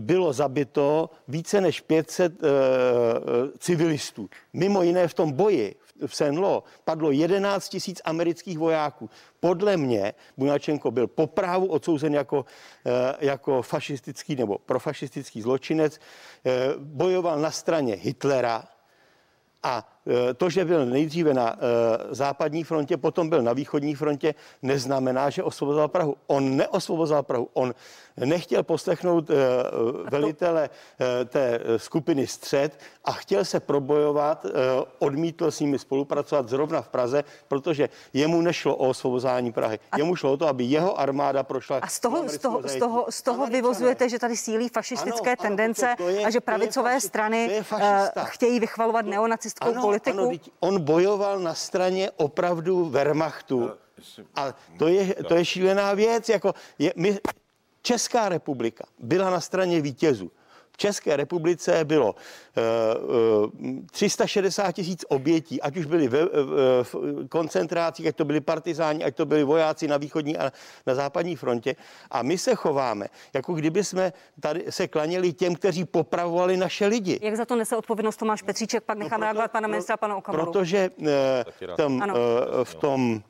bylo 0.00 0.32
zabito 0.32 1.10
více 1.28 1.60
než 1.60 1.80
500 1.80 2.32
uh, 2.32 2.48
eh, 2.48 2.50
eh, 2.50 3.58
civilistů. 3.58 4.28
Mimo 4.52 4.82
jiné 4.82 5.08
v 5.08 5.14
tom 5.14 5.32
boji 5.32 5.74
v 6.06 6.16
Senlo 6.16 6.64
padlo 6.84 7.10
11 7.10 7.68
tisíc 7.68 8.02
amerických 8.04 8.58
vojáků. 8.58 9.10
Podle 9.40 9.76
mě 9.76 10.14
Bunačenko 10.36 10.90
byl 10.90 11.06
po 11.06 11.26
právu 11.26 11.66
odsouzen 11.66 12.14
jako, 12.14 12.44
jako 13.18 13.62
fašistický 13.62 14.36
nebo 14.36 14.58
profašistický 14.58 15.42
zločinec. 15.42 15.98
Bojoval 16.78 17.40
na 17.40 17.50
straně 17.50 17.94
Hitlera 17.94 18.64
a 19.62 19.95
Eh, 19.95 19.95
to, 20.36 20.50
že 20.50 20.64
byl 20.64 20.86
nejdříve 20.86 21.34
na 21.34 21.54
uh, 21.54 21.60
západní 22.10 22.64
frontě, 22.64 22.96
potom 22.96 23.28
byl 23.28 23.42
na 23.42 23.52
východní 23.52 23.94
frontě, 23.94 24.34
neznamená, 24.62 25.30
že 25.30 25.42
osvobozoval 25.42 25.88
Prahu. 25.88 26.16
On 26.26 26.56
neosvobozoval 26.56 27.22
Prahu. 27.22 27.48
On 27.52 27.74
nechtěl 28.16 28.62
poslechnout 28.62 29.30
uh, 29.30 29.36
velitele 30.10 30.70
té 31.28 31.60
skupiny 31.76 32.26
střed 32.26 32.80
a 33.04 33.12
chtěl 33.12 33.44
se 33.44 33.60
probojovat, 33.60 34.46
odmítl 34.98 35.50
s 35.50 35.60
nimi 35.60 35.78
spolupracovat 35.78 36.48
zrovna 36.48 36.82
v 36.82 36.88
Praze, 36.88 37.24
protože 37.48 37.88
jemu 38.12 38.40
nešlo 38.40 38.76
o 38.76 38.88
osvobozání 38.88 39.52
Prahy. 39.52 39.78
A 39.92 39.98
jemu 39.98 40.16
šlo 40.16 40.32
o 40.32 40.36
to, 40.36 40.48
aby 40.48 40.64
jeho 40.64 41.00
armáda 41.00 41.42
prošla. 41.42 41.78
A 41.82 41.88
z 41.88 42.00
toho, 42.00 42.28
z 42.28 42.38
toho, 42.38 42.62
z 42.68 42.76
toho, 42.76 43.06
z 43.10 43.22
toho 43.22 43.46
vyvozujete, 43.46 44.08
že 44.08 44.18
tady 44.18 44.36
sílí 44.36 44.68
fašistické 44.68 45.30
ano, 45.30 45.42
tendence 45.42 45.86
ano, 45.86 45.96
to, 45.96 46.02
to 46.02 46.08
je, 46.08 46.24
a 46.24 46.30
že 46.30 46.40
pravicové 46.40 46.92
faši, 46.92 47.06
strany 47.06 47.62
uh, 47.72 47.78
chtějí 48.24 48.60
vychvalovat 48.60 49.06
neonacistickou 49.06 49.80
politiku 49.80 49.95
politiku? 50.02 50.56
Ano, 50.62 50.74
on 50.74 50.82
bojoval 50.84 51.38
na 51.38 51.54
straně 51.54 52.10
opravdu 52.16 52.84
Wehrmachtu. 52.90 53.70
A 54.36 54.54
to 54.78 54.88
je, 54.88 55.14
to 55.14 55.34
je 55.34 55.44
šílená 55.44 55.94
věc. 55.94 56.28
Jako 56.28 56.54
je, 56.78 56.92
my, 56.96 57.18
Česká 57.82 58.28
republika 58.28 58.84
byla 58.98 59.30
na 59.30 59.40
straně 59.40 59.80
vítězů. 59.80 60.30
V 60.76 60.78
České 60.78 61.16
republice 61.16 61.84
bylo 61.84 62.14
uh, 62.14 63.70
uh, 63.70 63.86
360 63.90 64.72
tisíc 64.72 65.04
obětí, 65.08 65.62
ať 65.62 65.76
už 65.76 65.86
byli 65.86 66.08
ve, 66.08 66.28
uh, 66.28 66.28
v 66.82 66.94
koncentrácích, 67.28 68.06
ať 68.06 68.16
to 68.16 68.24
byli 68.24 68.40
partizáni, 68.40 69.04
ať 69.04 69.16
to 69.16 69.26
byli 69.26 69.44
vojáci 69.44 69.88
na 69.88 69.96
východní 69.96 70.36
a 70.36 70.52
na 70.86 70.94
západní 70.94 71.36
frontě. 71.36 71.76
A 72.10 72.22
my 72.22 72.38
se 72.38 72.54
chováme, 72.54 73.06
jako 73.34 73.54
kdyby 73.54 73.84
jsme 73.84 74.12
tady 74.40 74.64
se 74.70 74.88
klaněli 74.88 75.32
těm, 75.32 75.54
kteří 75.54 75.84
popravovali 75.84 76.56
naše 76.56 76.86
lidi. 76.86 77.18
Jak 77.22 77.36
za 77.36 77.44
to 77.44 77.56
nese 77.56 77.76
odpovědnost 77.76 78.16
Tomáš 78.16 78.42
Petříček? 78.42 78.84
Pak 78.84 78.98
nechám 78.98 79.10
no 79.10 79.16
proto, 79.16 79.24
reagovat 79.24 79.52
pana 79.52 79.68
ministra, 79.68 79.96
pana 79.96 80.16
Okamuru. 80.16 80.44
Protože 80.44 80.90
uh, 80.96 81.06
tam, 81.76 81.96
uh, 81.96 82.04
v 82.64 82.74
tom 82.74 83.22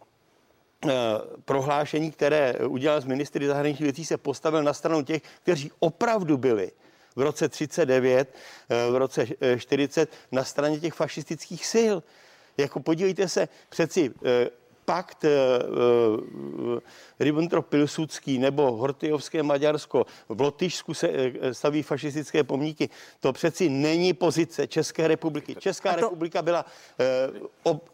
prohlášení, 1.44 2.10
které 2.10 2.54
udělal 2.54 3.00
z 3.00 3.04
ministry 3.04 3.46
zahraničních 3.46 3.86
věcí, 3.86 4.04
se 4.04 4.16
postavil 4.16 4.62
na 4.62 4.72
stranu 4.72 5.02
těch, 5.02 5.22
kteří 5.42 5.70
opravdu 5.78 6.36
byli 6.36 6.70
v 7.16 7.20
roce 7.22 7.48
39, 7.48 8.34
v 8.90 8.96
roce 8.96 9.26
40 9.58 10.10
na 10.32 10.44
straně 10.44 10.80
těch 10.80 10.94
fašistických 10.94 11.66
sil. 11.74 11.96
Jako 12.56 12.80
podívejte 12.80 13.28
se, 13.28 13.48
přeci 13.68 14.14
pakt 14.86 15.24
eh, 15.24 15.30
eh, 15.30 17.24
Ribbentrop-Pilsudský 17.24 18.38
nebo 18.40 18.72
Hortyjovské 18.72 19.42
Maďarsko, 19.42 20.06
v 20.28 20.40
Lotyšsku 20.40 20.94
se 20.94 21.08
eh, 21.08 21.54
staví 21.54 21.82
fašistické 21.82 22.44
pomníky. 22.44 22.88
To 23.20 23.32
přeci 23.32 23.68
není 23.68 24.14
pozice 24.14 24.66
České 24.66 25.08
republiky. 25.08 25.54
Česká 25.54 25.94
to... 25.94 26.00
republika 26.00 26.42
byla 26.42 26.64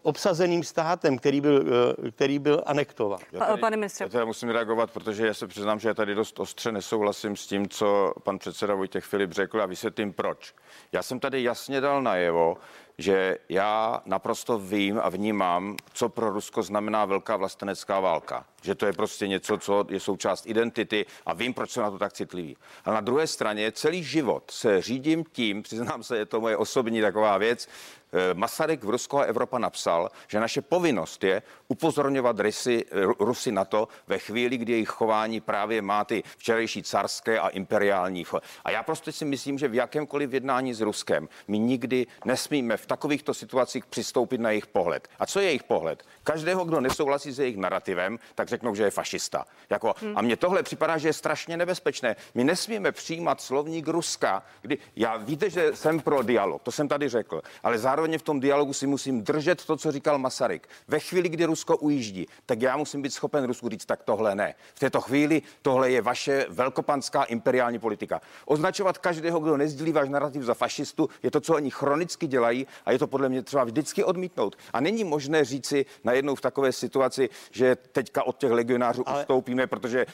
obsazeným 0.03 0.65
státem, 0.65 1.19
který 1.19 1.41
byl, 1.41 1.65
který 2.11 2.39
byl 2.39 2.63
anektován. 2.67 3.19
Pane 3.61 3.77
ministře. 3.77 4.05
Já 4.05 4.09
teda 4.09 4.25
musím 4.25 4.49
reagovat, 4.49 4.91
protože 4.91 5.27
já 5.27 5.35
se 5.35 5.47
přiznám, 5.47 5.79
že 5.79 5.89
já 5.89 5.95
tady 5.95 6.15
dost 6.15 6.41
ostře 6.41 6.73
nesouhlasím 6.73 7.37
s 7.37 7.47
tím, 7.47 7.69
co 7.69 8.13
pan 8.23 8.39
předseda 8.39 8.75
Vojtěch 8.75 9.05
Filip 9.05 9.33
řekl 9.33 9.63
a 9.63 9.67
vysvětlím 9.67 10.13
proč. 10.13 10.55
Já 10.93 11.03
jsem 11.03 11.21
tady 11.21 11.43
jasně 11.43 11.81
dal 11.81 12.03
najevo, 12.03 12.57
že 12.99 13.39
já 13.49 14.03
naprosto 14.07 14.59
vím 14.59 15.01
a 15.03 15.09
vnímám, 15.09 15.77
co 15.93 16.09
pro 16.09 16.31
Rusko 16.31 16.63
znamená 16.63 17.05
velká 17.05 17.37
vlastenecká 17.37 18.01
válka. 18.01 18.45
Že 18.63 18.75
to 18.75 18.87
je 18.87 18.93
prostě 18.93 19.29
něco, 19.29 19.59
co 19.59 19.87
je 19.89 20.01
součást 20.01 20.47
identity 20.47 21.07
a 21.27 21.35
vím, 21.35 21.55
proč 21.55 21.71
jsem 21.71 21.83
na 21.83 21.91
to 21.91 21.99
tak 21.99 22.13
citlivý. 22.13 22.57
Ale 22.85 22.95
na 22.95 23.01
druhé 23.01 23.27
straně 23.27 23.73
celý 23.73 24.05
život 24.05 24.51
se 24.51 24.83
řídím 24.83 25.25
tím, 25.33 25.63
přiznám 25.69 26.03
se, 26.03 26.19
je 26.19 26.27
to 26.27 26.41
moje 26.41 26.57
osobní 26.57 27.01
taková 27.01 27.39
věc, 27.39 27.69
Eh, 28.15 28.35
Masaryk 28.35 28.85
v 28.85 28.91
Rusko 28.91 29.19
a 29.19 29.25
Evropa 29.25 29.59
napsal, 29.59 30.11
že 30.29 30.41
naše 30.41 30.63
povinnost 30.63 31.25
je 31.25 31.43
upozorňovat 31.69 32.41
Rusy, 32.41 32.85
Rusy 33.19 33.53
na 33.53 33.65
to 33.65 33.89
ve 34.07 34.19
chvíli, 34.19 34.59
kdy 34.59 34.73
jejich 34.73 34.89
chování 34.89 35.41
právě 35.41 35.83
má 35.83 36.05
ty 36.05 36.23
včerejší 36.37 36.83
carské 36.83 37.39
a 37.39 37.49
imperiální. 37.49 38.25
A 38.65 38.71
já 38.71 38.83
prostě 38.83 39.13
si 39.13 39.25
myslím, 39.25 39.59
že 39.59 39.69
v 39.69 39.75
jakémkoliv 39.75 40.33
jednání 40.33 40.75
s 40.75 40.81
Ruskem 40.81 41.29
my 41.49 41.59
nikdy 41.59 42.07
nesmíme 42.25 42.77
v 42.77 42.87
takovýchto 42.87 43.35
situacích 43.35 43.87
přistoupit 43.87 44.41
na 44.41 44.51
jejich 44.51 44.67
pohled. 44.67 45.09
A 45.19 45.27
co 45.27 45.41
je 45.41 45.47
jejich 45.47 45.65
pohled? 45.65 46.03
Každého, 46.25 46.65
kdo 46.65 46.81
nesouhlasí 46.81 47.33
s 47.33 47.39
jejich 47.39 47.57
narrativem, 47.57 48.19
tak 48.35 48.49
řeknou, 48.53 48.75
že 48.75 48.83
je 48.85 48.91
fašista. 48.91 49.45
Jako, 49.71 49.95
hmm. 50.01 50.19
A 50.19 50.23
mně 50.23 50.37
tohle 50.37 50.63
připadá, 50.63 50.99
že 50.99 51.09
je 51.09 51.13
strašně 51.13 51.57
nebezpečné. 51.57 52.17
My 52.35 52.45
nesmíme 52.45 52.93
přijímat 52.93 53.41
slovník 53.41 53.89
Ruska, 53.89 54.43
kdy 54.63 54.79
já 54.97 55.17
víte, 55.17 55.51
že 55.51 55.77
jsem 55.77 56.01
pro 56.01 56.23
dialog, 56.23 56.63
to 56.63 56.73
jsem 56.73 56.89
tady 56.89 57.09
řekl, 57.09 57.43
ale 57.63 57.79
zároveň 57.79 58.19
v 58.19 58.23
tom 58.23 58.41
dialogu 58.41 58.73
si 58.73 58.87
musím 58.87 59.23
držet 59.23 59.65
to, 59.65 59.77
co 59.77 59.93
říkal 59.93 60.19
Masaryk. 60.19 60.69
Ve 60.89 61.01
chvíli, 61.01 61.29
kdy 61.29 61.45
Rusko 61.45 61.77
ujíždí, 61.77 62.27
tak 62.47 62.63
já 62.63 62.77
musím 62.77 63.03
být 63.03 63.13
schopen 63.13 63.45
Rusku 63.45 63.69
říct, 63.69 63.85
tak 63.85 64.03
tohle 64.03 64.35
ne. 64.35 64.55
V 64.75 64.81
této 64.81 65.01
chvíli 65.01 65.43
tohle 65.63 65.91
je 65.91 66.03
vaše 66.03 66.47
velkopanská 66.49 67.23
imperiální 67.25 67.79
politika. 67.79 68.21
Označovat 68.47 68.99
každého, 68.99 69.41
kdo 69.41 69.57
nezdílí 69.57 69.93
váš 69.93 70.09
narrativ 70.09 70.43
za 70.43 70.55
fašistu, 70.55 71.09
je 71.23 71.31
to, 71.31 71.41
co 71.41 71.55
oni 71.55 71.71
chronicky 71.71 72.27
dělají 72.27 72.67
a 72.85 72.93
je 72.93 72.99
to 72.99 73.07
podle 73.07 73.29
mě 73.29 73.43
třeba 73.43 73.65
vždycky 73.65 74.05
odmítnout. 74.05 74.57
A 74.73 74.81
není 74.81 75.05
možné 75.05 75.45
říci 75.45 75.87
najednou 76.05 76.35
v 76.35 76.41
takové 76.41 76.73
situaci, 76.73 77.29
že 77.51 77.77
teďka 77.77 78.23
od 78.23 78.37
těch 78.43 78.51
legionářů 78.51 79.03
Ale... 79.07 79.21
ustoupíme, 79.21 79.67
protože 79.67 80.07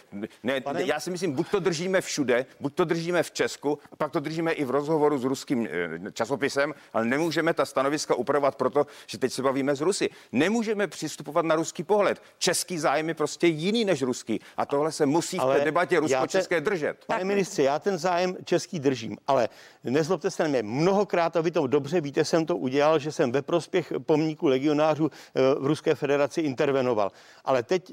ne, 0.43 0.61
Pane... 0.61 0.83
já 0.83 1.01
si 1.01 1.11
myslím, 1.11 1.33
buď 1.33 1.51
to 1.51 1.61
držíme 1.61 2.01
všude, 2.01 2.47
buď 2.61 2.75
to 2.75 2.85
držíme 2.85 3.23
v 3.23 3.31
Česku, 3.31 3.79
pak 3.99 4.13
to 4.13 4.21
držíme 4.21 4.53
i 4.53 4.65
v 4.65 4.71
rozhovoru 4.71 5.19
s 5.19 5.25
ruským 5.25 5.69
eh, 5.71 6.13
časopisem, 6.13 6.75
ale 6.93 7.05
nemůžeme 7.05 7.55
ta 7.55 7.65
stanoviska 7.65 8.15
upravovat 8.15 8.57
proto, 8.57 8.87
že 9.07 9.19
teď 9.19 9.33
se 9.33 9.43
bavíme 9.43 9.75
z 9.75 9.81
Rusy. 9.81 10.11
Nemůžeme 10.33 10.87
přistupovat 10.87 11.45
na 11.45 11.55
ruský 11.55 11.83
pohled. 11.83 12.23
Český 12.39 12.79
zájem 12.79 13.09
je 13.09 13.15
prostě 13.15 13.47
jiný 13.47 13.85
než 13.85 14.03
ruský 14.03 14.41
a 14.57 14.67
tohle 14.67 14.93
se 14.93 15.07
musí 15.07 15.39
ale 15.39 15.55
v 15.55 15.59
té 15.59 15.65
debatě 15.65 16.01
rusko-české 16.01 16.61
držet. 16.61 17.05
Pane 17.07 17.25
ministře, 17.25 17.63
já 17.63 17.79
ten 17.79 17.99
zájem 17.99 18.37
český 18.45 18.79
držím, 18.79 19.17
ale 19.27 19.49
nezlobte 19.85 20.31
se 20.31 20.43
na 20.43 20.49
mě, 20.49 20.63
mnohokrát, 20.63 21.37
a 21.37 21.41
vy 21.41 21.51
to 21.51 21.67
dobře 21.67 22.01
víte, 22.01 22.25
jsem 22.25 22.47
to 22.47 22.57
udělal, 22.57 22.99
že 22.99 23.13
jsem 23.13 23.33
ve 23.33 23.43
prospěch 23.43 23.93
pomníku 24.05 24.47
legionářů 24.47 25.11
eh, 25.11 25.41
v 25.61 25.67
Ruské 25.67 25.95
federaci 25.95 26.41
intervenoval. 26.41 27.13
Ale 27.45 27.63
teď, 27.63 27.93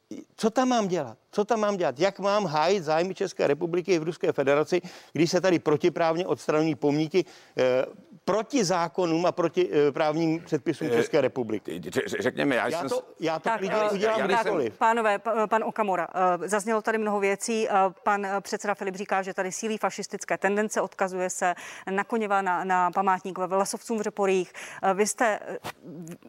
co 0.35 0.49
tam 0.49 0.69
mám 0.69 0.87
dělat? 0.87 1.17
Co 1.31 1.45
tam 1.45 1.59
mám 1.59 1.77
dělat? 1.77 1.99
Jak 1.99 2.19
mám 2.19 2.45
hájit 2.45 2.83
zájmy 2.83 3.15
České 3.15 3.47
republiky 3.47 3.99
v 3.99 4.03
Ruské 4.03 4.31
federaci, 4.31 4.81
když 5.13 5.31
se 5.31 5.41
tady 5.41 5.59
protiprávně 5.59 6.27
odstraňují 6.27 6.75
pomníky 6.75 7.25
eh, 7.57 7.85
proti 8.25 8.63
zákonům 8.63 9.25
a 9.25 9.31
proti 9.31 9.69
uh, 9.69 9.73
právním 9.93 10.43
předpisům 10.43 10.87
eh, 10.91 10.95
České 10.95 11.21
republiky. 11.21 11.81
Řekněme, 12.19 12.55
já, 12.55 12.67
já 12.67 12.79
jsem... 12.79 12.89
To, 12.89 13.03
já 13.19 13.39
to 13.39 13.43
tak, 13.43 13.57
klidně 13.57 13.77
uh, 13.77 13.93
udělám 13.93 14.19
já 14.19 14.25
kdykoliv. 14.27 14.77
Pánové, 14.77 15.19
pan 15.49 15.63
Okamora, 15.63 16.07
uh, 16.37 16.47
zaznělo 16.47 16.81
tady 16.81 16.97
mnoho 16.97 17.19
věcí. 17.19 17.67
Uh, 17.67 17.93
pan 18.03 18.27
předseda 18.41 18.75
Filip 18.75 18.95
říká, 18.95 19.21
že 19.21 19.33
tady 19.33 19.51
sílí 19.51 19.77
fašistické 19.77 20.37
tendence, 20.37 20.81
odkazuje 20.81 21.29
se 21.29 21.55
na 21.89 22.03
Koněva, 22.03 22.41
na, 22.41 22.63
na 22.63 22.91
památník 22.91 23.37
ve 23.37 23.47
Vlasovcům 23.47 23.99
v 23.99 24.01
Řeporích. 24.01 24.53
Uh, 24.83 24.93
vy 24.93 25.07
jste 25.07 25.39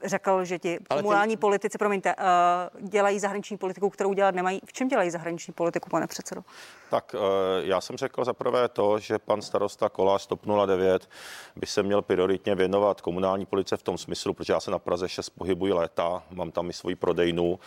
řekl, 0.04 0.44
že 0.44 0.58
ti 0.58 0.78
komunální 0.88 1.36
ty... 1.36 1.40
politici, 1.40 1.78
promiňte, 1.78 2.14
uh, 2.16 2.88
dělají 2.88 3.20
zahraniční 3.20 3.56
politiku, 3.56 3.71
kterou 3.90 4.12
dělat 4.12 4.34
nemají. 4.34 4.60
V 4.66 4.72
čem 4.72 4.88
dělají 4.88 5.10
zahraniční 5.10 5.54
politiku, 5.54 5.90
pane 5.90 6.06
předsedo? 6.06 6.42
Tak 6.90 7.14
já 7.62 7.80
jsem 7.80 7.96
řekl 7.96 8.24
za 8.24 8.32
prvé 8.32 8.68
to, 8.68 8.98
že 8.98 9.18
pan 9.18 9.42
starosta 9.42 9.88
Kolář 9.88 10.26
TOP 10.26 10.40
09 10.66 11.08
by 11.56 11.66
se 11.66 11.82
měl 11.82 12.02
prioritně 12.02 12.54
věnovat 12.54 13.00
komunální 13.00 13.46
policie 13.46 13.78
v 13.78 13.82
tom 13.82 13.98
smyslu, 13.98 14.34
protože 14.34 14.52
já 14.52 14.60
se 14.60 14.70
na 14.70 14.78
Praze 14.78 15.08
6 15.08 15.30
pohybuji 15.30 15.72
léta, 15.72 16.22
mám 16.30 16.50
tam 16.50 16.70
i 16.70 16.72
svoji 16.72 16.96
prodejnu 16.96 17.58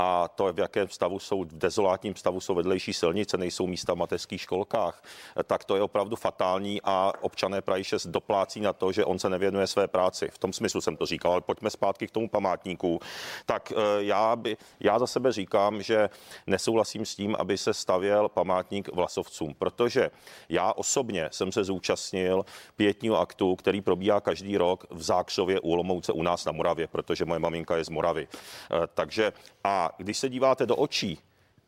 a 0.00 0.28
to, 0.28 0.52
v 0.52 0.58
jakém 0.58 0.88
stavu 0.88 1.18
jsou, 1.18 1.44
v 1.44 1.58
dezolátním 1.58 2.16
stavu 2.16 2.40
jsou 2.40 2.54
vedlejší 2.54 2.92
silnice, 2.92 3.36
nejsou 3.36 3.66
místa 3.66 3.94
v 3.94 3.96
mateřských 3.96 4.40
školkách, 4.40 5.02
tak 5.44 5.64
to 5.64 5.76
je 5.76 5.82
opravdu 5.82 6.16
fatální 6.16 6.80
a 6.84 7.12
občané 7.20 7.62
Prahy 7.62 7.84
6 7.84 8.06
doplácí 8.06 8.60
na 8.60 8.72
to, 8.72 8.92
že 8.92 9.04
on 9.04 9.18
se 9.18 9.28
nevěnuje 9.28 9.66
své 9.66 9.88
práci. 9.88 10.28
V 10.32 10.38
tom 10.38 10.52
smyslu 10.52 10.80
jsem 10.80 10.96
to 10.96 11.06
říkal, 11.06 11.32
ale 11.32 11.40
pojďme 11.40 11.70
zpátky 11.70 12.06
k 12.06 12.10
tomu 12.10 12.28
památníku. 12.28 13.00
Tak 13.46 13.72
eh, 13.72 13.76
já, 13.98 14.36
by, 14.36 14.56
já 14.80 14.98
za 14.98 15.06
sebe 15.06 15.32
říkám, 15.32 15.82
že 15.82 16.10
nesouhlasím 16.46 17.06
s 17.06 17.14
tím, 17.14 17.36
aby 17.38 17.58
se 17.58 17.74
stavěl 17.74 18.28
památník 18.28 18.94
vlasovcům, 18.94 19.54
protože 19.58 20.10
já 20.48 20.72
osobně 20.72 21.28
jsem 21.32 21.52
se 21.52 21.64
zúčastnil 21.64 22.44
pětního 22.76 23.18
aktu, 23.20 23.56
který 23.56 23.80
probíhá 23.80 24.20
každý 24.20 24.56
rok 24.56 24.86
v 24.90 25.02
Zákřově 25.02 25.60
u 25.60 25.72
Olomouce 25.72 26.12
u 26.12 26.22
nás 26.22 26.44
na 26.44 26.52
Moravě, 26.52 26.86
protože 26.86 27.24
moje 27.24 27.38
maminka 27.38 27.76
je 27.76 27.84
z 27.84 27.88
Moravy. 27.88 28.28
Eh, 28.30 28.86
takže 28.94 29.32
a 29.64 29.87
když 29.96 30.18
se 30.18 30.28
díváte 30.28 30.66
do 30.66 30.76
očí 30.76 31.18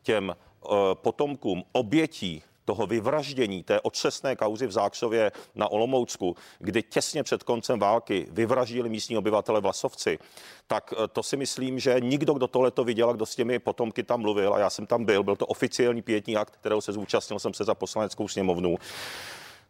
těm 0.03 0.35
eh, 0.35 0.67
potomkům 0.93 1.63
obětí 1.71 2.43
toho 2.65 2.87
vyvraždění 2.87 3.63
té 3.63 3.81
otřesné 3.81 4.35
kauzy 4.35 4.67
v 4.67 4.71
Zákřově 4.71 5.31
na 5.55 5.71
Olomoucku, 5.71 6.35
kdy 6.59 6.83
těsně 6.83 7.23
před 7.23 7.43
koncem 7.43 7.79
války 7.79 8.27
vyvraždili 8.31 8.89
místní 8.89 9.17
obyvatele 9.17 9.61
Vlasovci, 9.61 10.19
tak 10.67 10.93
eh, 10.93 11.07
to 11.07 11.23
si 11.23 11.37
myslím, 11.37 11.79
že 11.79 11.95
nikdo, 11.99 12.33
kdo 12.33 12.47
tohle 12.47 12.71
to 12.71 12.83
viděl 12.83 13.09
a 13.09 13.13
kdo 13.13 13.25
s 13.25 13.35
těmi 13.35 13.59
potomky 13.59 14.03
tam 14.03 14.21
mluvil, 14.21 14.53
a 14.53 14.59
já 14.59 14.69
jsem 14.69 14.85
tam 14.85 15.05
byl, 15.05 15.23
byl 15.23 15.35
to 15.35 15.45
oficiální 15.45 16.01
pětní 16.01 16.37
akt, 16.37 16.55
kterého 16.55 16.81
se 16.81 16.93
zúčastnil 16.93 17.39
jsem 17.39 17.53
se 17.53 17.63
za 17.63 17.75
poslaneckou 17.75 18.27
sněmovnu, 18.27 18.77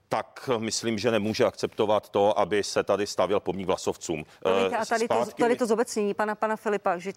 tak 0.10 0.50
myslím, 0.58 0.98
že 0.98 1.12
nemůže 1.12 1.46
akceptovat 1.46 2.10
to, 2.10 2.40
aby 2.40 2.64
se 2.64 2.84
tady 2.84 3.08
stavěl 3.08 3.40
pomník 3.40 3.68
vlasovcům. 3.68 4.26
a 4.80 4.86
tady, 4.86 5.08
to, 5.08 5.26
tady 5.40 5.56
to 5.56 5.66
zobecnění 5.66 6.14
pana, 6.14 6.36
pana 6.36 6.56
Filipa, 6.56 6.98
že 6.98 7.12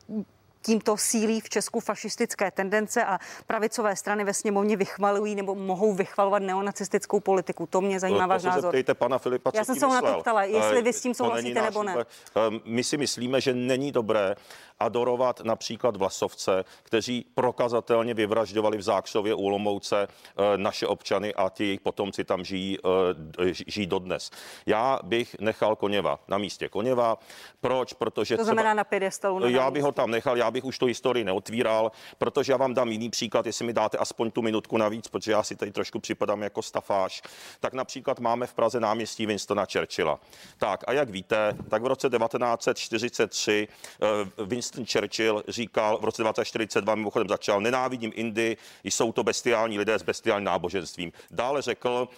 tímto 0.64 0.96
sílí 0.96 1.40
v 1.40 1.48
Česku 1.48 1.80
fašistické 1.80 2.50
tendence 2.50 3.04
a 3.04 3.18
pravicové 3.46 3.96
strany 3.96 4.24
ve 4.24 4.34
sněmovně 4.34 4.76
vychvalují 4.76 5.34
nebo 5.34 5.54
mohou 5.54 5.94
vychvalovat 5.94 6.42
neonacistickou 6.42 7.20
politiku. 7.20 7.66
To 7.66 7.80
mě 7.80 8.00
zajímá 8.00 8.26
váš 8.26 8.42
názor. 8.42 8.62
Zeptejte 8.62 8.94
pana 8.94 9.18
Filipa, 9.18 9.50
Já 9.54 9.64
jsem 9.64 9.76
se 9.76 9.86
na 9.86 10.02
to 10.02 10.20
ptala, 10.20 10.44
jestli 10.44 10.82
vy 10.82 10.92
s 10.92 11.00
tím 11.00 11.14
souhlasíte 11.14 11.62
nebo 11.62 11.82
ne. 11.82 11.94
Ehm, 11.96 12.60
my 12.64 12.84
si 12.84 12.96
myslíme, 12.96 13.40
že 13.40 13.54
není 13.54 13.92
dobré 13.92 14.36
adorovat 14.80 15.40
například 15.40 15.96
vlasovce, 15.96 16.64
kteří 16.82 17.26
prokazatelně 17.34 18.14
vyvražďovali 18.14 18.78
v 18.78 18.82
Zákřově 18.82 19.34
u 19.34 19.44
Olomouce 19.44 20.08
eh, 20.08 20.42
naše 20.56 20.86
občany 20.86 21.34
a 21.34 21.48
ti 21.48 21.64
jejich 21.64 21.80
potomci 21.80 22.24
tam 22.24 22.44
žijí, 22.44 22.78
eh, 23.40 23.52
žijí 23.66 23.86
dodnes. 23.86 24.30
Já 24.66 24.98
bych 25.02 25.36
nechal 25.40 25.76
Koněva 25.76 26.18
na 26.28 26.38
místě 26.38 26.68
Koněva. 26.68 27.18
Proč? 27.60 27.92
Protože 27.92 28.36
to 28.36 28.44
znamená 28.44 28.62
třeba, 28.70 28.74
na 28.74 28.84
pědestalu. 28.84 29.48
Já 29.48 29.70
bych 29.70 29.82
ho 29.82 29.92
tam 29.92 30.10
nechal, 30.10 30.36
já 30.36 30.50
bych 30.54 30.64
už 30.64 30.78
tu 30.78 30.86
historii 30.86 31.24
neotvíral, 31.24 31.92
protože 32.18 32.52
já 32.52 32.56
vám 32.56 32.74
dám 32.74 32.88
jiný 32.88 33.10
příklad, 33.10 33.46
jestli 33.46 33.64
mi 33.64 33.72
dáte 33.72 33.98
aspoň 33.98 34.30
tu 34.30 34.42
minutku 34.42 34.76
navíc, 34.76 35.08
protože 35.08 35.32
já 35.32 35.42
si 35.42 35.56
tady 35.56 35.72
trošku 35.72 36.00
připadám 36.00 36.42
jako 36.42 36.62
stafáž. 36.62 37.22
Tak 37.60 37.72
například 37.72 38.20
máme 38.20 38.46
v 38.46 38.54
Praze 38.54 38.80
náměstí 38.80 39.26
Winstona 39.26 39.66
Churchilla. 39.72 40.20
Tak 40.58 40.84
a 40.86 40.92
jak 40.92 41.10
víte, 41.10 41.56
tak 41.68 41.82
v 41.82 41.86
roce 41.86 42.10
1943 42.10 43.68
Winston 44.46 44.74
Winston 44.74 44.86
Churchill 44.86 45.42
říkal 45.48 45.98
v 45.98 46.04
roce 46.04 46.22
1942, 46.22 46.94
mimochodem 46.94 47.28
začal, 47.28 47.60
nenávidím 47.60 48.12
Indy, 48.14 48.56
jsou 48.84 49.12
to 49.12 49.22
bestiální 49.22 49.78
lidé 49.78 49.98
s 49.98 50.02
bestiálním 50.02 50.44
náboženstvím. 50.44 51.12
Dále 51.30 51.62
řekl, 51.62 52.08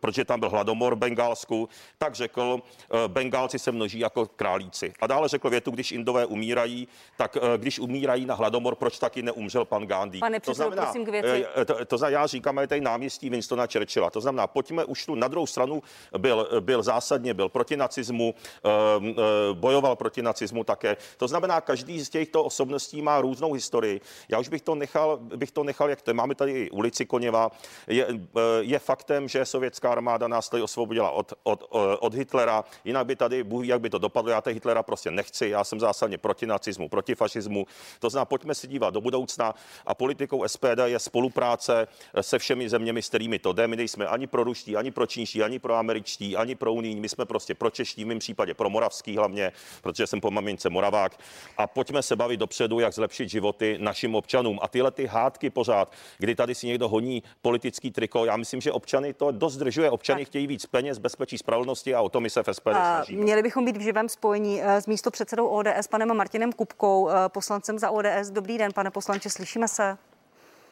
protože 0.00 0.24
tam 0.24 0.40
byl 0.40 0.50
hladomor 0.50 0.94
v 0.94 0.98
Bengálsku, 0.98 1.68
tak 1.98 2.14
řekl, 2.14 2.62
Bengálci 3.06 3.58
se 3.58 3.72
množí 3.72 3.98
jako 3.98 4.26
králíci. 4.26 4.92
A 5.00 5.06
dále 5.06 5.28
řekl 5.28 5.50
větu, 5.50 5.70
když 5.70 5.92
Indové 5.92 6.26
umírají, 6.26 6.88
tak 7.16 7.36
když 7.62 7.78
umírají 7.78 8.26
na 8.26 8.34
hladomor, 8.34 8.74
proč 8.74 8.98
taky 8.98 9.22
neumřel 9.22 9.64
pan 9.64 9.86
Gandhi? 9.86 10.18
Pane 10.18 10.40
to 10.40 10.54
znamená, 10.54 10.82
prosím 10.82 11.04
k 11.04 11.08
věci. 11.08 11.46
To, 11.66 11.84
to, 11.84 11.98
znamená, 11.98 12.20
já 12.20 12.26
říkám, 12.26 12.58
je 12.58 12.66
tady 12.66 12.80
náměstí 12.80 13.30
Winstona 13.30 13.66
Churchilla. 13.72 14.10
To 14.10 14.20
znamená, 14.20 14.46
pojďme 14.46 14.84
už 14.84 15.06
tu 15.06 15.14
na 15.14 15.28
druhou 15.28 15.46
stranu 15.46 15.82
byl, 16.18 16.48
byl 16.60 16.82
zásadně, 16.82 17.34
byl 17.34 17.48
proti 17.48 17.76
nacismu, 17.76 18.34
ehm, 18.64 19.14
eh, 19.18 19.54
bojoval 19.54 19.96
proti 19.96 20.22
nacismu 20.22 20.64
také. 20.64 20.96
To 21.16 21.28
znamená, 21.28 21.60
každý 21.60 22.00
z 22.04 22.08
těchto 22.10 22.44
osobností 22.44 23.02
má 23.02 23.20
různou 23.20 23.52
historii. 23.52 24.00
Já 24.28 24.38
už 24.38 24.48
bych 24.48 24.62
to 24.62 24.74
nechal, 24.74 25.18
bych 25.22 25.50
to 25.50 25.64
nechal 25.64 25.90
jak 25.90 26.02
to 26.02 26.14
máme 26.14 26.34
tady 26.34 26.70
ulici 26.70 27.06
Koněva. 27.06 27.50
Je, 27.86 28.06
eh, 28.06 28.40
je 28.60 28.78
faktem, 28.78 29.28
že 29.28 29.44
sovětská 29.44 29.92
armáda 29.92 30.28
nás 30.28 30.48
tady 30.48 30.62
osvobodila 30.62 31.10
od, 31.10 31.32
od, 31.42 31.60
eh, 31.74 31.96
od 32.00 32.14
Hitlera, 32.14 32.64
jinak 32.84 33.06
by 33.06 33.16
tady, 33.16 33.44
jak 33.62 33.80
by 33.80 33.90
to 33.90 33.98
dopadlo, 33.98 34.30
já 34.30 34.40
tady 34.40 34.54
Hitlera 34.54 34.82
prostě 34.82 35.10
nechci, 35.10 35.48
já 35.48 35.64
jsem 35.64 35.80
zásadně 35.80 36.18
proti 36.18 36.46
nacismu, 36.46 36.88
proti 36.88 37.14
fašismu. 37.14 37.51
To 37.98 38.10
znamená, 38.10 38.24
pojďme 38.24 38.54
se 38.54 38.66
dívat 38.66 38.94
do 38.94 39.00
budoucna 39.00 39.54
a 39.86 39.94
politikou 39.94 40.48
SPD 40.48 40.78
je 40.84 40.98
spolupráce 40.98 41.88
se 42.20 42.38
všemi 42.38 42.68
zeměmi, 42.68 43.02
s 43.02 43.08
kterými 43.08 43.38
to 43.38 43.52
jde. 43.52 43.68
My 43.68 43.76
nejsme 43.76 44.06
ani 44.06 44.26
pro 44.26 44.44
ruští, 44.44 44.76
ani 44.76 44.90
pro 44.90 45.06
čínští, 45.06 45.42
ani 45.42 45.58
pro 45.58 45.74
američtí, 45.74 46.36
ani 46.36 46.54
pro 46.54 46.72
unijní. 46.72 47.00
My 47.00 47.08
jsme 47.08 47.24
prostě 47.24 47.54
pro 47.54 47.70
čeští, 47.70 48.04
v 48.04 48.06
mém 48.06 48.18
případě 48.18 48.54
pro 48.54 48.70
moravský 48.70 49.16
hlavně, 49.16 49.52
protože 49.82 50.06
jsem 50.06 50.20
po 50.20 50.30
mamince 50.30 50.70
moravák. 50.70 51.18
A 51.56 51.66
pojďme 51.66 52.02
se 52.02 52.16
bavit 52.16 52.36
dopředu, 52.36 52.80
jak 52.80 52.94
zlepšit 52.94 53.28
životy 53.28 53.76
našim 53.80 54.14
občanům. 54.14 54.58
A 54.62 54.68
tyhle 54.68 54.90
ty 54.90 55.06
hádky 55.06 55.50
pořád, 55.50 55.92
kdy 56.18 56.34
tady 56.34 56.54
si 56.54 56.66
někdo 56.66 56.88
honí 56.88 57.22
politický 57.42 57.90
triko, 57.90 58.24
já 58.24 58.36
myslím, 58.36 58.60
že 58.60 58.72
občany 58.72 59.14
to 59.14 59.30
dost 59.30 59.52
zdržuje. 59.52 59.90
Občany 59.90 60.20
tak. 60.20 60.28
chtějí 60.28 60.46
víc 60.46 60.66
peněz, 60.66 60.98
bezpečí, 60.98 61.38
spravedlnosti 61.38 61.94
a 61.94 62.00
o 62.00 62.08
to 62.08 62.20
my 62.20 62.30
se 62.30 62.42
v 62.42 62.54
SPD 62.54 62.70
snažíme. 62.70 63.22
Měli 63.22 63.42
bychom 63.42 63.64
být 63.64 63.76
v 63.76 63.80
živém 63.80 64.08
spojení 64.08 64.62
eh, 64.62 64.80
s 64.80 64.86
místo 64.86 65.10
předsedou 65.10 65.46
ODS, 65.46 65.86
panem 65.90 66.16
Martinem 66.16 66.52
Kupkou, 66.52 67.08
eh, 67.08 67.28
poslancem 67.32 67.78
za 67.78 67.90
ODS. 67.90 68.30
Dobrý 68.30 68.58
den, 68.58 68.72
pane 68.72 68.90
poslanče, 68.90 69.30
slyšíme 69.30 69.68
se. 69.68 69.98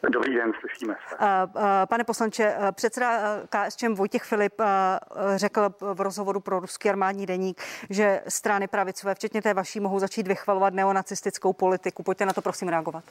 Dobrý 0.09 0.35
den, 0.35 0.51
slyšíme 0.59 0.95
se. 1.09 1.15
Pane 1.89 2.03
poslanče, 2.03 2.55
předseda 2.71 3.19
KSČM 3.49 3.93
Vojtěch 3.93 4.23
Filip 4.23 4.61
řekl 5.35 5.73
v 5.79 6.01
rozhovoru 6.01 6.39
pro 6.39 6.59
ruský 6.59 6.89
armádní 6.89 7.25
deník, 7.25 7.61
že 7.89 8.21
strany 8.27 8.67
pravicové, 8.67 9.15
včetně 9.15 9.41
té 9.41 9.53
vaší, 9.53 9.79
mohou 9.79 9.99
začít 9.99 10.27
vychvalovat 10.27 10.73
neonacistickou 10.73 11.53
politiku. 11.53 12.03
Pojďte 12.03 12.25
na 12.25 12.33
to 12.33 12.41
prosím 12.41 12.67
reagovat. 12.67 13.03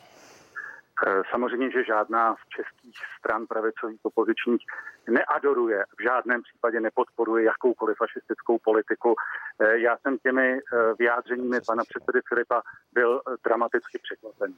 E, 1.07 1.22
samozřejmě, 1.30 1.70
že 1.70 1.84
žádná 1.84 2.34
z 2.34 2.48
českých 2.48 2.98
stran 3.18 3.46
pravicových 3.46 4.01
opozičních 4.03 4.62
neadoruje, 5.09 5.84
v 5.98 6.03
žádném 6.03 6.42
případě 6.42 6.80
nepodporuje 6.80 7.44
jakoukoliv 7.44 7.96
fašistickou 7.96 8.59
politiku. 8.64 9.14
E, 9.61 9.78
já 9.78 9.96
jsem 9.98 10.18
těmi 10.18 10.48
e, 10.53 10.61
vyjádřeními 10.98 11.59
pana 11.66 11.82
předsedy 11.88 12.20
Filipa 12.28 12.62
byl 12.92 13.20
dramaticky 13.44 13.98
překvapený 14.03 14.57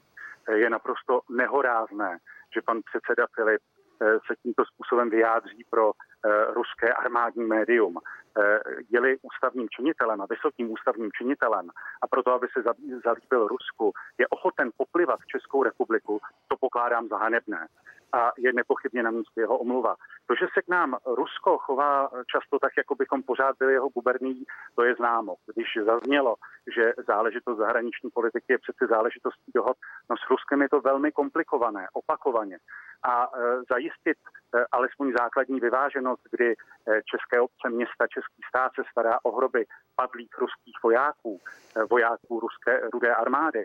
je 0.51 0.71
naprosto 0.71 1.21
nehorázné, 1.31 2.19
že 2.55 2.63
pan 2.63 2.81
předseda 2.83 3.27
Filip 3.35 3.61
eh, 4.03 4.07
se 4.27 4.35
tímto 4.43 4.65
způsobem 4.65 5.11
vyjádří 5.11 5.65
pro 5.71 5.93
eh, 5.93 6.45
ruské 6.55 6.93
armádní 6.93 7.45
médium. 7.45 7.99
Eh, 8.39 8.61
je-li 8.91 9.19
ústavním 9.23 9.69
činitelem 9.69 10.21
a 10.21 10.27
vysokým 10.27 10.71
ústavním 10.71 11.11
činitelem 11.13 11.71
a 12.03 12.07
proto, 12.07 12.33
aby 12.33 12.47
se 12.53 12.63
zalíbil 13.05 13.49
Rusku, 13.49 13.93
je 14.19 14.29
ochoten 14.29 14.71
poplivat 14.77 15.21
Českou 15.27 15.63
republiku, 15.63 16.21
to 16.49 16.57
pokládám 16.57 17.09
za 17.09 17.17
hanebné 17.17 17.67
a 18.13 18.33
je 18.39 18.53
nepochybně 18.53 19.03
na 19.03 19.11
místě 19.11 19.41
jeho 19.41 19.59
omluva. 19.59 19.97
To, 20.27 20.35
že 20.35 20.47
se 20.55 20.63
k 20.63 20.69
nám 20.69 20.97
Rusko 21.07 21.59
chová 21.59 22.11
často 22.33 22.59
tak, 22.59 22.73
jako 22.77 22.95
bychom 22.95 23.23
pořád 23.23 23.57
byli 23.59 23.73
jeho 23.73 23.89
guberní, 23.89 24.43
to 24.75 24.85
je 24.85 24.95
známo. 24.95 25.35
Když 25.55 25.67
zaznělo, 25.85 26.35
že 26.77 26.93
záležitost 27.07 27.59
zahraniční 27.59 28.11
politiky 28.11 28.53
je 28.53 28.59
přeci 28.59 28.85
záležitostí 28.91 29.53
dohod, 29.55 29.77
no 30.11 30.17
s 30.17 30.31
Ruskem 30.31 30.63
je 30.63 30.69
to 30.69 30.81
velmi 30.81 31.13
komplikované, 31.13 31.87
opakovaně. 31.93 32.59
A 33.03 33.25
e, 33.25 33.29
zajistit 33.71 34.19
e, 34.19 34.65
alespoň 34.73 35.13
základní 35.19 35.61
vyváženost, 35.61 36.23
kdy 36.31 36.53
e, 36.53 36.55
české 37.03 37.41
obce, 37.41 37.71
města, 37.71 38.07
český 38.07 38.43
stát 38.49 38.73
se 38.75 38.83
stará 38.91 39.19
o 39.23 39.37
hroby 39.37 39.67
padlých 39.97 40.39
ruských 40.39 40.77
vojáků, 40.83 41.41
e, 41.77 41.85
vojáků 41.85 42.41
ruské 42.41 42.81
rudé 42.93 43.15
armády, 43.15 43.65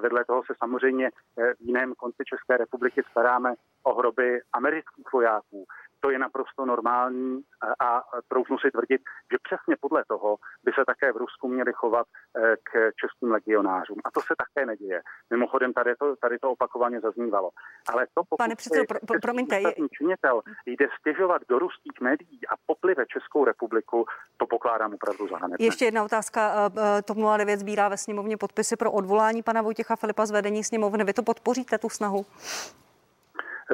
Vedle 0.00 0.24
toho 0.24 0.42
se 0.44 0.52
samozřejmě 0.58 1.10
v 1.36 1.60
jiném 1.60 1.94
konci 1.94 2.22
České 2.26 2.56
republiky 2.56 3.02
staráme 3.10 3.54
o 3.82 3.94
hroby 3.94 4.40
amerických 4.52 5.12
vojáků. 5.12 5.66
To 6.00 6.10
je 6.10 6.18
naprosto 6.18 6.64
normální 6.66 7.42
a 7.80 8.02
troufnu 8.28 8.58
si 8.58 8.70
tvrdit, 8.70 9.00
že 9.32 9.38
přesně 9.42 9.76
podle 9.80 10.04
toho 10.08 10.36
by 10.64 10.72
se 10.72 10.84
také 10.86 11.12
v 11.12 11.16
Rusku 11.16 11.48
měli 11.48 11.72
chovat 11.72 12.06
eh, 12.36 12.56
k 12.56 12.70
českým 13.00 13.30
legionářům. 13.30 13.98
A 14.04 14.10
to 14.10 14.20
se 14.20 14.34
také 14.38 14.66
neděje. 14.66 15.02
Mimochodem 15.30 15.72
tady 15.72 15.96
to, 15.96 16.16
tady 16.16 16.38
to 16.38 16.50
opakovaně 16.50 17.00
zaznívalo. 17.00 17.50
Ale 17.88 18.06
to 18.14 18.22
pokud 18.28 18.36
Pane 18.36 18.56
předsedo, 18.56 18.84
pro, 18.88 18.98
pro, 19.06 19.18
promiňte, 19.20 19.60
je... 19.60 19.74
činitel 19.98 20.42
jde 20.66 20.88
stěžovat 21.00 21.42
do 21.48 21.58
ruských 21.58 22.00
médií 22.00 22.40
a 22.48 22.54
poplive 22.66 23.06
Českou 23.06 23.44
republiku, 23.44 24.06
to 24.36 24.46
pokládám 24.46 24.94
opravdu 24.94 25.28
za 25.28 25.36
hanebné. 25.38 25.66
Ještě 25.66 25.84
jedna 25.84 26.04
otázka. 26.04 26.54
Eh, 26.56 26.98
eh, 26.98 27.02
TOP 27.02 27.16
09 27.36 27.60
sbírá 27.60 27.88
ve 27.88 27.96
sněmovně 27.96 28.36
podpisy 28.36 28.76
pro 28.76 28.92
odvolání 28.92 29.42
pana 29.42 29.62
Vojtěcha 29.62 29.96
Filipa 29.96 30.26
z 30.26 30.30
vedení 30.30 30.64
sněmovny. 30.64 31.04
Vy 31.04 31.12
to 31.12 31.22
podpoříte, 31.22 31.78
tu 31.78 31.88
snahu? 31.88 32.26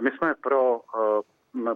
My 0.01 0.11
jsme 0.11 0.35
pro 0.35 0.81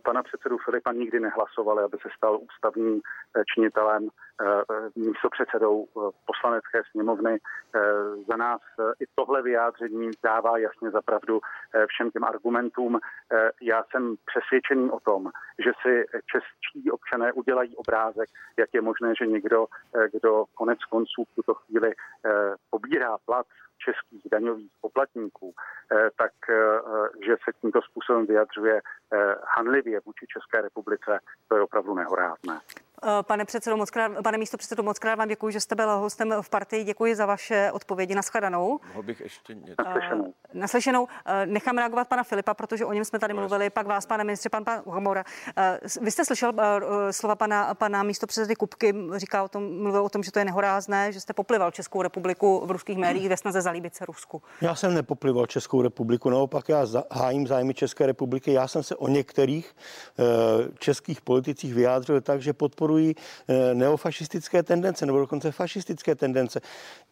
pana 0.02 0.22
předsedu 0.22 0.58
Filipa 0.58 0.92
nikdy 0.92 1.20
nehlasovali, 1.20 1.82
aby 1.84 1.96
se 2.02 2.08
stal 2.16 2.38
ústavním 2.40 3.00
eh, 3.00 3.42
činitelem, 3.54 4.02
uh, 4.04 4.10
místo 4.96 5.28
předsedou 5.30 5.86
poslanecké 6.26 6.82
sněmovny. 6.90 7.38
Za 8.28 8.36
nás 8.36 8.60
i 9.00 9.04
tohle 9.14 9.42
vyjádření 9.42 10.10
dává 10.24 10.58
jasně 10.58 10.90
zapravdu 10.90 11.40
všem 11.86 12.10
těm 12.10 12.24
argumentům. 12.24 12.98
Já 13.62 13.84
jsem 13.90 14.14
přesvědčený 14.26 14.90
o 14.90 15.00
tom, 15.00 15.30
že 15.64 15.72
si 15.82 16.04
čeští 16.32 16.90
občané 16.90 17.32
udělají 17.32 17.76
obrázek, 17.76 18.28
jak 18.56 18.68
je 18.74 18.80
možné, 18.80 19.12
že 19.20 19.26
někdo, 19.26 19.66
kdo 20.12 20.44
konec 20.54 20.78
konců 20.84 21.24
v 21.24 21.34
tuto 21.34 21.54
chvíli 21.54 21.92
pobírá 22.70 23.16
plat 23.26 23.46
českých 23.78 24.22
daňových 24.32 24.72
poplatníků, 24.80 25.54
eh, 25.54 26.10
tak 26.16 26.32
eh, 26.50 26.54
že 27.26 27.36
se 27.44 27.50
tímto 27.60 27.82
způsobem 27.82 28.26
vyjadřuje 28.26 28.76
eh, 28.80 29.34
hanlivě 29.56 30.00
vůči 30.06 30.26
České 30.26 30.62
republice, 30.62 31.18
to 31.48 31.56
je 31.56 31.62
opravdu 31.62 31.94
nehorázné. 31.94 32.60
Eh, 33.02 33.22
pane 33.22 33.44
předsedo, 33.44 33.76
moc 33.76 33.90
krát, 33.90 34.12
pane 34.22 34.38
místo 34.38 34.56
předsedo, 34.56 34.82
moc 34.82 34.98
krát 34.98 35.14
vám 35.14 35.28
děkuji, 35.28 35.52
že 35.52 35.60
jste 35.60 35.74
byl 35.74 35.98
hostem 35.98 36.34
v 36.40 36.48
partii. 36.48 36.84
Děkuji 36.84 37.14
za 37.14 37.26
vaše 37.26 37.70
odpovědi. 37.72 38.14
Naschledanou. 38.14 38.80
Mohl 38.88 39.02
bych 39.02 39.20
ještě 39.20 39.54
něco. 39.54 39.82
Naslyšenou. 39.84 40.34
Naslyšenou. 40.54 41.08
Eh, 41.26 41.46
nechám 41.46 41.78
reagovat 41.78 42.08
pana 42.08 42.22
Filipa, 42.22 42.54
protože 42.54 42.84
o 42.84 42.92
něm 42.92 43.04
jsme 43.04 43.18
tady 43.18 43.34
mluvili, 43.34 43.70
pak 43.70 43.86
vás, 43.86 44.06
pane 44.06 44.24
ministře, 44.24 44.48
pan, 44.48 44.64
pan 44.64 44.82
Homora. 44.84 45.24
Vy 46.00 46.10
jste 46.10 46.24
slyšel 46.24 46.52
slova 47.10 47.36
pana, 47.36 47.74
pana 47.74 48.02
místo 48.02 48.26
předsedy 48.26 48.56
Kupky, 48.56 48.94
říká 49.16 49.42
o 49.42 49.48
tom, 49.48 49.82
mluvil 49.82 50.04
o 50.04 50.08
tom, 50.08 50.22
že 50.22 50.32
to 50.32 50.38
je 50.38 50.44
nehorázné, 50.44 51.12
že 51.12 51.20
jste 51.20 51.32
poplival 51.32 51.70
Českou 51.70 52.02
republiku 52.02 52.66
v 52.66 52.70
ruských 52.70 52.98
médiích 52.98 53.28
ve 53.28 53.36
snaze 53.36 53.62
zalíbit 53.62 53.94
se 53.94 54.04
Rusku. 54.06 54.42
Já 54.60 54.74
jsem 54.74 54.94
nepoplival 54.94 55.46
Českou 55.46 55.82
republiku, 55.82 56.30
naopak 56.30 56.68
já 56.68 56.86
hájím 57.10 57.46
zájmy 57.46 57.74
České 57.74 58.06
republiky. 58.06 58.52
Já 58.52 58.68
jsem 58.68 58.82
se 58.82 58.96
o 58.96 59.08
některých 59.08 59.76
českých 60.78 61.20
politicích 61.20 61.74
vyjádřil 61.74 62.20
tak, 62.20 62.42
že 62.42 62.52
podporu 62.52 62.85
podporují 62.86 63.14
eh, 63.48 63.74
neofašistické 63.74 64.62
tendence 64.62 65.06
nebo 65.06 65.18
dokonce 65.18 65.52
fašistické 65.52 66.14
tendence. 66.14 66.60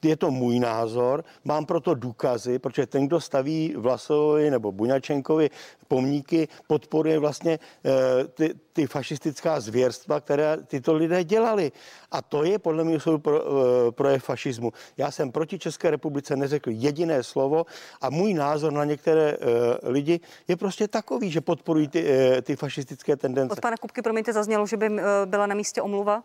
Je 0.02 0.16
to 0.16 0.30
můj 0.30 0.58
názor, 0.58 1.24
mám 1.44 1.66
proto 1.66 1.94
důkazy, 1.94 2.58
protože 2.58 2.86
ten, 2.86 3.06
kdo 3.06 3.20
staví 3.20 3.74
Vlasovi 3.76 4.50
nebo 4.50 4.72
Buňačenkovi 4.72 5.50
pomníky, 5.88 6.48
podporuje 6.66 7.18
vlastně 7.18 7.58
eh, 7.58 7.90
ty, 8.24 8.54
ty 8.72 8.86
fašistická 8.86 9.60
zvěrstva, 9.60 10.20
které 10.20 10.56
tyto 10.66 10.94
lidé 10.94 11.24
dělali. 11.24 11.72
A 12.10 12.22
to 12.22 12.44
je 12.44 12.58
podle 12.58 12.84
mě 12.84 13.00
soudu 13.00 13.18
pro, 13.18 13.36
eh, 13.42 13.92
projev 13.92 14.24
fašismu. 14.24 14.72
Já 14.96 15.10
jsem 15.10 15.32
proti 15.32 15.58
České 15.58 15.90
republice 15.90 16.36
neřekl 16.36 16.70
jediné 16.70 17.22
slovo 17.22 17.66
a 18.00 18.10
můj 18.10 18.34
názor 18.34 18.72
na 18.72 18.84
některé 18.84 19.36
lidi 19.82 20.20
je 20.48 20.56
prostě 20.56 20.88
takový, 20.88 21.30
že 21.30 21.40
podporují 21.40 21.88
ty, 21.88 22.06
ty 22.42 22.56
fašistické 22.56 23.16
tendence. 23.16 23.52
Od 23.52 23.60
pana 23.60 23.76
Kupky, 23.76 24.02
promiňte, 24.02 24.32
zaznělo, 24.32 24.66
že 24.66 24.76
by 24.76 24.88
byla 25.24 25.46
na 25.46 25.54
omluva? 25.82 26.22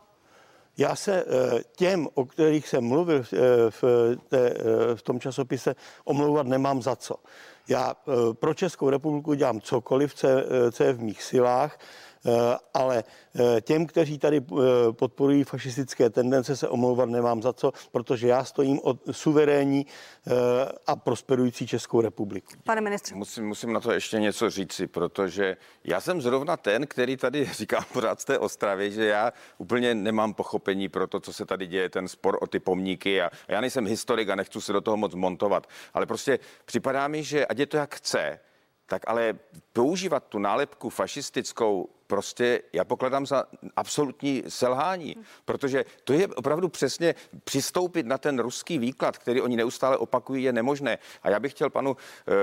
Já 0.80 0.96
se 0.96 1.24
eh, 1.24 1.60
těm, 1.76 2.08
o 2.14 2.26
kterých 2.26 2.68
jsem 2.68 2.84
mluvil 2.84 3.24
eh, 3.34 3.38
v, 3.70 3.84
té, 4.28 4.50
eh, 4.50 4.96
v 4.96 5.02
tom 5.02 5.20
časopise, 5.20 5.76
omlouvat 6.04 6.48
nemám 6.48 6.82
za 6.82 6.96
co. 6.96 7.16
Já 7.68 7.96
pro 8.34 8.54
Českou 8.54 8.90
republiku 8.90 9.34
dělám 9.34 9.62
cokoliv, 9.62 10.14
co 10.72 10.84
je 10.84 10.94
v 10.94 11.02
mých 11.02 11.24
silách. 11.24 11.80
Ale 12.74 13.04
těm, 13.62 13.86
kteří 13.86 14.18
tady 14.18 14.42
podporují 14.92 15.44
fašistické 15.44 16.10
tendence, 16.10 16.56
se 16.56 16.68
omlouvat 16.68 17.10
nemám 17.10 17.42
za 17.42 17.54
co, 17.54 17.72
protože 17.92 18.28
já 18.28 18.44
stojím 18.44 18.80
od 18.84 18.98
suverénní 19.12 19.86
a 20.88 20.96
prosperující 20.96 21.68
Českou 21.68 22.02
republiku. 22.02 22.52
Pane 22.64 22.82
ministře. 22.82 23.16
Musím, 23.16 23.48
musím 23.48 23.74
na 23.74 23.80
to 23.80 23.92
ještě 23.92 24.20
něco 24.20 24.50
říci, 24.50 24.88
protože 24.88 25.58
já 25.84 26.02
jsem 26.02 26.22
zrovna 26.22 26.58
ten, 26.58 26.88
který 26.88 27.18
tady 27.18 27.46
říká 27.54 27.86
pořád 27.94 28.22
z 28.22 28.26
té 28.26 28.40
Ostravě, 28.40 28.92
že 28.92 29.06
já 29.06 29.34
úplně 29.58 29.96
nemám 29.96 30.34
pochopení 30.34 30.90
pro 30.90 31.08
to, 31.08 31.20
co 31.20 31.34
se 31.34 31.46
tady 31.46 31.68
děje, 31.68 31.90
ten 31.90 32.08
spor 32.08 32.38
o 32.42 32.48
ty 32.48 32.60
pomníky 32.60 33.22
a, 33.22 33.26
a 33.26 33.52
já 33.52 33.62
nejsem 33.62 33.86
historik 33.86 34.30
a 34.30 34.36
nechci 34.36 34.62
se 34.62 34.74
do 34.74 34.82
toho 34.82 34.98
moc 34.98 35.16
montovat, 35.16 35.68
ale 35.94 36.06
prostě 36.06 36.40
připadá 36.66 37.08
mi, 37.08 37.24
že 37.24 37.46
ať 37.46 37.60
je 37.60 37.66
to 37.66 37.78
jak 37.78 37.96
chce, 37.96 38.40
tak 38.86 39.02
ale 39.08 39.34
používat 39.74 40.24
tu 40.24 40.40
nálepku 40.40 40.90
fašistickou 40.90 41.90
prostě 42.10 42.62
já 42.74 42.84
pokladám 42.84 43.26
za 43.26 43.44
absolutní 43.76 44.44
selhání, 44.48 45.16
protože 45.46 45.86
to 46.04 46.14
je 46.14 46.28
opravdu 46.28 46.70
přesně 46.70 47.16
přistoupit 47.44 48.06
na 48.06 48.18
ten 48.18 48.40
ruský 48.40 48.78
výklad, 48.78 49.18
který 49.18 49.42
oni 49.42 49.58
neustále 49.58 49.98
opakují, 49.98 50.44
je 50.44 50.54
nemožné. 50.54 50.98
A 51.24 51.30
já 51.30 51.40
bych 51.40 51.52
chtěl 51.52 51.70
panu 51.70 51.98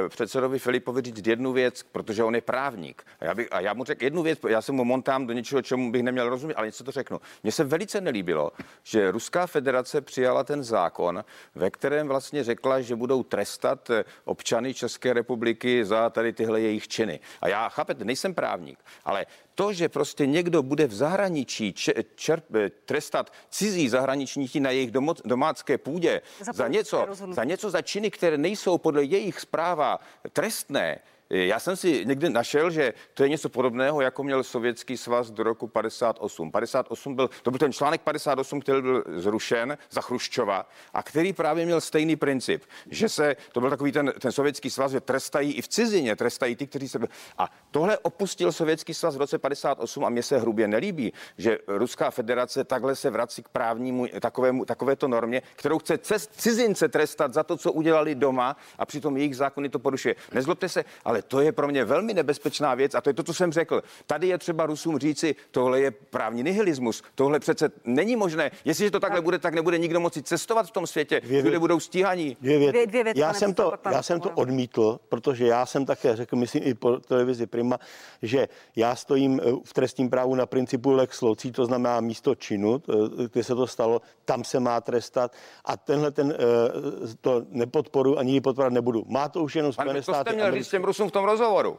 e, 0.04 0.08
předsedovi 0.08 0.58
Filipovi 0.58 1.02
říct 1.02 1.26
jednu 1.26 1.52
věc, 1.52 1.82
protože 1.82 2.24
on 2.24 2.34
je 2.34 2.40
právník. 2.40 3.06
A 3.20 3.24
já, 3.24 3.34
bych, 3.34 3.48
a 3.50 3.60
já 3.60 3.74
mu 3.74 3.84
řekl 3.84 4.04
jednu 4.04 4.22
věc, 4.22 4.38
já 4.48 4.62
se 4.62 4.72
mu 4.72 4.84
montám 4.84 5.26
do 5.26 5.32
něčeho, 5.32 5.62
čemu 5.62 5.92
bych 5.92 6.02
neměl 6.02 6.28
rozumět, 6.28 6.54
ale 6.54 6.66
něco 6.66 6.84
to 6.84 6.90
řeknu. 6.90 7.20
Mně 7.42 7.52
se 7.52 7.64
velice 7.64 8.00
nelíbilo, 8.00 8.52
že 8.82 9.10
Ruská 9.10 9.46
federace 9.46 10.00
přijala 10.00 10.44
ten 10.44 10.64
zákon, 10.64 11.24
ve 11.54 11.70
kterém 11.70 12.08
vlastně 12.08 12.44
řekla, 12.44 12.80
že 12.80 12.96
budou 12.96 13.22
trestat 13.22 13.90
eh, 13.90 14.04
občany 14.24 14.74
České 14.74 15.12
republiky 15.12 15.84
za 15.84 16.10
tady 16.10 16.32
tyhle 16.32 16.60
jejich 16.60 16.88
činy. 16.88 17.20
A 17.40 17.48
já, 17.48 17.68
chápete, 17.68 18.04
nejsem 18.04 18.34
právník, 18.34 18.78
ale 19.04 19.26
to, 19.56 19.72
že 19.72 19.88
prostě 19.88 20.26
někdo 20.26 20.62
bude 20.62 20.86
v 20.86 20.94
zahraničí 20.94 21.74
čerp, 22.14 22.44
trestat 22.84 23.32
cizí 23.50 23.88
zahraničníky 23.88 24.60
na 24.60 24.70
jejich 24.70 24.90
domo, 24.90 25.14
domácké 25.24 25.78
půdě 25.78 26.22
za, 26.40 26.52
za 26.52 26.68
něco, 26.68 27.06
za 27.30 27.44
něco, 27.44 27.70
za 27.70 27.82
činy, 27.82 28.10
které 28.10 28.38
nejsou 28.38 28.78
podle 28.78 29.04
jejich 29.04 29.40
zpráva 29.40 30.00
trestné, 30.32 30.98
já 31.30 31.60
jsem 31.60 31.76
si 31.76 32.04
někdy 32.06 32.30
našel, 32.30 32.70
že 32.70 32.94
to 33.14 33.22
je 33.22 33.28
něco 33.28 33.48
podobného, 33.48 34.00
jako 34.00 34.22
měl 34.22 34.44
Sovětský 34.44 34.96
svaz 34.96 35.30
do 35.30 35.42
roku 35.42 35.66
58. 35.66 36.50
58 36.50 37.14
byl, 37.14 37.30
to 37.42 37.50
byl 37.50 37.58
ten 37.58 37.72
článek 37.72 38.00
58, 38.00 38.60
který 38.60 38.82
byl 38.82 39.04
zrušen 39.16 39.78
za 39.90 40.00
Chruščova 40.00 40.68
a 40.94 41.02
který 41.02 41.32
právě 41.32 41.64
měl 41.64 41.80
stejný 41.80 42.16
princip, 42.16 42.62
že 42.90 43.08
se, 43.08 43.36
to 43.52 43.60
byl 43.60 43.70
takový 43.70 43.92
ten, 43.92 44.12
ten 44.20 44.32
Sovětský 44.32 44.70
svaz, 44.70 44.92
že 44.92 45.00
trestají 45.00 45.52
i 45.52 45.62
v 45.62 45.68
cizině, 45.68 46.16
trestají 46.16 46.56
ty, 46.56 46.66
kteří 46.66 46.88
se... 46.88 46.98
A 47.38 47.50
tohle 47.70 47.98
opustil 47.98 48.52
Sovětský 48.52 48.94
svaz 48.94 49.16
v 49.16 49.18
roce 49.18 49.38
58 49.38 50.04
a 50.04 50.08
mně 50.08 50.22
se 50.22 50.38
hrubě 50.38 50.68
nelíbí, 50.68 51.12
že 51.38 51.58
Ruská 51.66 52.10
federace 52.10 52.64
takhle 52.64 52.96
se 52.96 53.10
vrací 53.10 53.42
k 53.42 53.48
právnímu 53.48 54.06
takovému, 54.20 54.64
takovéto 54.64 55.08
normě, 55.08 55.42
kterou 55.56 55.78
chce 55.78 55.98
cizince 56.30 56.88
trestat 56.88 57.34
za 57.34 57.42
to, 57.42 57.56
co 57.56 57.72
udělali 57.72 58.14
doma 58.14 58.56
a 58.78 58.86
přitom 58.86 59.16
jejich 59.16 59.36
zákony 59.36 59.68
to 59.68 59.78
porušuje. 59.78 60.14
Nezlobte 60.32 60.68
se, 60.68 60.84
ale 61.04 61.15
ale 61.16 61.22
to 61.22 61.40
je 61.40 61.52
pro 61.52 61.68
mě 61.68 61.84
velmi 61.84 62.14
nebezpečná 62.14 62.74
věc 62.74 62.94
a 62.94 63.00
to 63.00 63.10
je 63.10 63.14
to, 63.14 63.22
co 63.22 63.34
jsem 63.34 63.52
řekl. 63.52 63.82
Tady 64.06 64.28
je 64.28 64.38
třeba 64.38 64.66
Rusům 64.66 64.98
říci, 64.98 65.34
tohle 65.50 65.80
je 65.80 65.90
právní 65.90 66.42
nihilismus, 66.42 67.02
tohle 67.14 67.40
přece 67.40 67.70
není 67.84 68.16
možné. 68.16 68.50
Jestliže 68.64 68.90
to 68.90 69.00
takhle 69.00 69.20
bude, 69.20 69.38
tak 69.38 69.54
nebude 69.54 69.78
nikdo 69.78 70.00
moci 70.00 70.22
cestovat 70.22 70.66
v 70.66 70.70
tom 70.70 70.86
světě, 70.86 71.20
dvě 71.20 71.42
kde 71.42 71.58
budou 71.58 71.80
stíhaní. 71.80 72.36
Dvě 72.40 72.58
věty. 72.58 72.72
Dvě, 72.72 72.86
dvě 72.86 73.04
věty 73.04 73.20
já 73.20 73.32
jsem, 73.32 73.54
to, 73.54 73.72
já 73.90 74.02
jsem 74.02 74.20
to 74.20 74.30
odmítl, 74.30 75.00
protože 75.08 75.46
já 75.46 75.66
jsem 75.66 75.86
také 75.86 76.16
řekl, 76.16 76.36
myslím 76.36 76.62
i 76.64 76.74
po 76.74 76.96
televizi 76.96 77.46
Prima, 77.46 77.78
že 78.22 78.48
já 78.76 78.96
stojím 78.96 79.40
eh, 79.40 79.52
v 79.64 79.72
trestním 79.72 80.10
právu 80.10 80.34
na 80.34 80.46
principu 80.46 80.90
lex 80.90 81.22
loci, 81.22 81.50
to 81.50 81.66
znamená 81.66 82.00
místo 82.00 82.34
činu, 82.34 82.82
eh, 82.88 82.92
kde 83.32 83.44
se 83.44 83.54
to 83.54 83.66
stalo, 83.66 84.02
tam 84.24 84.44
se 84.44 84.60
má 84.60 84.80
trestat 84.80 85.32
a 85.64 85.76
tenhle 85.76 86.10
ten, 86.10 86.34
eh, 86.34 87.16
to 87.20 87.42
nepodporu 87.50 88.18
ani 88.18 88.40
podporovat 88.40 88.72
nebudu. 88.72 89.04
Má 89.06 89.28
to 89.28 89.42
už 89.42 89.56
jenom 89.56 89.72
Spojené 89.72 90.02
státy. 90.02 90.34
Měl 90.34 90.52
říct 90.52 90.68
těm 90.68 90.84
Rusům 90.84 91.05
v 91.08 91.14
tom 91.14 91.24
rozhovoru. 91.24 91.78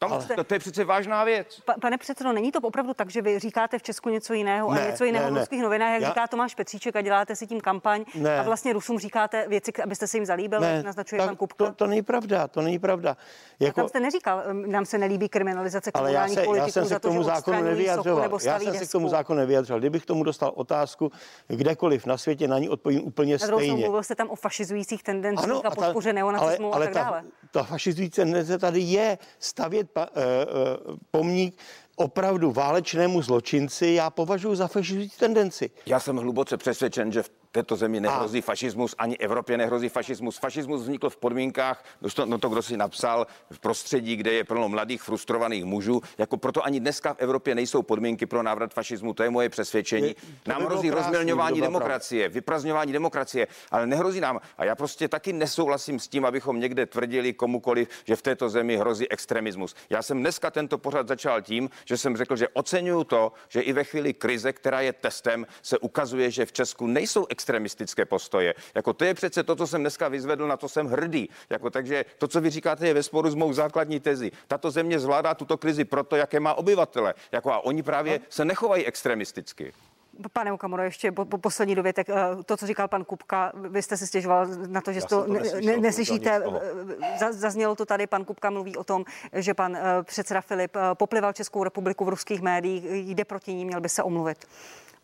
Tam, 0.00 0.12
ale... 0.12 0.24
to, 0.36 0.44
to 0.44 0.54
je 0.54 0.58
přece 0.60 0.84
vážná 0.84 1.24
věc. 1.24 1.60
Pa, 1.64 1.74
pane 1.80 1.98
předsedo, 1.98 2.32
není 2.32 2.52
to 2.52 2.60
opravdu 2.60 2.94
tak, 2.94 3.10
že 3.10 3.22
vy 3.22 3.38
říkáte 3.38 3.78
v 3.78 3.82
Česku 3.82 4.08
něco 4.08 4.34
jiného 4.34 4.74
ne, 4.74 4.82
a 4.82 4.90
něco 4.90 5.04
jiného 5.04 5.30
ne, 5.30 5.30
v 5.30 5.38
ruských 5.38 5.62
novinách, 5.62 5.92
jak 5.92 6.02
Já... 6.02 6.08
říká 6.08 6.26
Tomáš 6.26 6.54
Petříček 6.54 6.96
a 6.96 7.00
děláte 7.00 7.36
si 7.36 7.46
tím 7.46 7.60
kampaň 7.60 8.04
ne. 8.14 8.40
a 8.40 8.42
vlastně 8.42 8.72
Rusům 8.72 8.98
říkáte 8.98 9.48
věci, 9.48 9.72
abyste 9.84 10.06
se 10.06 10.16
jim 10.16 10.26
zalíbil, 10.26 10.60
ne, 10.60 10.82
naznačuje 10.82 11.26
pan 11.26 11.36
Kupka. 11.36 11.64
To, 11.66 11.72
to 11.72 11.86
není 11.86 12.02
pravda, 12.02 12.48
to 12.48 12.62
není 12.62 12.78
pravda. 12.78 13.16
Jako... 13.60 13.80
A 13.80 13.82
tam 13.82 13.88
jste 13.88 14.00
neříkal, 14.00 14.42
nám 14.52 14.84
se 14.84 14.98
nelíbí 14.98 15.28
kriminalizace 15.28 15.92
komunálních 15.92 16.38
politiků 16.38 16.54
já 16.54 16.68
jsem 16.68 16.86
se 16.86 16.96
k 16.96 17.00
tomu 17.00 17.22
zákonu 17.22 17.62
nevyjadřoval. 17.62 18.38
Já 18.42 18.60
jsem 18.60 18.74
se 18.74 18.86
k 18.86 18.92
tomu 18.92 19.08
zákonu 19.08 19.38
nevyjadřoval. 19.38 19.80
Kdybych 19.80 20.06
tomu 20.06 20.24
dostal 20.24 20.52
otázku 20.54 21.12
kdekoliv 21.48 22.06
na 22.06 22.18
světě, 22.18 22.48
na 22.48 22.58
ní 22.58 22.68
odpovím 22.68 23.06
úplně 23.06 23.38
stejně. 23.38 23.84
Mluvil 23.84 24.02
jste 24.02 24.14
tam 24.14 24.30
o 24.30 24.36
fašizujících 24.36 25.02
tendencích 25.02 25.64
a 25.64 25.70
podpoře 25.70 26.12
neonacismu 26.12 26.74
a 26.74 26.78
tak 26.78 26.94
dále. 26.94 27.22
Ta 27.50 27.62
fašizující 27.62 28.16
tendence 28.16 28.58
tady 28.58 28.80
je 28.80 29.18
stavět 29.38 29.87
pomník 31.10 31.58
opravdu 31.96 32.52
válečnému 32.52 33.22
zločinci 33.22 33.86
já 33.86 34.10
považuji 34.10 34.54
za 34.54 34.68
fašizující 34.68 35.18
tendenci. 35.18 35.70
Já 35.86 36.00
jsem 36.00 36.16
hluboce 36.16 36.56
přesvědčen, 36.56 37.12
že 37.12 37.22
v 37.22 37.30
této 37.58 37.76
zemi 37.76 38.00
nehrozí 38.00 38.38
a. 38.38 38.42
fašismus, 38.42 38.94
ani 38.98 39.18
Evropě 39.18 39.58
nehrozí 39.58 39.88
fašismus. 39.88 40.38
Fašismus 40.38 40.82
vznikl 40.82 41.10
v 41.10 41.16
podmínkách, 41.16 41.84
no, 42.02 42.26
no 42.26 42.38
to, 42.38 42.48
kdo 42.48 42.62
si 42.62 42.76
napsal, 42.76 43.26
v 43.50 43.58
prostředí, 43.58 44.16
kde 44.16 44.32
je 44.32 44.44
plno 44.44 44.68
mladých, 44.68 45.02
frustrovaných 45.02 45.64
mužů. 45.64 46.00
Jako 46.18 46.36
proto 46.36 46.64
ani 46.64 46.80
dneska 46.80 47.14
v 47.14 47.18
Evropě 47.18 47.54
nejsou 47.54 47.82
podmínky 47.82 48.26
pro 48.26 48.42
návrat 48.42 48.74
fašismu. 48.74 49.14
To 49.14 49.22
je 49.22 49.30
moje 49.30 49.48
přesvědčení. 49.48 50.08
Je, 50.08 50.14
nám 50.46 50.62
hrozí 50.62 50.90
rozmělňování 50.90 51.60
demokracie, 51.60 52.24
pravda. 52.24 52.34
vyprazňování 52.34 52.92
demokracie, 52.92 53.46
ale 53.70 53.86
nehrozí 53.86 54.20
nám. 54.20 54.40
A 54.58 54.64
já 54.64 54.74
prostě 54.74 55.08
taky 55.08 55.32
nesouhlasím 55.32 55.98
s 55.98 56.08
tím, 56.08 56.24
abychom 56.24 56.60
někde 56.60 56.86
tvrdili 56.86 57.32
komukoliv, 57.32 57.88
že 58.04 58.16
v 58.16 58.22
této 58.22 58.48
zemi 58.48 58.76
hrozí 58.76 59.10
extremismus. 59.10 59.74
Já 59.90 60.02
jsem 60.02 60.20
dneska 60.20 60.50
tento 60.50 60.78
pořad 60.78 61.08
začal 61.08 61.42
tím, 61.42 61.70
že 61.84 61.96
jsem 61.96 62.16
řekl, 62.16 62.36
že 62.36 62.48
oceňuju 62.48 63.04
to, 63.04 63.32
že 63.48 63.60
i 63.60 63.72
ve 63.72 63.84
chvíli 63.84 64.14
krize, 64.14 64.52
která 64.52 64.80
je 64.80 64.92
testem, 64.92 65.46
se 65.62 65.78
ukazuje, 65.78 66.30
že 66.30 66.46
v 66.46 66.52
Česku 66.52 66.86
nejsou 66.86 67.26
extremistické 67.48 68.04
postoje. 68.04 68.54
Jako 68.74 68.92
to 68.92 69.04
je 69.04 69.14
přece 69.14 69.42
to, 69.42 69.56
co 69.56 69.66
jsem 69.66 69.80
dneska 69.80 70.08
vyzvedl, 70.08 70.48
na 70.48 70.56
to 70.56 70.68
jsem 70.68 70.86
hrdý. 70.86 71.28
Jako, 71.50 71.70
takže 71.70 72.04
to, 72.18 72.28
co 72.28 72.40
vy 72.40 72.50
říkáte, 72.50 72.86
je 72.86 72.94
ve 72.94 73.02
sporu 73.02 73.30
s 73.30 73.34
mou 73.34 73.52
základní 73.52 74.00
tezi. 74.00 74.30
Tato 74.48 74.70
země 74.70 74.98
zvládá 75.00 75.34
tuto 75.34 75.56
krizi 75.56 75.84
proto, 75.84 76.16
jaké 76.16 76.40
má 76.40 76.54
obyvatele. 76.54 77.14
Jako, 77.32 77.52
a 77.52 77.64
oni 77.64 77.82
právě 77.82 78.18
no. 78.18 78.24
se 78.28 78.44
nechovají 78.44 78.86
extremisticky. 78.86 79.72
Pane 80.32 80.52
Ukamoro, 80.52 80.82
ještě 80.82 81.12
po, 81.12 81.24
po 81.24 81.38
poslední 81.38 81.74
dovětek. 81.74 82.08
Eh, 82.10 82.42
to, 82.44 82.56
co 82.56 82.66
říkal 82.66 82.88
pan 82.88 83.04
Kupka, 83.04 83.52
vy 83.54 83.82
jste 83.82 83.96
si 83.96 84.06
stěžoval 84.06 84.46
na 84.66 84.80
to, 84.80 84.92
že 84.92 85.00
to, 85.00 85.24
to 85.24 85.32
ne, 85.64 85.76
neslyšíte. 85.76 86.42
Zaznělo 87.30 87.76
to 87.76 87.86
tady, 87.86 88.06
pan 88.06 88.24
Kupka 88.24 88.50
mluví 88.50 88.76
o 88.76 88.84
tom, 88.84 89.04
že 89.32 89.54
pan 89.54 89.76
eh, 89.76 89.82
předseda 90.02 90.40
Filip 90.40 90.76
eh, 90.76 90.80
poplival 90.94 91.32
Českou 91.32 91.64
republiku 91.64 92.04
v 92.04 92.08
ruských 92.08 92.40
médiích, 92.40 92.84
jde 92.84 93.24
proti 93.24 93.54
ní, 93.54 93.64
měl 93.64 93.80
by 93.80 93.88
se 93.88 94.02
omluvit. 94.02 94.46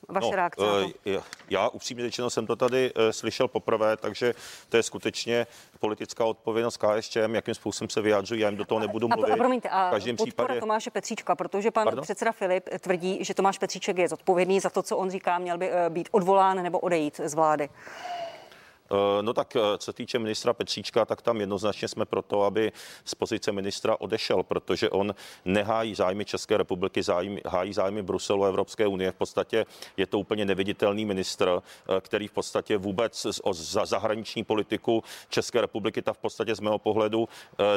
Vaše 0.09 0.31
no, 0.31 0.37
reakce? 0.37 0.63
Uh, 0.65 1.23
já 1.51 1.69
upřímně 1.69 2.05
řečeno 2.05 2.31
jsem 2.31 2.47
to 2.47 2.57
tady 2.57 2.95
uh, 2.95 3.03
slyšel 3.11 3.49
poprvé, 3.49 3.97
takže 3.97 4.35
to 4.69 4.77
je 4.77 4.83
skutečně 4.83 5.47
politická 5.81 6.25
odpovědnost 6.25 6.77
KSČM, 6.77 7.35
jakým 7.35 7.55
způsobem 7.55 7.91
se 7.91 8.01
vyjádřují, 8.01 8.41
já 8.41 8.49
jim 8.49 8.59
do 8.59 8.65
toho 8.65 8.79
nebudu 8.79 9.09
mluvit. 9.09 9.33
A, 9.33 9.37
promiňte, 9.37 9.69
a 9.69 9.89
v 9.89 9.91
každém 9.91 10.17
případě... 10.17 10.61
Tomáše 10.61 10.91
Petříčka, 10.91 11.35
protože 11.35 11.71
pan 11.71 11.85
Pardon? 11.85 12.03
předseda 12.03 12.33
Filip 12.33 12.69
tvrdí, 12.81 13.25
že 13.25 13.35
Tomáš 13.35 13.59
Petříček 13.59 13.99
je 13.99 14.09
zodpovědný 14.09 14.61
za 14.61 14.71
to, 14.71 14.83
co 14.83 14.97
on 14.97 15.11
říká, 15.11 15.39
měl 15.39 15.59
by 15.59 15.71
být 15.89 16.09
odvolán 16.11 16.63
nebo 16.63 16.79
odejít 16.79 17.21
z 17.25 17.35
vlády. 17.35 17.69
Eh, 18.91 19.23
no 19.23 19.33
tak 19.33 19.57
eh, 19.57 19.61
co 19.79 19.93
týče 19.93 20.19
ministra 20.19 20.53
Petříčka, 20.53 21.05
tak 21.05 21.23
tam 21.23 21.41
jednoznačně 21.41 21.89
jsme 21.89 22.05
proto, 22.05 22.43
aby 22.43 22.73
z 23.05 23.15
pozice 23.15 23.53
ministra 23.53 23.97
odešel, 24.01 24.43
protože 24.43 24.91
on 24.91 25.15
nehájí 25.45 25.95
zájmy 25.95 26.25
České 26.25 26.57
republiky, 26.57 27.03
zájmy, 27.03 27.41
hájí 27.47 27.73
zájmy 27.73 28.03
Bruselu 28.03 28.45
a 28.45 28.49
Evropské 28.49 28.87
unie. 28.87 29.13
V 29.13 29.15
podstatě 29.15 29.67
je 29.97 30.07
to 30.07 30.19
úplně 30.19 30.45
neviditelný 30.45 31.05
ministr, 31.05 31.49
eh, 31.49 32.01
který 32.01 32.29
v 32.29 32.33
podstatě 32.33 32.77
vůbec 32.77 33.27
za 33.53 33.87
zahraniční 33.87 34.45
politiku 34.45 35.05
České 35.29 35.61
republiky 35.61 36.03
ta 36.03 36.13
v 36.13 36.19
podstatě 36.19 36.55
z 36.55 36.61
mého 36.61 36.79
pohledu 36.79 37.29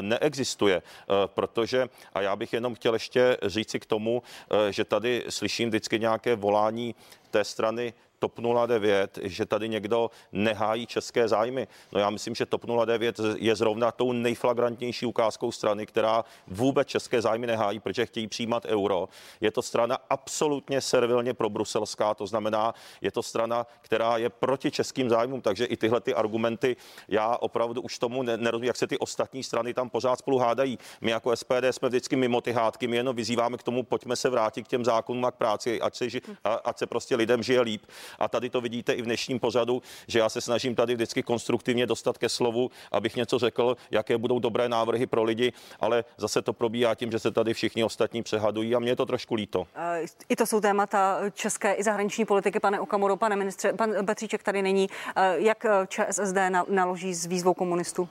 neexistuje, 0.01 0.82
protože, 1.26 1.89
a 2.14 2.22
já 2.22 2.36
bych 2.36 2.53
jenom 2.53 2.76
chtěl 2.76 2.93
ještě 2.93 3.38
říci 3.43 3.80
k 3.80 3.86
tomu, 3.86 4.24
že 4.70 4.86
tady 4.86 5.26
slyším 5.30 5.70
vždycky 5.70 5.99
nějaké 5.99 6.36
volání 6.36 6.95
té 7.30 7.43
strany 7.43 7.93
TOP 8.20 8.39
09, 8.68 9.20
že 9.22 9.45
tady 9.45 9.70
někdo 9.70 10.11
nehájí 10.32 10.86
české 10.86 11.28
zájmy. 11.28 11.68
No 11.91 11.99
já 11.99 12.09
myslím, 12.09 12.36
že 12.36 12.45
TOP 12.45 12.65
09 12.86 13.20
je 13.36 13.55
zrovna 13.55 13.91
tou 13.91 14.11
nejflagrantnější 14.11 15.05
ukázkou 15.05 15.51
strany, 15.51 15.86
která 15.86 16.26
vůbec 16.47 16.88
české 16.88 17.22
zájmy 17.22 17.47
nehájí, 17.47 17.80
protože 17.80 18.05
chtějí 18.05 18.28
přijímat 18.28 18.65
euro. 18.65 19.09
Je 19.41 19.51
to 19.51 19.61
strana 19.61 19.97
absolutně 20.09 20.82
servilně 20.82 21.34
pro 21.34 21.49
bruselská, 21.49 22.13
to 22.13 22.28
znamená, 22.28 22.74
je 23.01 23.11
to 23.11 23.24
strana, 23.24 23.68
která 23.82 24.18
je 24.18 24.30
proti 24.30 24.72
českým 24.72 25.09
zájmům, 25.09 25.41
takže 25.41 25.65
i 25.65 25.78
tyhle 25.78 26.01
ty 26.01 26.13
argumenty, 26.13 26.76
já 27.07 27.38
opravdu 27.38 27.82
už 27.82 27.99
tomu 27.99 28.24
nerozumím, 28.24 28.68
jak 28.68 28.76
se 28.76 28.88
ty 28.88 28.97
ostatní 28.97 29.43
strany 29.43 29.74
tam 29.74 29.89
pořád 29.89 30.20
spolu 30.20 30.38
hádají. 30.38 30.80
My 31.01 31.11
jako 31.11 31.36
SPD 31.36 31.63
jsme 31.72 31.89
vždycky 31.89 32.15
mimo 32.15 32.41
ty 32.41 32.51
hádky, 32.51 32.88
my 32.88 32.95
jenom 32.95 33.15
vyzýváme 33.15 33.57
k 33.57 33.63
tomu, 33.63 33.84
pojďme 33.84 34.15
se 34.15 34.30
vrátit 34.30 34.63
k 34.63 34.68
těm 34.68 34.86
zákonům 34.86 35.26
a 35.26 35.32
k 35.32 35.36
práci, 35.36 35.82
ať 35.82 35.95
se, 35.95 36.05
ať 36.63 36.78
se 36.78 36.86
prostě 36.86 37.15
lidem 37.15 37.43
žije 37.43 37.61
líp. 37.61 37.86
A 38.20 38.28
tady 38.28 38.49
to 38.49 38.62
vidíte 38.62 38.93
i 38.93 39.01
v 39.01 39.05
dnešním 39.05 39.39
pořadu, 39.39 39.82
že 40.08 40.20
já 40.20 40.30
se 40.30 40.41
snažím 40.41 40.76
tady 40.76 40.95
vždycky 40.95 41.24
konstruktivně 41.24 41.86
dostat 41.86 42.18
ke 42.18 42.30
slovu, 42.30 42.72
abych 42.91 43.16
něco 43.16 43.39
řekl, 43.39 43.78
jaké 43.91 44.18
budou 44.18 44.39
dobré 44.39 44.70
návrhy 44.70 45.08
pro 45.08 45.24
lidi, 45.24 45.53
ale 45.80 46.03
zase 46.18 46.41
to 46.41 46.53
probíhá 46.53 46.95
tím, 46.95 47.12
že 47.12 47.20
se 47.20 47.32
tady 47.32 47.53
všichni 47.53 47.84
ostatní 47.84 48.24
přehadují 48.24 48.76
a 48.76 48.80
mě 48.80 48.91
je 48.91 48.95
to 48.95 49.05
trošku 49.05 49.36
líto. 49.36 49.68
I 50.30 50.36
to 50.36 50.45
jsou 50.45 50.62
témata 50.62 51.20
české 51.34 51.74
i 51.74 51.84
zahraniční 51.84 52.26
politiky, 52.26 52.60
pane 52.60 52.80
Okamoro, 52.80 53.18
pane 53.18 53.36
ministře, 53.36 53.74
pan 53.74 54.05
Petříček 54.05 54.43
tady 54.43 54.62
není. 54.62 54.89
Jak 55.36 55.66
ČSSD 55.88 56.38
naloží 56.70 57.14
s 57.14 57.26
výzvou 57.26 57.53
komunistů? 57.53 58.10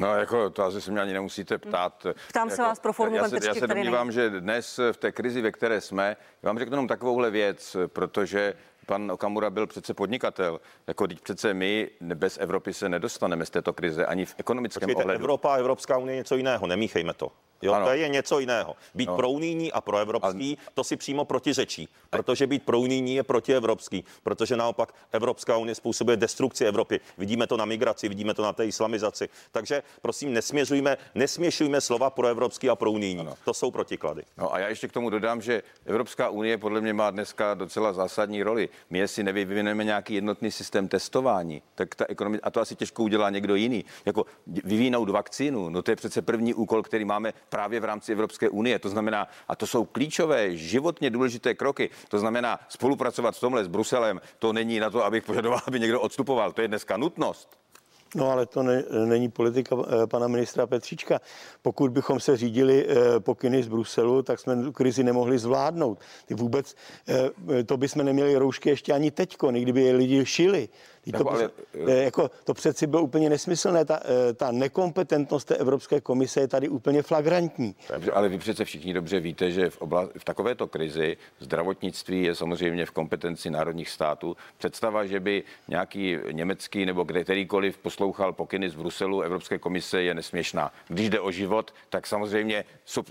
No, 0.00 0.16
jako 0.16 0.50
to 0.50 0.64
asi 0.64 0.80
se 0.80 0.90
mě 0.90 1.00
ani 1.00 1.12
nemusíte 1.12 1.58
ptát. 1.58 2.06
Ptám 2.28 2.48
jako, 2.48 2.56
se 2.56 2.62
vás 2.62 2.80
pro 2.80 2.92
formu, 2.92 3.16
já, 3.16 3.28
se, 3.28 3.38
já 3.46 3.54
se 3.54 3.66
domnívám, 3.66 4.12
že 4.12 4.30
dnes 4.30 4.80
v 4.92 4.96
té 4.96 5.12
krizi, 5.12 5.42
ve 5.42 5.52
které 5.52 5.80
jsme, 5.80 6.16
vám 6.42 6.58
řeknu 6.58 6.72
jenom 6.72 6.88
takovouhle 6.88 7.30
věc, 7.30 7.76
protože 7.86 8.54
pan 8.86 9.12
Okamura 9.12 9.50
byl 9.50 9.66
přece 9.66 9.94
podnikatel. 9.94 10.60
Jako 10.86 11.06
teď 11.06 11.20
přece 11.20 11.54
my 11.54 11.90
bez 12.00 12.38
Evropy 12.38 12.74
se 12.74 12.88
nedostaneme 12.88 13.46
z 13.46 13.50
této 13.50 13.72
krize 13.72 14.06
ani 14.06 14.24
v 14.26 14.34
ekonomickém 14.38 14.80
Počkejte, 14.80 15.02
ohledu. 15.02 15.20
Evropa 15.20 15.54
a 15.54 15.56
Evropská 15.56 15.98
unie 15.98 16.14
je 16.14 16.18
něco 16.18 16.36
jiného, 16.36 16.66
nemíchejme 16.66 17.14
to. 17.14 17.32
Jo, 17.64 17.72
ano. 17.72 17.86
to 17.86 17.92
je 17.92 18.08
něco 18.08 18.38
jiného. 18.38 18.76
Být 18.94 19.08
no. 19.08 19.16
prounijní 19.16 19.72
a 19.72 19.80
proevropský, 19.80 20.58
a... 20.66 20.70
to 20.74 20.84
si 20.84 20.96
přímo 20.96 21.24
protiřečí, 21.24 21.88
protože 22.10 22.46
být 22.46 22.62
prounijní 22.62 23.14
je 23.14 23.22
protievropský, 23.22 24.04
protože 24.22 24.56
naopak 24.56 24.94
Evropská 25.12 25.56
unie 25.56 25.74
způsobuje 25.74 26.16
destrukci 26.16 26.64
Evropy. 26.64 27.00
Vidíme 27.18 27.46
to 27.46 27.56
na 27.56 27.64
migraci, 27.64 28.08
vidíme 28.08 28.34
to 28.34 28.42
na 28.42 28.52
té 28.52 28.66
islamizaci. 28.66 29.28
Takže 29.52 29.82
prosím, 30.02 30.32
nesměřujme, 30.32 30.96
nesměšujme 31.14 31.80
slova 31.80 32.10
proevropský 32.10 32.70
a 32.70 32.76
prounijní. 32.76 33.28
To 33.44 33.54
jsou 33.54 33.70
protiklady. 33.70 34.22
No 34.38 34.54
a 34.54 34.58
já 34.58 34.68
ještě 34.68 34.88
k 34.88 34.92
tomu 34.92 35.10
dodám, 35.10 35.42
že 35.42 35.62
Evropská 35.86 36.28
unie 36.28 36.58
podle 36.58 36.80
mě 36.80 36.92
má 36.92 37.10
dneska 37.10 37.54
docela 37.54 37.92
zásadní 37.92 38.42
roli. 38.42 38.68
My 38.90 38.98
jestli 38.98 39.22
nevyvineme 39.22 39.84
nějaký 39.84 40.14
jednotný 40.14 40.50
systém 40.50 40.88
testování, 40.88 41.62
tak 41.74 41.94
ta 41.94 42.04
ekonomie, 42.08 42.40
a 42.40 42.50
to 42.50 42.60
asi 42.60 42.76
těžko 42.76 43.02
udělá 43.02 43.30
někdo 43.30 43.54
jiný, 43.54 43.84
jako 44.06 44.26
vyvinout 44.46 45.08
vakcínu, 45.08 45.68
no 45.68 45.82
to 45.82 45.90
je 45.90 45.96
přece 45.96 46.22
první 46.22 46.54
úkol, 46.54 46.82
který 46.82 47.04
máme 47.04 47.32
právě 47.54 47.80
v 47.80 47.84
rámci 47.84 48.12
Evropské 48.12 48.48
unie. 48.48 48.78
To 48.78 48.88
znamená, 48.88 49.28
a 49.48 49.56
to 49.56 49.66
jsou 49.66 49.84
klíčové, 49.84 50.56
životně 50.56 51.10
důležité 51.10 51.54
kroky. 51.54 51.90
To 52.08 52.18
znamená, 52.18 52.58
spolupracovat 52.68 53.36
v 53.36 53.40
tomhle 53.40 53.64
s 53.64 53.68
Bruselem, 53.68 54.20
to 54.38 54.52
není 54.52 54.80
na 54.80 54.90
to, 54.90 55.04
abych 55.04 55.24
požadoval, 55.24 55.60
aby 55.66 55.80
někdo 55.80 56.00
odstupoval. 56.00 56.52
To 56.52 56.62
je 56.62 56.68
dneska 56.68 56.96
nutnost. 56.96 57.48
No 58.14 58.30
ale 58.30 58.46
to 58.46 58.62
ne, 58.62 58.84
není 59.06 59.28
politika 59.28 59.76
eh, 59.76 60.06
pana 60.06 60.28
ministra 60.28 60.66
Petříčka. 60.66 61.20
Pokud 61.62 61.90
bychom 61.90 62.20
se 62.20 62.36
řídili 62.36 62.86
eh, 62.88 63.20
pokyny 63.20 63.62
z 63.62 63.68
Bruselu, 63.68 64.22
tak 64.22 64.40
jsme 64.40 64.56
krizi 64.72 65.04
nemohli 65.04 65.38
zvládnout. 65.38 65.98
Ty 66.26 66.34
vůbec, 66.34 66.74
eh, 67.08 67.64
to 67.64 67.76
bychom 67.76 68.04
neměli 68.04 68.36
roušky 68.36 68.68
ještě 68.68 68.92
ani 68.92 69.10
teďko, 69.10 69.50
kdyby 69.50 69.82
je 69.82 69.96
lidi 69.96 70.26
šili. 70.26 70.68
To, 71.12 71.30
ale, 71.30 71.50
jako, 71.86 72.30
to 72.44 72.54
přeci 72.54 72.86
bylo 72.86 73.02
úplně 73.02 73.30
nesmyslné. 73.30 73.84
Ta, 73.84 74.00
ta 74.36 74.52
nekompetentnost 74.52 75.48
té 75.48 75.56
Evropské 75.56 76.00
komise 76.00 76.40
je 76.40 76.48
tady 76.48 76.68
úplně 76.68 77.02
flagrantní. 77.02 77.74
Ale 78.12 78.28
vy 78.28 78.38
přece 78.38 78.64
všichni 78.64 78.94
dobře 78.94 79.20
víte, 79.20 79.50
že 79.50 79.70
v, 79.70 79.82
obla, 79.82 80.08
v 80.18 80.24
takovéto 80.24 80.66
krizi 80.66 81.16
zdravotnictví 81.38 82.22
je 82.22 82.34
samozřejmě 82.34 82.86
v 82.86 82.90
kompetenci 82.90 83.50
národních 83.50 83.90
států. 83.90 84.36
Představa, 84.58 85.06
že 85.06 85.20
by 85.20 85.42
nějaký 85.68 86.16
německý 86.32 86.86
nebo 86.86 87.04
kterýkoliv 87.04 87.78
poslouchal 87.78 88.32
pokyny 88.32 88.70
z 88.70 88.74
Bruselu 88.74 89.20
Evropské 89.20 89.58
komise 89.58 90.02
je 90.02 90.14
nesměšná. 90.14 90.72
Když 90.88 91.10
jde 91.10 91.20
o 91.20 91.30
život, 91.30 91.74
tak 91.88 92.06
samozřejmě 92.06 92.64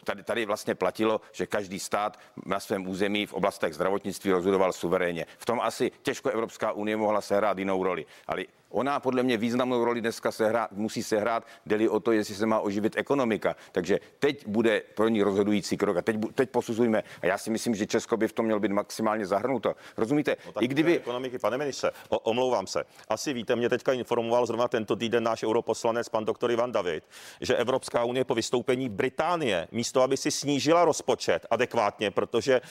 tady, 0.04 0.24
tady 0.24 0.46
vlastně 0.46 0.76
platilo, 0.76 1.22
že 1.32 1.48
každý 1.48 1.80
stát 1.80 2.20
na 2.46 2.60
svém 2.60 2.88
území 2.88 3.26
v 3.26 3.34
oblastech 3.34 3.74
zdravotnictví 3.74 4.32
rozhodoval 4.32 4.74
suverénně. 4.74 5.26
V 5.38 5.46
tom 5.46 5.60
asi 5.62 5.92
těžko 6.02 6.30
Evropská 6.30 6.72
unie 6.72 6.98
mohla 6.98 7.22
sehrát 7.22 7.58
jinou 7.58 7.83
progurali. 7.84 8.06
Ali 8.28 8.48
Ona 8.74 9.00
podle 9.00 9.24
mě 9.24 9.38
významnou 9.38 9.86
roli 9.86 10.02
dneska 10.02 10.32
sehrát, 10.32 10.72
musí 10.72 11.04
sehrát, 11.04 11.48
jde 11.66 11.90
o 11.90 12.00
to, 12.00 12.12
jestli 12.12 12.36
se 12.36 12.46
má 12.46 12.60
oživit 12.60 12.98
ekonomika. 12.98 13.56
Takže 13.72 14.00
teď 14.20 14.48
bude 14.48 14.82
pro 14.96 15.08
ní 15.08 15.24
rozhodující 15.24 15.78
krok. 15.78 15.98
A 15.98 16.02
teď, 16.02 16.18
teď 16.36 16.50
posuzujeme. 16.50 17.04
A 17.22 17.26
já 17.26 17.38
si 17.38 17.50
myslím, 17.50 17.76
že 17.76 17.86
Česko 17.86 18.18
by 18.18 18.28
v 18.28 18.34
tom 18.34 18.46
mělo 18.46 18.60
být 18.60 18.72
maximálně 18.72 19.26
zahrnuto. 19.26 19.76
Rozumíte? 19.98 20.36
No, 20.56 20.64
I 20.64 20.68
kdyby... 20.68 20.98
Ekonomiky, 20.98 21.40
pane 21.40 21.58
ministře, 21.58 21.92
o, 22.10 22.20
omlouvám 22.20 22.68
se. 22.68 22.84
Asi 23.10 23.34
víte, 23.34 23.56
mě 23.56 23.70
teďka 23.70 23.94
informoval 23.94 24.46
zrovna 24.46 24.68
tento 24.68 24.96
týden 24.96 25.24
náš 25.24 25.44
europoslanec, 25.44 26.10
pan 26.10 26.26
doktor 26.26 26.52
Ivan 26.52 26.72
David, 26.72 27.04
že 27.42 27.56
Evropská 27.56 28.04
unie 28.04 28.26
po 28.26 28.36
vystoupení 28.36 28.90
Británie, 28.90 29.68
místo 29.72 30.02
aby 30.02 30.18
si 30.18 30.32
snížila 30.32 30.86
rozpočet 30.86 31.46
adekvátně, 31.50 32.12
protože 32.12 32.54
e, 32.56 32.62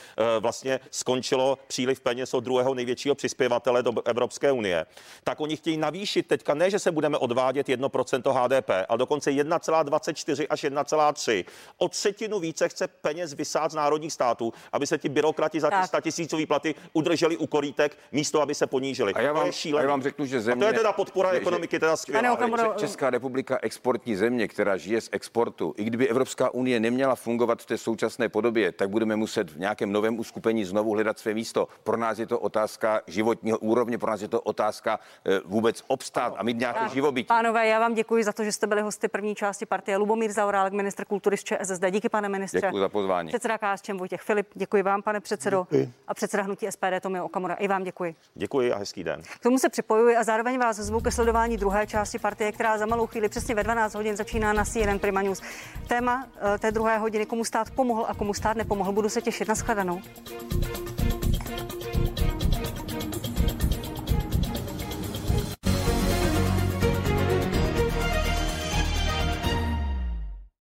vlastně 0.41 0.81
skončilo 0.91 1.59
příliv 1.67 2.01
peněz 2.01 2.35
od 2.35 2.41
druhého 2.41 2.75
největšího 2.75 3.15
přispěvatele 3.15 3.83
do 3.83 3.93
Evropské 4.05 4.53
unie, 4.53 4.87
tak 5.25 5.41
oni 5.41 5.57
chtějí 5.57 5.77
navýšit 5.93 6.27
teďka 6.27 6.55
ne, 6.55 6.71
že 6.71 6.79
se 6.79 6.91
budeme 6.93 7.19
odvádět 7.19 7.69
1% 7.69 8.33
HDP, 8.33 8.71
ale 8.89 8.99
dokonce 8.99 9.31
1,24 9.31 10.47
až 10.51 10.65
1,3. 10.65 11.45
O 11.79 11.89
třetinu 11.89 12.41
více 12.41 12.69
chce 12.69 12.89
peněz 12.89 13.35
vysát 13.35 13.71
z 13.71 13.75
národních 13.75 14.13
států, 14.13 14.53
aby 14.73 14.87
se 14.87 14.99
ti 14.99 15.09
byrokrati 15.09 15.61
za 15.61 15.71
ty 15.71 15.87
100 15.87 16.01
tisícové 16.01 16.47
platy 16.47 16.75
udrželi 16.93 17.37
u 17.37 17.47
korítek, 17.47 17.99
místo 18.13 18.41
aby 18.41 18.55
se 18.55 18.67
ponížili. 18.67 19.15
A 19.15 19.21
já 19.21 19.33
vám, 19.33 19.51
a 19.77 19.81
já 19.81 19.87
vám 19.87 20.03
řeknu, 20.03 20.27
že 20.27 20.41
země... 20.41 20.65
A 20.65 20.69
to 20.69 20.75
je 20.75 20.79
teda 20.79 20.93
podpora 20.93 21.33
že, 21.33 21.37
ekonomiky, 21.37 21.79
teda 21.79 21.97
skvělá. 21.97 22.75
Česká 22.77 23.11
republika 23.11 23.59
exportní 23.63 24.17
země, 24.17 24.49
která 24.49 24.77
žije 24.77 25.01
z 25.01 25.09
exportu. 25.13 25.75
I 25.77 25.85
kdyby 25.85 26.09
Evropská 26.09 26.55
unie 26.55 26.81
neměla 26.81 27.15
fungovat 27.15 27.63
v 27.63 27.67
té 27.67 27.79
současné 27.79 28.29
podobě, 28.29 28.73
tak 28.73 28.89
budeme 28.91 29.17
muset 29.17 29.51
v 29.51 29.59
nějakém 29.59 29.93
novém 29.93 30.19
uskupení 30.19 30.65
znovu 30.65 30.93
hledat 30.93 31.19
své 31.19 31.35
místo. 31.35 31.69
Pro 31.85 31.97
nás 31.97 32.19
je 32.19 32.27
to 32.27 32.39
otázka 32.39 33.01
životního 33.07 33.59
úrovně, 33.59 33.99
pro 33.99 34.11
nás 34.11 34.23
je 34.23 34.29
to 34.29 34.41
otázka 34.41 35.01
eh, 35.27 35.41
vůbec 35.83 36.03
obstát 36.03 36.35
a 36.37 36.43
mít 36.43 36.59
nějaké 36.59 36.89
živobytí. 36.89 37.27
Pánové, 37.27 37.67
já 37.67 37.79
vám 37.79 37.95
děkuji 37.95 38.25
za 38.25 38.33
to, 38.33 38.45
že 38.45 38.53
jste 38.53 38.67
byli 38.67 38.83
hosty 38.83 39.09
první 39.09 39.35
části 39.35 39.67
partie. 39.67 39.97
Lubomír 39.97 40.33
Zaurálek, 40.33 40.73
ministr 40.73 41.05
kultury 41.05 41.37
z 41.37 41.45
ČSSD. 41.45 41.91
Díky, 41.91 42.09
pane 42.09 42.29
ministře. 42.29 42.61
Děkuji 42.61 42.81
za 42.81 42.89
pozvání. 42.89 43.29
Předseda 43.29 43.59
KSČM 43.59 43.97
Vojtěch 43.97 44.21
Filip, 44.21 44.47
děkuji 44.55 44.83
vám, 44.83 45.03
pane 45.03 45.21
předsedo. 45.21 45.67
Děkuji. 45.71 45.93
A 46.09 46.15
předseda 46.15 46.43
hnutí 46.43 46.67
SPD 46.71 47.01
Tomio 47.01 47.25
Okamura. 47.25 47.55
I 47.55 47.69
vám 47.69 47.85
děkuji. 47.85 48.15
Děkuji 48.35 48.73
a 48.73 48.79
hezký 48.79 49.05
den. 49.05 49.23
K 49.23 49.43
tomu 49.43 49.59
se 49.59 49.69
připojuji 49.69 50.17
a 50.17 50.25
zároveň 50.25 50.59
vás 50.59 50.77
zvu 50.77 51.01
ke 51.01 51.11
sledování 51.11 51.57
druhé 51.57 51.87
části 51.87 52.19
partie, 52.19 52.53
která 52.53 52.79
za 52.79 52.87
malou 52.87 53.07
chvíli 53.07 53.29
přesně 53.29 53.55
ve 53.55 53.65
12 53.65 53.95
hodin 53.95 54.17
začíná 54.17 54.53
na 54.53 54.65
CNN 54.65 54.99
Prima 54.99 55.23
News. 55.23 55.43
Téma 55.89 56.27
eh, 56.55 56.59
té 56.59 56.73
druhé 56.73 56.99
hodiny, 56.99 57.27
komu 57.27 57.45
stát 57.45 57.71
pomohl 57.71 58.05
a 58.09 58.15
komu 58.15 58.35
stát 58.35 58.57
nepomohl. 58.57 58.93
Budu 58.93 59.09
se 59.09 59.23
těšit 59.23 59.49
na 59.49 59.55
shledanou. 59.55 60.01